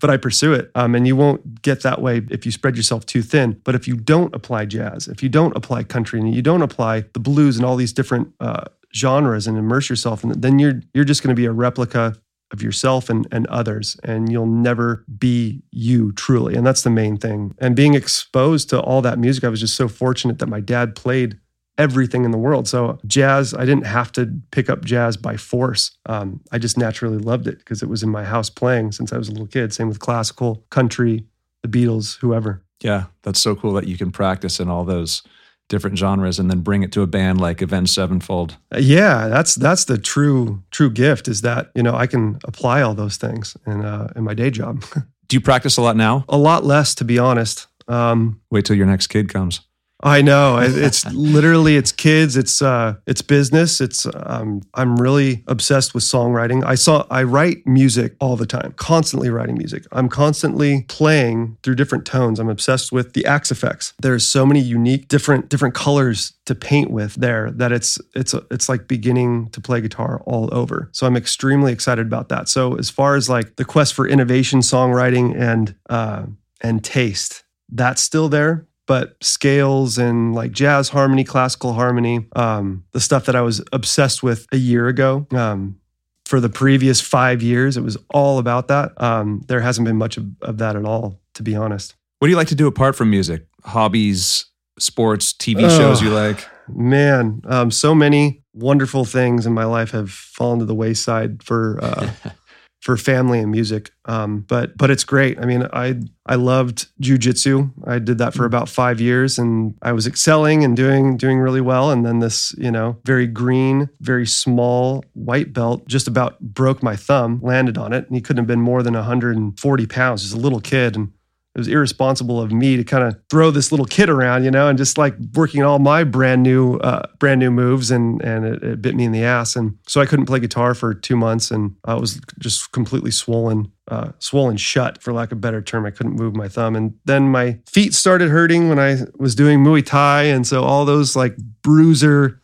but 0.00 0.08
I 0.08 0.16
pursue 0.16 0.54
it. 0.54 0.70
Um, 0.74 0.94
and 0.94 1.06
you 1.06 1.14
won't 1.14 1.60
get 1.60 1.82
that 1.82 2.00
way 2.00 2.22
if 2.30 2.46
you 2.46 2.52
spread 2.52 2.74
yourself 2.74 3.04
too 3.04 3.20
thin. 3.20 3.60
But 3.64 3.74
if 3.74 3.86
you 3.86 3.96
don't 3.96 4.34
apply 4.34 4.64
jazz, 4.64 5.08
if 5.08 5.22
you 5.22 5.28
don't 5.28 5.54
apply 5.54 5.82
country, 5.82 6.20
and 6.20 6.34
you 6.34 6.40
don't 6.40 6.62
apply 6.62 7.04
the 7.12 7.20
blues 7.20 7.58
and 7.58 7.66
all 7.66 7.76
these 7.76 7.92
different 7.92 8.32
uh, 8.40 8.64
genres 8.94 9.46
and 9.46 9.58
immerse 9.58 9.90
yourself 9.90 10.24
in 10.24 10.30
it, 10.30 10.40
then 10.40 10.58
you're, 10.58 10.80
you're 10.94 11.04
just 11.04 11.22
going 11.22 11.36
to 11.36 11.38
be 11.38 11.44
a 11.44 11.52
replica 11.52 12.16
of 12.52 12.62
yourself 12.62 13.10
and, 13.10 13.26
and 13.32 13.46
others 13.48 13.96
and 14.04 14.30
you'll 14.30 14.46
never 14.46 15.04
be 15.18 15.62
you 15.72 16.12
truly 16.12 16.54
and 16.54 16.66
that's 16.66 16.82
the 16.82 16.90
main 16.90 17.16
thing 17.16 17.54
and 17.58 17.74
being 17.74 17.94
exposed 17.94 18.70
to 18.70 18.80
all 18.80 19.02
that 19.02 19.18
music 19.18 19.42
i 19.42 19.48
was 19.48 19.60
just 19.60 19.74
so 19.74 19.88
fortunate 19.88 20.38
that 20.38 20.46
my 20.46 20.60
dad 20.60 20.94
played 20.94 21.38
everything 21.78 22.24
in 22.24 22.30
the 22.30 22.38
world. 22.38 22.68
So 22.68 22.98
jazz, 23.06 23.54
I 23.54 23.64
didn't 23.64 23.86
have 23.86 24.12
to 24.12 24.40
pick 24.50 24.70
up 24.70 24.84
jazz 24.84 25.16
by 25.16 25.36
force. 25.36 25.96
Um, 26.06 26.40
I 26.52 26.58
just 26.58 26.78
naturally 26.78 27.18
loved 27.18 27.46
it 27.46 27.58
because 27.58 27.82
it 27.82 27.88
was 27.88 28.02
in 28.02 28.08
my 28.08 28.24
house 28.24 28.50
playing 28.50 28.92
since 28.92 29.12
I 29.12 29.18
was 29.18 29.28
a 29.28 29.32
little 29.32 29.46
kid. 29.46 29.72
Same 29.72 29.88
with 29.88 29.98
classical, 29.98 30.64
country, 30.70 31.26
the 31.62 31.68
Beatles, 31.68 32.18
whoever. 32.18 32.62
Yeah, 32.80 33.04
that's 33.22 33.40
so 33.40 33.54
cool 33.54 33.72
that 33.74 33.88
you 33.88 33.96
can 33.96 34.10
practice 34.10 34.60
in 34.60 34.68
all 34.68 34.84
those 34.84 35.22
different 35.68 35.98
genres 35.98 36.38
and 36.38 36.50
then 36.50 36.60
bring 36.60 36.82
it 36.82 36.92
to 36.92 37.02
a 37.02 37.06
band 37.06 37.40
like 37.40 37.60
Avenged 37.62 37.92
Sevenfold. 37.92 38.56
Yeah, 38.76 39.28
that's 39.28 39.54
that's 39.54 39.84
the 39.84 39.98
true 39.98 40.62
true 40.70 40.90
gift 40.90 41.28
is 41.28 41.40
that 41.42 41.70
you 41.74 41.82
know 41.82 41.94
I 41.94 42.06
can 42.06 42.38
apply 42.44 42.82
all 42.82 42.94
those 42.94 43.16
things 43.16 43.56
in 43.66 43.84
uh, 43.84 44.12
in 44.16 44.24
my 44.24 44.34
day 44.34 44.50
job. 44.50 44.84
Do 45.28 45.36
you 45.36 45.40
practice 45.40 45.76
a 45.76 45.82
lot 45.82 45.96
now? 45.96 46.24
A 46.28 46.38
lot 46.38 46.64
less, 46.64 46.94
to 46.96 47.04
be 47.04 47.18
honest. 47.18 47.66
Um, 47.88 48.40
Wait 48.50 48.64
till 48.64 48.76
your 48.76 48.86
next 48.86 49.08
kid 49.08 49.28
comes. 49.28 49.60
I 50.06 50.22
know. 50.22 50.58
It's 50.58 51.04
literally 51.12 51.76
it's 51.76 51.90
kids, 51.90 52.36
it's 52.36 52.62
uh 52.62 52.94
it's 53.08 53.22
business. 53.22 53.80
It's 53.80 54.06
um 54.14 54.62
I'm 54.74 54.94
really 54.94 55.42
obsessed 55.48 55.94
with 55.94 56.04
songwriting. 56.04 56.64
I 56.64 56.76
saw 56.76 57.04
I 57.10 57.24
write 57.24 57.66
music 57.66 58.14
all 58.20 58.36
the 58.36 58.46
time, 58.46 58.72
constantly 58.76 59.30
writing 59.30 59.58
music. 59.58 59.84
I'm 59.90 60.08
constantly 60.08 60.84
playing 60.86 61.58
through 61.64 61.74
different 61.74 62.06
tones. 62.06 62.38
I'm 62.38 62.48
obsessed 62.48 62.92
with 62.92 63.14
the 63.14 63.26
Axe-Fx. 63.26 63.94
There's 64.00 64.24
so 64.24 64.46
many 64.46 64.60
unique 64.60 65.08
different 65.08 65.48
different 65.48 65.74
colors 65.74 66.34
to 66.44 66.54
paint 66.54 66.92
with 66.92 67.16
there 67.16 67.50
that 67.50 67.72
it's 67.72 67.98
it's 68.14 68.32
it's 68.52 68.68
like 68.68 68.86
beginning 68.86 69.48
to 69.48 69.60
play 69.60 69.80
guitar 69.80 70.22
all 70.24 70.48
over. 70.54 70.88
So 70.92 71.08
I'm 71.08 71.16
extremely 71.16 71.72
excited 71.72 72.06
about 72.06 72.28
that. 72.28 72.48
So 72.48 72.76
as 72.76 72.90
far 72.90 73.16
as 73.16 73.28
like 73.28 73.56
the 73.56 73.64
quest 73.64 73.92
for 73.92 74.06
innovation, 74.06 74.60
songwriting 74.60 75.36
and 75.36 75.74
uh 75.90 76.26
and 76.60 76.84
taste, 76.84 77.42
that's 77.72 78.00
still 78.00 78.28
there 78.28 78.68
but 78.86 79.16
scales 79.22 79.98
and 79.98 80.34
like 80.34 80.52
jazz 80.52 80.88
harmony, 80.88 81.24
classical 81.24 81.72
harmony, 81.72 82.26
um, 82.34 82.84
the 82.92 83.00
stuff 83.00 83.26
that 83.26 83.36
I 83.36 83.40
was 83.40 83.62
obsessed 83.72 84.22
with 84.22 84.46
a 84.52 84.56
year 84.56 84.88
ago. 84.88 85.26
Um, 85.32 85.78
for 86.24 86.40
the 86.40 86.48
previous 86.48 87.00
five 87.00 87.40
years, 87.40 87.76
it 87.76 87.82
was 87.82 87.96
all 88.10 88.38
about 88.38 88.66
that. 88.68 89.00
Um, 89.00 89.42
there 89.46 89.60
hasn't 89.60 89.86
been 89.86 89.96
much 89.96 90.16
of, 90.16 90.26
of 90.42 90.58
that 90.58 90.74
at 90.74 90.84
all, 90.84 91.20
to 91.34 91.42
be 91.42 91.54
honest. 91.54 91.94
What 92.18 92.26
do 92.26 92.30
you 92.30 92.36
like 92.36 92.48
to 92.48 92.56
do 92.56 92.66
apart 92.66 92.96
from 92.96 93.10
music? 93.10 93.46
Hobbies, 93.64 94.46
sports, 94.78 95.32
TV 95.32 95.60
shows 95.68 96.02
you 96.02 96.10
like? 96.10 96.44
Man, 96.68 97.42
um, 97.44 97.70
so 97.70 97.94
many 97.94 98.42
wonderful 98.54 99.04
things 99.04 99.46
in 99.46 99.52
my 99.52 99.64
life 99.64 99.92
have 99.92 100.10
fallen 100.10 100.58
to 100.58 100.64
the 100.64 100.74
wayside 100.74 101.42
for 101.42 101.78
uh, 101.82 102.10
for 102.86 102.96
family 102.96 103.40
and 103.40 103.50
music. 103.50 103.90
Um, 104.04 104.42
but 104.42 104.78
but 104.78 104.92
it's 104.92 105.02
great. 105.02 105.40
I 105.40 105.44
mean, 105.44 105.68
I 105.72 106.00
I 106.24 106.36
loved 106.36 106.86
jujitsu. 107.02 107.72
I 107.84 107.98
did 107.98 108.18
that 108.18 108.32
for 108.32 108.44
mm. 108.44 108.46
about 108.46 108.68
five 108.68 109.00
years, 109.00 109.40
and 109.40 109.74
I 109.82 109.90
was 109.90 110.06
excelling 110.06 110.62
and 110.62 110.76
doing 110.76 111.16
doing 111.16 111.40
really 111.40 111.60
well. 111.60 111.90
And 111.90 112.06
then 112.06 112.20
this, 112.20 112.54
you 112.56 112.70
know, 112.70 112.96
very 113.04 113.26
green, 113.26 113.90
very 114.00 114.24
small 114.24 115.04
white 115.14 115.52
belt 115.52 115.88
just 115.88 116.06
about 116.06 116.38
broke 116.38 116.80
my 116.80 116.94
thumb. 116.94 117.40
Landed 117.42 117.76
on 117.76 117.92
it, 117.92 118.06
and 118.06 118.14
he 118.14 118.22
couldn't 118.22 118.42
have 118.42 118.46
been 118.46 118.60
more 118.60 118.84
than 118.84 118.94
140 118.94 119.86
pounds. 119.88 120.22
Just 120.22 120.34
a 120.34 120.38
little 120.38 120.60
kid, 120.60 120.94
and 120.94 121.12
it 121.56 121.58
was 121.58 121.68
irresponsible 121.68 122.38
of 122.38 122.52
me 122.52 122.76
to 122.76 122.84
kind 122.84 123.02
of 123.02 123.18
throw 123.30 123.50
this 123.50 123.72
little 123.72 123.86
kid 123.86 124.10
around, 124.10 124.44
you 124.44 124.50
know, 124.50 124.68
and 124.68 124.76
just 124.76 124.98
like 124.98 125.14
working 125.32 125.62
all 125.62 125.78
my 125.78 126.04
brand 126.04 126.42
new, 126.42 126.76
uh, 126.80 127.06
brand 127.18 127.40
new 127.40 127.50
moves, 127.50 127.90
and 127.90 128.20
and 128.20 128.44
it, 128.44 128.62
it, 128.62 128.82
bit 128.82 128.94
me 128.94 129.04
in 129.04 129.12
the 129.12 129.24
ass, 129.24 129.56
and 129.56 129.74
so 129.86 130.02
I 130.02 130.04
couldn't 130.04 130.26
play 130.26 130.38
guitar 130.38 130.74
for 130.74 130.92
two 130.92 131.16
months, 131.16 131.50
and 131.50 131.74
I 131.86 131.94
was 131.94 132.20
just 132.38 132.72
completely 132.72 133.10
swollen, 133.10 133.72
uh, 133.88 134.12
swollen 134.18 134.58
shut, 134.58 135.02
for 135.02 135.14
lack 135.14 135.32
of 135.32 135.38
a 135.38 135.40
better 135.40 135.62
term. 135.62 135.86
I 135.86 135.90
couldn't 135.90 136.16
move 136.16 136.36
my 136.36 136.46
thumb, 136.46 136.76
and 136.76 136.92
then 137.06 137.30
my 137.30 137.58
feet 137.66 137.94
started 137.94 138.28
hurting 138.28 138.68
when 138.68 138.78
I 138.78 138.98
was 139.16 139.34
doing 139.34 139.64
Muay 139.64 139.82
Thai, 139.82 140.24
and 140.24 140.46
so 140.46 140.62
all 140.62 140.84
those 140.84 141.16
like 141.16 141.38
bruiser, 141.62 142.38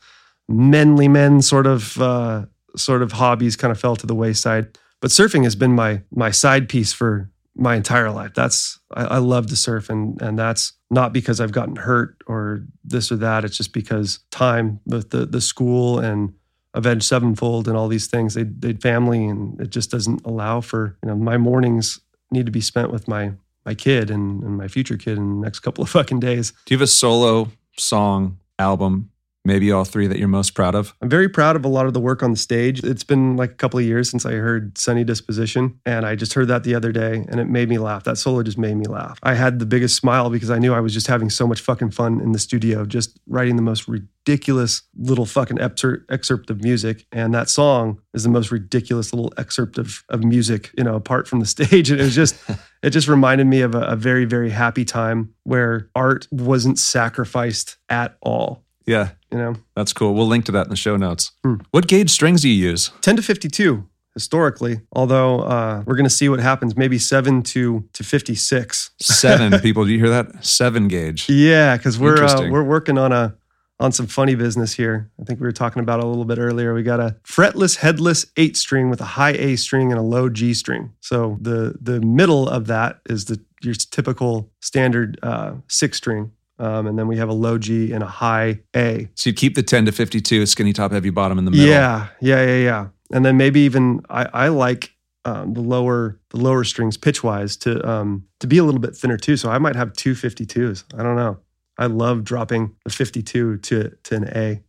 manly 0.49 1.07
men 1.07 1.43
sort 1.43 1.67
of 1.67 2.01
uh, 2.01 2.47
sort 2.77 3.03
of 3.03 3.13
hobbies 3.13 3.57
kind 3.57 3.73
of 3.73 3.79
fell 3.79 3.95
to 3.97 4.07
the 4.07 4.15
wayside. 4.15 4.79
But 5.03 5.11
surfing 5.11 5.45
has 5.45 5.55
been 5.55 5.75
my 5.75 6.01
my 6.11 6.31
side 6.31 6.71
piece 6.71 6.95
for 6.95 7.29
my 7.55 7.77
entire 7.77 8.11
life. 8.11 8.33
That's 8.35 8.81
I, 8.95 9.05
I, 9.05 9.19
love 9.19 9.47
to 9.49 9.57
surf, 9.57 9.91
and 9.91 10.21
and 10.23 10.39
that's 10.39 10.73
not 10.91 11.13
because 11.13 11.41
I've 11.41 11.53
gotten 11.53 11.77
hurt 11.77 12.17
or 12.27 12.65
this 12.85 13.13
or 13.13 13.17
that. 13.17 13.45
It's 13.45 13.57
just 13.57 13.73
because 13.73 14.21
time 14.31 14.81
with 14.87 15.11
the 15.11 15.27
the 15.27 15.41
school 15.41 15.99
and 15.99 16.35
Avenged 16.75 17.05
Sevenfold 17.05 17.69
and 17.69 17.77
all 17.77 17.89
these 17.89 18.07
things. 18.07 18.35
They 18.35 18.45
they 18.45 18.73
family, 18.75 19.25
and 19.27 19.61
it 19.61 19.71
just 19.71 19.91
doesn't 19.91 20.25
allow 20.25 20.61
for 20.61 20.97
you 21.03 21.09
know 21.09 21.17
my 21.17 21.37
mornings 21.37 22.01
need 22.31 22.47
to 22.47 22.53
be 22.53 22.63
spent 22.63 22.91
with 22.91 23.09
my 23.09 23.33
my 23.65 23.75
kid 23.75 24.11
and, 24.11 24.43
and 24.43 24.57
my 24.57 24.69
future 24.69 24.97
kid 24.97 25.19
in 25.19 25.41
the 25.41 25.45
next 25.45 25.61
couple 25.61 25.85
of 25.85 25.91
fucking 25.91 26.21
days. 26.21 26.53
Do 26.65 26.75
you 26.75 26.79
have 26.79 26.83
a 26.83 26.89
solo 26.89 27.51
song 27.77 28.39
album 28.59 29.11
maybe 29.45 29.73
all 29.73 29.85
three 29.85 30.07
that 30.07 30.19
you're 30.19 30.29
most 30.29 30.55
proud 30.55 30.75
of? 30.75 30.95
I'm 31.01 31.09
very 31.09 31.29
proud 31.29 31.57
of 31.57 31.65
a 31.65 31.69
lot 31.69 31.87
of 31.87 31.95
the 31.95 32.01
work 32.01 32.23
on 32.23 32.31
the 32.31 32.37
stage. 32.37 32.83
It's 32.85 33.05
been 33.05 33.37
like 33.37 33.51
a 33.51 33.55
couple 33.55 33.79
of 33.79 33.85
years 33.85 34.11
since 34.11 34.25
I 34.25 34.33
heard 34.33 34.79
Sunny 34.79 35.05
Disposition, 35.05 35.81
and 35.85 36.07
I 36.07 36.15
just 36.15 36.35
heard 36.35 36.49
that 36.49 36.65
the 36.65 36.75
other 36.75 36.93
day, 36.93 37.25
and 37.29 37.41
it 37.41 37.49
made 37.49 37.69
me 37.69 37.79
laugh. 37.79 38.05
That 38.05 38.19
solo 38.19 38.43
just 38.43 38.59
made 38.59 38.77
me 38.77 38.87
laugh. 38.87 39.19
I 39.23 39.35
had 39.35 39.59
the 39.59 39.67
biggest 39.67 39.97
smile 39.97 40.31
because 40.31 40.51
I 40.51 40.59
knew 40.59 40.75
I 40.75 40.81
was 40.81 40.95
just 40.95 41.07
having 41.07 41.31
so 41.31 41.47
much 41.47 41.61
fucking 41.61 41.91
fun 41.91 42.21
in 42.21 42.33
the 42.33 42.39
studio, 42.39 42.85
just 42.85 43.19
writing 43.27 43.57
the 43.57 43.63
most 43.63 43.89
ridiculous 43.89 44.83
little 44.97 45.27
fucking 45.27 45.61
excerpt, 45.61 46.11
excerpt 46.11 46.51
of 46.51 46.63
music. 46.63 47.07
And 47.11 47.35
that 47.35 47.49
song 47.49 48.01
is 48.15 48.23
the 48.23 48.29
most 48.29 48.51
ridiculous 48.51 49.13
little 49.13 49.33
excerpt 49.37 49.79
of, 49.79 50.05
of 50.09 50.23
music, 50.23 50.71
you 50.77 50.85
know, 50.85 50.95
apart 50.95 51.27
from 51.27 51.41
the 51.41 51.47
stage. 51.53 51.91
And 51.91 52.01
it 52.01 52.05
was 52.05 52.15
just, 52.15 52.37
it 52.83 52.91
just 52.91 53.09
reminded 53.09 53.47
me 53.47 53.63
of 53.63 53.75
a, 53.75 53.81
a 53.81 53.97
very, 53.97 54.25
very 54.25 54.51
happy 54.51 54.85
time 54.85 55.35
where 55.45 55.89
art 55.95 56.29
wasn't 56.31 56.79
sacrificed 56.79 57.77
at 57.89 58.17
all 58.23 58.65
yeah. 58.87 59.11
You 59.31 59.39
know, 59.39 59.55
that's 59.75 59.93
cool. 59.93 60.15
We'll 60.15 60.27
link 60.27 60.45
to 60.47 60.53
that 60.53 60.67
in 60.67 60.71
the 60.71 60.77
show 60.77 60.97
notes. 60.97 61.33
Hmm. 61.43 61.57
What 61.71 61.89
gauge 61.89 62.11
strings 62.11 62.43
do 62.43 62.49
you 62.49 62.71
use? 62.71 62.91
10 63.01 63.17
to 63.17 63.23
52 63.23 63.89
historically. 64.15 64.81
Although 64.93 65.41
uh, 65.41 65.83
we're 65.87 65.97
going 65.97 66.05
to 66.05 66.11
see 66.11 66.29
what 66.29 66.41
happens. 66.41 66.77
Maybe 66.77 66.99
seven 66.99 67.43
to 67.45 67.89
to 67.93 68.05
fifty 68.05 68.35
six. 68.35 68.91
Seven 69.01 69.59
people. 69.63 69.85
Do 69.85 69.93
you 69.93 69.99
hear 69.99 70.11
that? 70.11 70.45
Seven 70.45 70.89
gauge. 70.89 71.29
Yeah, 71.29 71.77
because 71.77 71.99
we're 71.99 72.23
uh, 72.23 72.51
we're 72.51 72.63
working 72.63 72.99
on 72.99 73.13
a 73.13 73.37
on 73.81 73.93
some 73.93 74.07
funny 74.07 74.35
business 74.35 74.73
here. 74.75 75.11
I 75.21 75.25
think 75.25 75.41
we 75.41 75.45
were 75.45 75.53
talking 75.53 75.83
about 75.83 76.01
a 76.01 76.07
little 76.07 76.25
bit 76.25 76.39
earlier. 76.39 76.73
We 76.75 76.83
got 76.83 77.01
a 77.01 77.17
fretless, 77.25 77.77
headless 77.77 78.27
eight 78.37 78.57
string 78.57 78.91
with 78.91 79.01
a 79.01 79.05
high 79.05 79.33
A 79.33 79.57
string 79.57 79.91
and 79.91 79.99
a 79.99 80.03
low 80.03 80.29
G 80.29 80.55
string. 80.55 80.93
So 81.01 81.39
the 81.41 81.77
the 81.81 82.01
middle 82.01 82.49
of 82.49 82.67
that 82.67 83.01
is 83.09 83.27
the 83.27 83.41
your 83.63 83.75
typical 83.75 84.51
standard 84.61 85.19
uh, 85.23 85.55
six 85.69 85.97
string. 85.99 86.33
Um, 86.63 86.87
and 86.87 86.97
then 86.97 87.09
we 87.09 87.17
have 87.17 87.29
a 87.29 87.33
low 87.33 87.59
G 87.59 87.93
and 87.93 88.03
a 88.05 88.07
high 88.07 88.61
A. 88.77 89.09
So 89.17 89.31
you'd 89.31 89.37
keep 89.37 89.57
the 89.57 89.63
10 89.65 89.87
to 89.87 89.93
52 89.93 90.47
skinny 90.47 90.73
top, 90.73 90.93
heavy 90.93 91.11
bottom 91.11 91.37
in 91.39 91.45
the 91.45 91.51
middle. 91.51 91.67
Yeah, 91.67 92.09
yeah, 92.21 92.47
yeah, 92.47 92.57
yeah. 92.59 92.89
And 93.13 93.25
then 93.25 93.37
maybe 93.37 93.61
even 93.61 94.01
I, 94.09 94.29
I 94.33 94.49
like 94.49 94.93
um, 95.25 95.55
the 95.55 95.61
lower 95.61 96.21
the 96.31 96.39
lower 96.39 96.65
strings 96.65 96.97
pitch 96.97 97.23
wise 97.25 97.57
to 97.59 97.87
um, 97.89 98.25
to 98.41 98.47
be 98.47 98.59
a 98.59 98.65
little 98.65 98.81
bit 98.81 98.97
thinner 98.97 99.17
too. 99.17 99.37
So 99.37 99.51
I 99.51 99.59
might 99.59 99.77
have 99.77 99.93
two 99.93 100.15
52s. 100.15 100.85
I 100.99 101.03
don't 101.03 101.17
know. 101.17 101.39
I 101.79 101.87
love 101.87 102.23
dropping 102.25 102.75
the 102.85 102.91
52 102.91 103.59
to 103.59 103.91
to 104.05 104.15
an 104.15 104.25
A. 104.29 104.63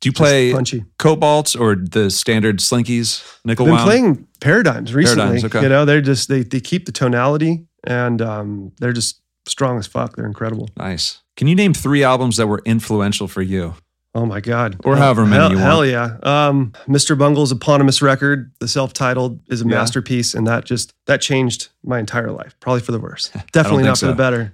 Do 0.00 0.08
you 0.08 0.12
Just 0.12 0.16
play 0.20 0.52
punchy? 0.52 0.84
cobalts 0.98 1.58
or 1.58 1.74
the 1.74 2.10
standard 2.10 2.58
slinkies, 2.58 3.38
nickel 3.44 3.66
Been 3.66 3.74
wound? 3.74 3.84
playing 3.84 4.28
paradigms 4.40 4.94
recently. 4.94 5.22
Paradigms, 5.22 5.44
okay. 5.44 5.62
You 5.62 5.68
know, 5.68 5.84
they're 5.84 6.00
just 6.00 6.28
they 6.28 6.42
they 6.42 6.60
keep 6.60 6.86
the 6.86 6.92
tonality 6.92 7.66
and 7.84 8.22
um, 8.22 8.72
they're 8.78 8.92
just 8.92 9.20
strong 9.46 9.78
as 9.78 9.86
fuck. 9.86 10.14
They're 10.16 10.26
incredible. 10.26 10.68
Nice. 10.76 11.20
Can 11.38 11.46
you 11.46 11.54
name 11.54 11.72
three 11.72 12.02
albums 12.02 12.36
that 12.36 12.48
were 12.48 12.60
influential 12.66 13.28
for 13.28 13.40
you? 13.42 13.74
Oh 14.12 14.26
my 14.26 14.40
god. 14.40 14.80
Or 14.84 14.96
however 14.96 15.24
many 15.24 15.36
hell, 15.40 15.50
you 15.52 15.56
want. 15.58 15.66
Hell 15.68 15.86
yeah. 15.86 16.16
Um, 16.48 16.72
Mr. 16.88 17.16
Bungle's 17.16 17.52
eponymous 17.52 18.02
record, 18.02 18.50
the 18.58 18.66
self-titled, 18.66 19.38
is 19.48 19.60
a 19.62 19.64
Yeah. 19.64 19.76
masterpiece, 19.76 20.34
and 20.34 20.48
that 20.48 20.64
just 20.64 20.92
that 21.06 21.20
changed 21.20 21.68
my 21.84 22.00
entire 22.00 22.32
life. 22.32 22.56
Probably 22.58 22.80
for 22.80 22.90
the 22.90 22.98
worse. 22.98 23.30
Definitely 23.52 23.84
not 23.84 23.98
for 23.98 24.06
the 24.06 24.14
better. 24.14 24.52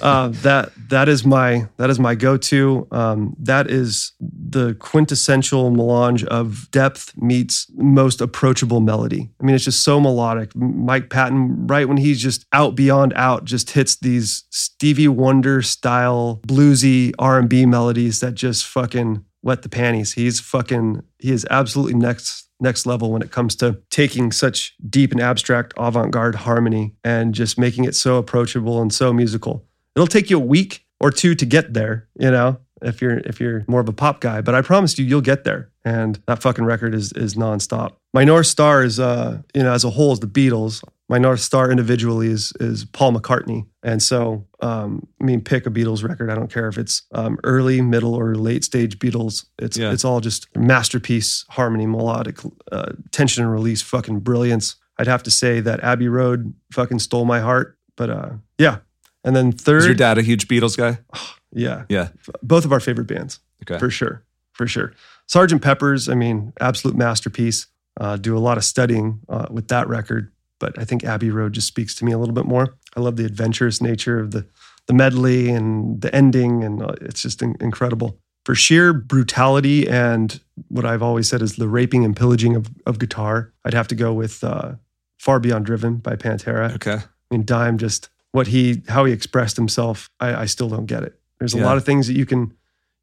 Uh, 0.00 0.28
that 0.28 0.72
that 0.88 1.08
is 1.08 1.24
my 1.24 1.68
that 1.76 1.90
is 1.90 1.98
my 1.98 2.14
go-to. 2.14 2.86
Um, 2.90 3.36
that 3.38 3.70
is 3.70 4.12
the 4.20 4.74
quintessential 4.74 5.70
melange 5.70 6.24
of 6.24 6.70
depth 6.70 7.12
meets 7.16 7.66
most 7.76 8.20
approachable 8.20 8.80
melody. 8.80 9.30
I 9.40 9.44
mean, 9.44 9.54
it's 9.54 9.64
just 9.64 9.82
so 9.82 10.00
melodic. 10.00 10.54
Mike 10.54 11.10
Patton, 11.10 11.66
right 11.66 11.88
when 11.88 11.96
he's 11.96 12.20
just 12.20 12.44
out 12.52 12.74
beyond 12.74 13.12
out, 13.14 13.44
just 13.44 13.70
hits 13.70 13.96
these 13.96 14.44
Stevie 14.50 15.08
Wonder 15.08 15.62
style 15.62 16.40
bluesy 16.46 17.12
R 17.18 17.38
and 17.38 17.48
B 17.48 17.66
melodies 17.66 18.20
that 18.20 18.34
just 18.34 18.66
fucking 18.66 19.24
wet 19.42 19.62
the 19.62 19.68
panties. 19.68 20.12
He's 20.12 20.40
fucking 20.40 21.02
he 21.18 21.32
is 21.32 21.46
absolutely 21.50 21.94
next 21.94 22.48
next 22.60 22.86
level 22.86 23.10
when 23.10 23.22
it 23.22 23.30
comes 23.30 23.54
to 23.56 23.80
taking 23.90 24.32
such 24.32 24.74
deep 24.88 25.12
and 25.12 25.20
abstract 25.20 25.72
avant-garde 25.76 26.34
harmony 26.34 26.94
and 27.04 27.34
just 27.34 27.58
making 27.58 27.84
it 27.84 27.94
so 27.94 28.16
approachable 28.16 28.80
and 28.80 28.92
so 28.92 29.12
musical. 29.12 29.64
It'll 29.96 30.06
take 30.06 30.30
you 30.30 30.36
a 30.36 30.44
week 30.44 30.86
or 31.00 31.10
two 31.10 31.34
to 31.34 31.46
get 31.46 31.74
there, 31.74 32.08
you 32.18 32.30
know, 32.30 32.58
if 32.82 33.00
you're 33.00 33.18
if 33.18 33.40
you're 33.40 33.64
more 33.68 33.80
of 33.80 33.88
a 33.88 33.92
pop 33.92 34.20
guy, 34.20 34.40
but 34.40 34.54
I 34.54 34.62
promise 34.62 34.98
you 34.98 35.04
you'll 35.04 35.20
get 35.20 35.44
there. 35.44 35.70
And 35.84 36.20
that 36.26 36.42
fucking 36.42 36.64
record 36.64 36.94
is 36.94 37.12
is 37.12 37.34
nonstop. 37.34 37.92
My 38.12 38.24
North 38.24 38.46
Star 38.46 38.82
is 38.82 39.00
uh, 39.00 39.42
you 39.54 39.62
know, 39.62 39.72
as 39.72 39.84
a 39.84 39.90
whole 39.90 40.12
is 40.12 40.20
the 40.20 40.26
Beatles. 40.26 40.82
My 41.10 41.18
North 41.18 41.40
Star 41.40 41.70
individually 41.72 42.28
is 42.28 42.52
is 42.60 42.84
Paul 42.84 43.12
McCartney. 43.12 43.66
And 43.82 44.00
so 44.00 44.46
um, 44.60 45.06
I 45.20 45.24
mean 45.24 45.40
pick 45.42 45.66
a 45.66 45.70
Beatles 45.70 46.08
record. 46.08 46.30
I 46.30 46.36
don't 46.36 46.52
care 46.52 46.68
if 46.68 46.78
it's 46.78 47.02
um, 47.12 47.36
early, 47.42 47.80
middle, 47.82 48.14
or 48.14 48.36
late 48.36 48.62
stage 48.64 48.98
Beatles. 49.00 49.44
It's 49.58 49.76
Yeah. 49.76 49.92
it's 49.92 50.04
all 50.04 50.20
just 50.20 50.46
masterpiece, 50.56 51.44
harmony, 51.50 51.86
melodic, 51.86 52.38
uh, 52.70 52.92
tension 53.10 53.42
and 53.42 53.52
release, 53.52 53.82
fucking 53.82 54.20
brilliance. 54.20 54.76
I'd 54.98 55.08
have 55.08 55.24
to 55.24 55.30
say 55.30 55.60
that 55.60 55.80
Abbey 55.82 56.08
Road 56.08 56.54
fucking 56.72 57.00
stole 57.00 57.24
my 57.24 57.40
heart. 57.40 57.76
But 57.96 58.10
uh, 58.10 58.30
yeah. 58.56 58.78
And 59.24 59.34
then 59.36 59.48
Is 59.52 59.66
your 59.86 59.94
dad 59.94 60.16
a 60.16 60.22
huge 60.22 60.46
Beatles 60.48 60.76
guy? 60.78 61.00
yeah, 61.52 61.84
Yeah. 61.88 62.08
both 62.42 62.64
of 62.64 62.72
our 62.72 62.80
favorite 62.80 63.08
bands 63.08 63.40
Okay. 63.64 63.78
for 63.78 63.90
sure, 63.90 64.22
for 64.52 64.66
sure. 64.68 64.92
Sergeant 65.26 65.60
Pepper's, 65.60 66.08
I 66.08 66.14
mean, 66.14 66.52
absolute 66.60 66.96
masterpiece. 66.96 67.66
Uh, 68.00 68.16
do 68.16 68.36
a 68.36 68.40
lot 68.48 68.56
of 68.56 68.64
studying 68.64 69.20
uh, 69.28 69.46
with 69.50 69.68
that 69.68 69.88
record, 69.88 70.32
but 70.60 70.78
I 70.78 70.84
think 70.84 71.02
Abbey 71.04 71.30
Road 71.30 71.52
just 71.54 71.66
speaks 71.66 71.94
to 71.96 72.04
me 72.04 72.12
a 72.12 72.18
little 72.18 72.34
bit 72.34 72.44
more. 72.46 72.76
I 72.96 73.00
love 73.00 73.16
the 73.16 73.24
adventurous 73.24 73.80
nature 73.82 74.20
of 74.20 74.30
the 74.30 74.46
the 74.86 74.94
medley 74.94 75.50
and 75.50 76.00
the 76.00 76.12
ending, 76.14 76.62
and 76.64 76.82
uh, 76.82 76.94
it's 77.00 77.22
just 77.22 77.42
in- 77.42 77.56
incredible 77.60 78.18
for 78.44 78.54
sheer 78.54 78.92
brutality 78.94 79.86
and 79.88 80.40
what 80.68 80.84
I've 80.86 81.02
always 81.02 81.28
said 81.28 81.42
is 81.42 81.56
the 81.56 81.68
raping 81.68 82.04
and 82.06 82.16
pillaging 82.16 82.56
of, 82.56 82.68
of 82.86 82.98
guitar. 82.98 83.52
I'd 83.66 83.74
have 83.74 83.86
to 83.88 83.94
go 83.94 84.12
with 84.14 84.42
uh, 84.42 84.72
Far 85.18 85.38
Beyond 85.40 85.66
Driven 85.66 85.96
by 85.96 86.16
Pantera. 86.16 86.74
Okay. 86.76 86.94
I 86.94 87.02
mean, 87.30 87.44
Dime 87.44 87.76
just 87.78 88.08
what 88.32 88.46
he 88.48 88.82
how 88.88 89.04
he 89.04 89.12
expressed 89.12 89.56
himself. 89.56 90.08
I, 90.20 90.42
I 90.42 90.46
still 90.46 90.68
don't 90.68 90.86
get 90.86 91.02
it. 91.02 91.20
There's 91.38 91.54
a 91.54 91.58
Yeah. 91.58 91.66
lot 91.66 91.76
of 91.76 91.84
things 91.84 92.06
that 92.06 92.14
you 92.16 92.24
can 92.26 92.52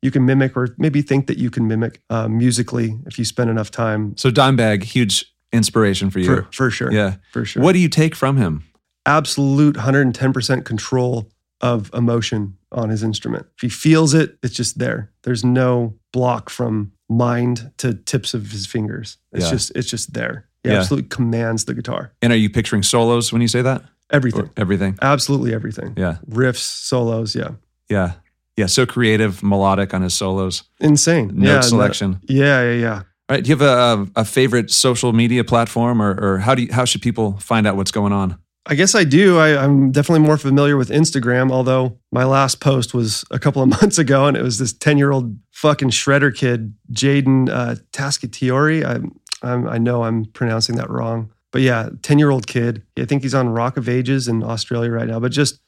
you 0.02 0.12
can 0.12 0.26
mimic 0.26 0.58
or 0.58 0.70
maybe 0.78 1.02
think 1.02 1.28
that 1.28 1.38
you 1.38 1.50
can 1.50 1.68
mimic 1.68 2.02
uh, 2.10 2.28
musically 2.28 2.98
if 3.06 3.18
you 3.20 3.24
spend 3.26 3.50
enough 3.50 3.70
time. 3.72 4.18
So 4.18 4.30
Dimebag, 4.32 4.84
huge 4.84 5.32
inspiration 5.54 6.10
for 6.10 6.20
you. 6.20 6.26
For, 6.26 6.48
for 6.52 6.72
sure. 6.72 6.92
Yeah. 6.92 7.16
For 7.32 7.46
sure. 7.46 7.64
What 7.64 7.74
do 7.74 7.80
you 7.80 7.90
take 7.90 8.16
from 8.16 8.38
him? 8.38 8.64
absolute 9.06 9.76
110% 9.78 10.66
control 10.66 11.32
of 11.62 11.90
emotion 11.94 12.58
on 12.74 12.90
his 12.90 13.02
instrument. 13.04 13.46
If 13.56 13.62
he 13.62 13.70
feels 13.70 14.14
it, 14.14 14.38
it's 14.44 14.54
just 14.54 14.80
there. 14.80 15.12
There's 15.24 15.46
no 15.46 15.96
block 16.12 16.50
from 16.50 16.92
mind 17.10 17.72
to 17.78 17.94
tips 17.94 18.34
of 18.34 18.52
his 18.52 18.68
fingers. 18.68 19.18
It's 19.32 19.46
Yeah. 19.46 19.52
just 19.52 19.72
it's 19.76 19.90
just 19.90 20.14
there. 20.14 20.50
He 20.64 20.70
Yeah. 20.70 20.80
absolutely 20.80 21.08
commands 21.08 21.64
the 21.66 21.74
guitar. 21.74 22.12
And 22.22 22.34
are 22.34 22.38
you 22.38 22.50
picturing 22.50 22.84
solos 22.84 23.32
when 23.32 23.42
you 23.42 23.48
say 23.48 23.62
that? 23.62 23.82
Everything. 24.12 24.42
Or 24.42 24.52
everything. 24.58 24.98
Absolutely 25.02 25.54
everything. 25.54 25.94
Yeah. 25.96 26.18
Riffs, 26.30 26.58
solos, 26.58 27.34
yeah. 27.34 27.52
Yeah. 27.90 28.12
Yeah. 28.58 28.66
So 28.66 28.86
creative, 28.86 29.42
melodic 29.42 29.94
on 29.94 30.02
his 30.02 30.14
solos. 30.14 30.64
Insane. 30.82 31.32
Note 31.34 31.48
yeah, 31.48 31.56
no- 31.56 31.62
selection. 31.62 32.20
yeah, 32.28 32.62
yeah, 32.64 32.74
yeah. 32.82 33.02
All 33.30 33.36
right. 33.36 33.44
Do 33.44 33.50
you 33.50 33.58
have 33.58 33.62
a, 33.62 34.22
a 34.22 34.26
favorite 34.26 34.72
social 34.72 35.12
media 35.12 35.44
platform 35.44 36.02
or, 36.02 36.18
or 36.22 36.38
how 36.40 36.56
do 36.56 36.64
you, 36.64 36.72
how 36.72 36.86
should 36.86 37.02
people 37.02 37.38
find 37.40 37.68
out 37.68 37.76
what's 37.76 37.92
going 37.92 38.14
on? 38.14 38.38
I 38.66 38.76
guess 38.76 38.96
I 38.96 39.04
do. 39.04 39.38
I, 39.38 39.62
I'm 39.62 39.92
definitely 39.92 40.26
more 40.26 40.38
familiar 40.38 40.78
with 40.78 40.90
Instagram, 40.90 41.52
although 41.52 41.98
my 42.12 42.26
last 42.26 42.60
post 42.60 42.94
was 42.94 43.26
a 43.32 43.40
couple 43.40 43.62
of 43.62 43.70
months 43.82 43.98
ago 43.98 44.26
and 44.28 44.38
it 44.38 44.44
was 44.44 44.60
this 44.60 44.72
10 44.74 44.98
year 44.98 45.12
old 45.12 45.38
fucking 45.52 45.90
shredder 45.90 46.36
kid, 46.36 46.74
Jaden 46.92 47.50
uh, 47.50 47.76
Tascatiori. 47.92 48.86
I'm, 48.86 49.20
I'm, 49.42 49.68
I 49.68 49.78
know 49.78 50.04
I'm 50.04 50.26
pronouncing 50.26 50.76
that 50.78 50.90
wrong. 50.90 51.32
But 51.52 51.62
yeah, 51.62 51.90
10 52.02 52.20
year 52.20 52.30
old 52.30 52.48
kid. 52.48 52.84
I 52.98 53.06
think 53.06 53.24
he's 53.24 53.36
on 53.36 53.50
Rock 53.50 53.78
of 53.78 53.90
Ages 53.90 54.28
in 54.28 54.44
Australia 54.44 54.92
right 54.92 55.08
now. 55.08 55.20
But 55.20 55.32
just, 55.32 55.60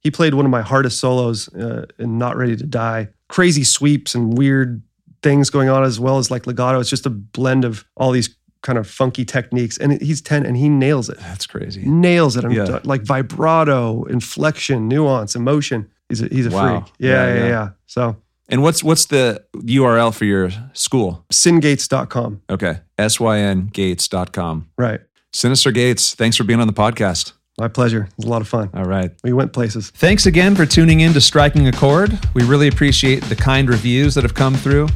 he 0.00 0.10
played 0.10 0.34
one 0.34 0.44
of 0.44 0.50
my 0.50 0.62
hardest 0.62 1.00
solos 1.00 1.48
uh, 1.54 1.86
in 1.98 2.18
Not 2.18 2.36
Ready 2.36 2.56
to 2.56 2.66
Die. 2.66 3.08
Crazy 3.28 3.64
sweeps 3.64 4.14
and 4.14 4.36
weird 4.36 4.82
things 5.24 5.50
going 5.50 5.68
on 5.68 5.82
as 5.82 5.98
well 5.98 6.18
as 6.18 6.30
like 6.30 6.46
legato. 6.46 6.78
It's 6.78 6.88
just 6.90 7.06
a 7.06 7.10
blend 7.10 7.64
of 7.64 7.84
all 7.96 8.12
these 8.12 8.36
kind 8.62 8.78
of 8.78 8.88
funky 8.88 9.24
techniques. 9.24 9.76
And 9.78 10.00
he's 10.00 10.20
10 10.22 10.46
and 10.46 10.56
he 10.56 10.68
nails 10.68 11.08
it 11.10 11.18
That's 11.18 11.46
crazy. 11.46 11.82
nails 11.84 12.36
it. 12.36 12.44
I'm 12.44 12.52
Yeah. 12.52 12.78
like 12.84 13.02
vibrato, 13.02 14.04
inflection, 14.04 14.86
nuance, 14.88 15.34
emotion. 15.34 15.88
He's 16.08 16.22
a, 16.22 16.28
he's 16.28 16.46
a 16.46 16.50
Wow. 16.50 16.80
freak. 16.80 16.92
Yeah, 16.98 17.10
Yeah, 17.10 17.26
yeah, 17.34 17.40
yeah. 17.40 17.48
yeah, 17.48 17.68
So 17.86 18.16
And 18.48 18.62
what's 18.62 18.84
what's 18.84 19.06
the 19.06 19.42
URL 19.64 20.12
for 20.12 20.24
your 20.26 20.50
school? 20.74 21.24
syngates.com. 21.32 22.42
Okay. 22.50 22.78
S-Y-N-Gates.com. 22.98 24.66
Right. 24.78 25.00
Synyster 25.32 25.72
Gates, 25.74 26.14
thanks 26.14 26.36
for 26.36 26.44
being 26.44 26.60
on 26.60 26.66
the 26.66 26.72
podcast. 26.72 27.32
My 27.58 27.68
pleasure. 27.68 28.04
It 28.10 28.12
was 28.16 28.26
a 28.26 28.30
lot 28.30 28.42
of 28.42 28.48
fun. 28.48 28.70
All 28.74 28.84
right. 28.84 29.10
We 29.22 29.32
went 29.32 29.52
places. 29.52 29.90
Thanks 29.90 30.26
again 30.26 30.54
for 30.56 30.66
tuning 30.66 31.00
in 31.00 31.12
to 31.12 31.20
Striking 31.20 31.66
a 31.68 31.72
Chord. 31.72 32.18
We 32.34 32.42
really 32.44 32.68
appreciate 32.68 33.22
the 33.24 33.36
kind 33.36 33.68
reviews 33.68 34.14
that 34.14 34.22
have 34.24 34.34
come 34.34 34.54
through. 34.54 34.88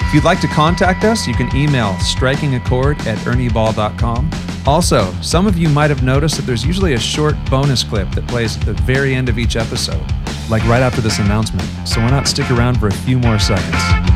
If 0.00 0.14
you'd 0.14 0.24
like 0.24 0.40
to 0.40 0.48
contact 0.48 1.04
us, 1.04 1.26
you 1.26 1.34
can 1.34 1.54
email 1.56 1.94
strikingachord 1.94 3.06
at 3.06 3.18
ernieball.com. 3.18 4.30
Also, 4.66 5.12
some 5.22 5.46
of 5.46 5.56
you 5.56 5.68
might 5.68 5.90
have 5.90 6.02
noticed 6.02 6.36
that 6.36 6.42
there's 6.42 6.64
usually 6.64 6.94
a 6.94 6.98
short 6.98 7.34
bonus 7.50 7.84
clip 7.84 8.10
that 8.12 8.26
plays 8.26 8.56
at 8.56 8.64
the 8.64 8.74
very 8.82 9.14
end 9.14 9.28
of 9.28 9.38
each 9.38 9.56
episode, 9.56 10.04
like 10.50 10.64
right 10.64 10.82
after 10.82 11.00
this 11.00 11.18
announcement. 11.18 11.68
So 11.86 12.00
why 12.00 12.10
not 12.10 12.26
stick 12.26 12.50
around 12.50 12.78
for 12.78 12.88
a 12.88 12.94
few 12.94 13.18
more 13.18 13.38
seconds? 13.38 14.15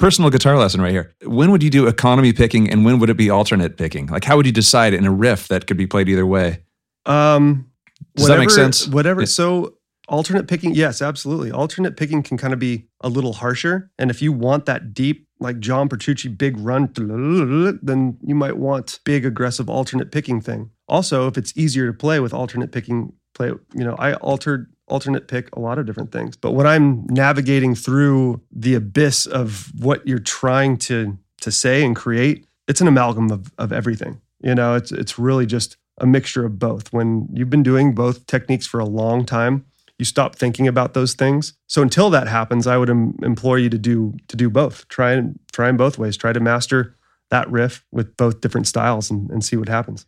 Personal 0.00 0.30
guitar 0.30 0.56
lesson 0.56 0.80
right 0.80 0.92
here. 0.92 1.14
When 1.24 1.50
would 1.50 1.62
you 1.62 1.68
do 1.68 1.86
economy 1.86 2.32
picking 2.32 2.70
and 2.70 2.86
when 2.86 2.98
would 3.00 3.10
it 3.10 3.18
be 3.18 3.28
alternate 3.28 3.76
picking? 3.76 4.06
Like, 4.06 4.24
how 4.24 4.38
would 4.38 4.46
you 4.46 4.52
decide 4.52 4.94
in 4.94 5.04
a 5.04 5.10
riff 5.10 5.48
that 5.48 5.66
could 5.66 5.76
be 5.76 5.86
played 5.86 6.08
either 6.08 6.24
way? 6.24 6.62
Um, 7.04 7.70
Does 8.16 8.26
that 8.28 8.38
make 8.38 8.48
whatever- 8.48 8.50
sense? 8.50 8.88
Whatever. 8.88 9.20
Yeah. 9.20 9.26
So 9.26 9.74
alternate 10.08 10.48
picking, 10.48 10.74
yes, 10.74 11.02
absolutely. 11.02 11.52
Alternate 11.52 11.98
picking 11.98 12.22
can 12.22 12.38
kind 12.38 12.54
of 12.54 12.58
be 12.58 12.86
a 13.02 13.10
little 13.10 13.34
harsher. 13.34 13.90
And 13.98 14.10
if 14.10 14.22
you 14.22 14.32
want 14.32 14.64
that 14.64 14.94
deep, 14.94 15.26
like 15.38 15.60
John 15.60 15.86
Petrucci, 15.90 16.28
big 16.28 16.56
run, 16.56 16.90
then 17.82 18.16
you 18.24 18.34
might 18.34 18.56
want 18.56 19.00
big 19.04 19.26
aggressive 19.26 19.68
alternate 19.68 20.10
picking 20.12 20.40
thing. 20.40 20.70
Also, 20.88 21.26
if 21.26 21.36
it's 21.36 21.54
easier 21.58 21.86
to 21.86 21.92
play 21.92 22.20
with 22.20 22.32
alternate 22.32 22.72
picking, 22.72 23.12
play, 23.34 23.48
you 23.74 23.84
know, 23.84 23.96
I 23.98 24.14
altered 24.14 24.72
alternate 24.90 25.28
pick 25.28 25.54
a 25.54 25.60
lot 25.60 25.78
of 25.78 25.86
different 25.86 26.12
things. 26.12 26.36
But 26.36 26.52
when 26.52 26.66
I'm 26.66 27.06
navigating 27.06 27.74
through 27.74 28.42
the 28.52 28.74
abyss 28.74 29.26
of 29.26 29.72
what 29.78 30.06
you're 30.06 30.18
trying 30.18 30.76
to 30.78 31.16
to 31.40 31.50
say 31.50 31.82
and 31.82 31.96
create, 31.96 32.46
it's 32.68 32.82
an 32.82 32.88
amalgam 32.88 33.30
of, 33.30 33.50
of 33.56 33.72
everything. 33.72 34.20
You 34.42 34.54
know, 34.54 34.74
it's 34.74 34.92
it's 34.92 35.18
really 35.18 35.46
just 35.46 35.76
a 35.98 36.06
mixture 36.06 36.44
of 36.44 36.58
both. 36.58 36.92
When 36.92 37.28
you've 37.32 37.50
been 37.50 37.62
doing 37.62 37.94
both 37.94 38.26
techniques 38.26 38.66
for 38.66 38.80
a 38.80 38.84
long 38.86 39.24
time, 39.24 39.64
you 39.98 40.04
stop 40.04 40.34
thinking 40.34 40.66
about 40.66 40.94
those 40.94 41.14
things. 41.14 41.54
So 41.66 41.82
until 41.82 42.10
that 42.10 42.26
happens, 42.26 42.66
I 42.66 42.76
would 42.76 42.88
Im- 42.88 43.18
implore 43.22 43.58
you 43.58 43.70
to 43.70 43.78
do 43.78 44.14
to 44.28 44.36
do 44.36 44.50
both. 44.50 44.88
Try 44.88 45.12
and 45.12 45.38
try 45.52 45.68
in 45.68 45.76
both 45.76 45.98
ways. 45.98 46.16
Try 46.16 46.32
to 46.32 46.40
master 46.40 46.96
that 47.30 47.50
riff 47.50 47.84
with 47.92 48.16
both 48.16 48.40
different 48.40 48.66
styles 48.66 49.10
and, 49.10 49.30
and 49.30 49.44
see 49.44 49.56
what 49.56 49.68
happens. 49.68 49.98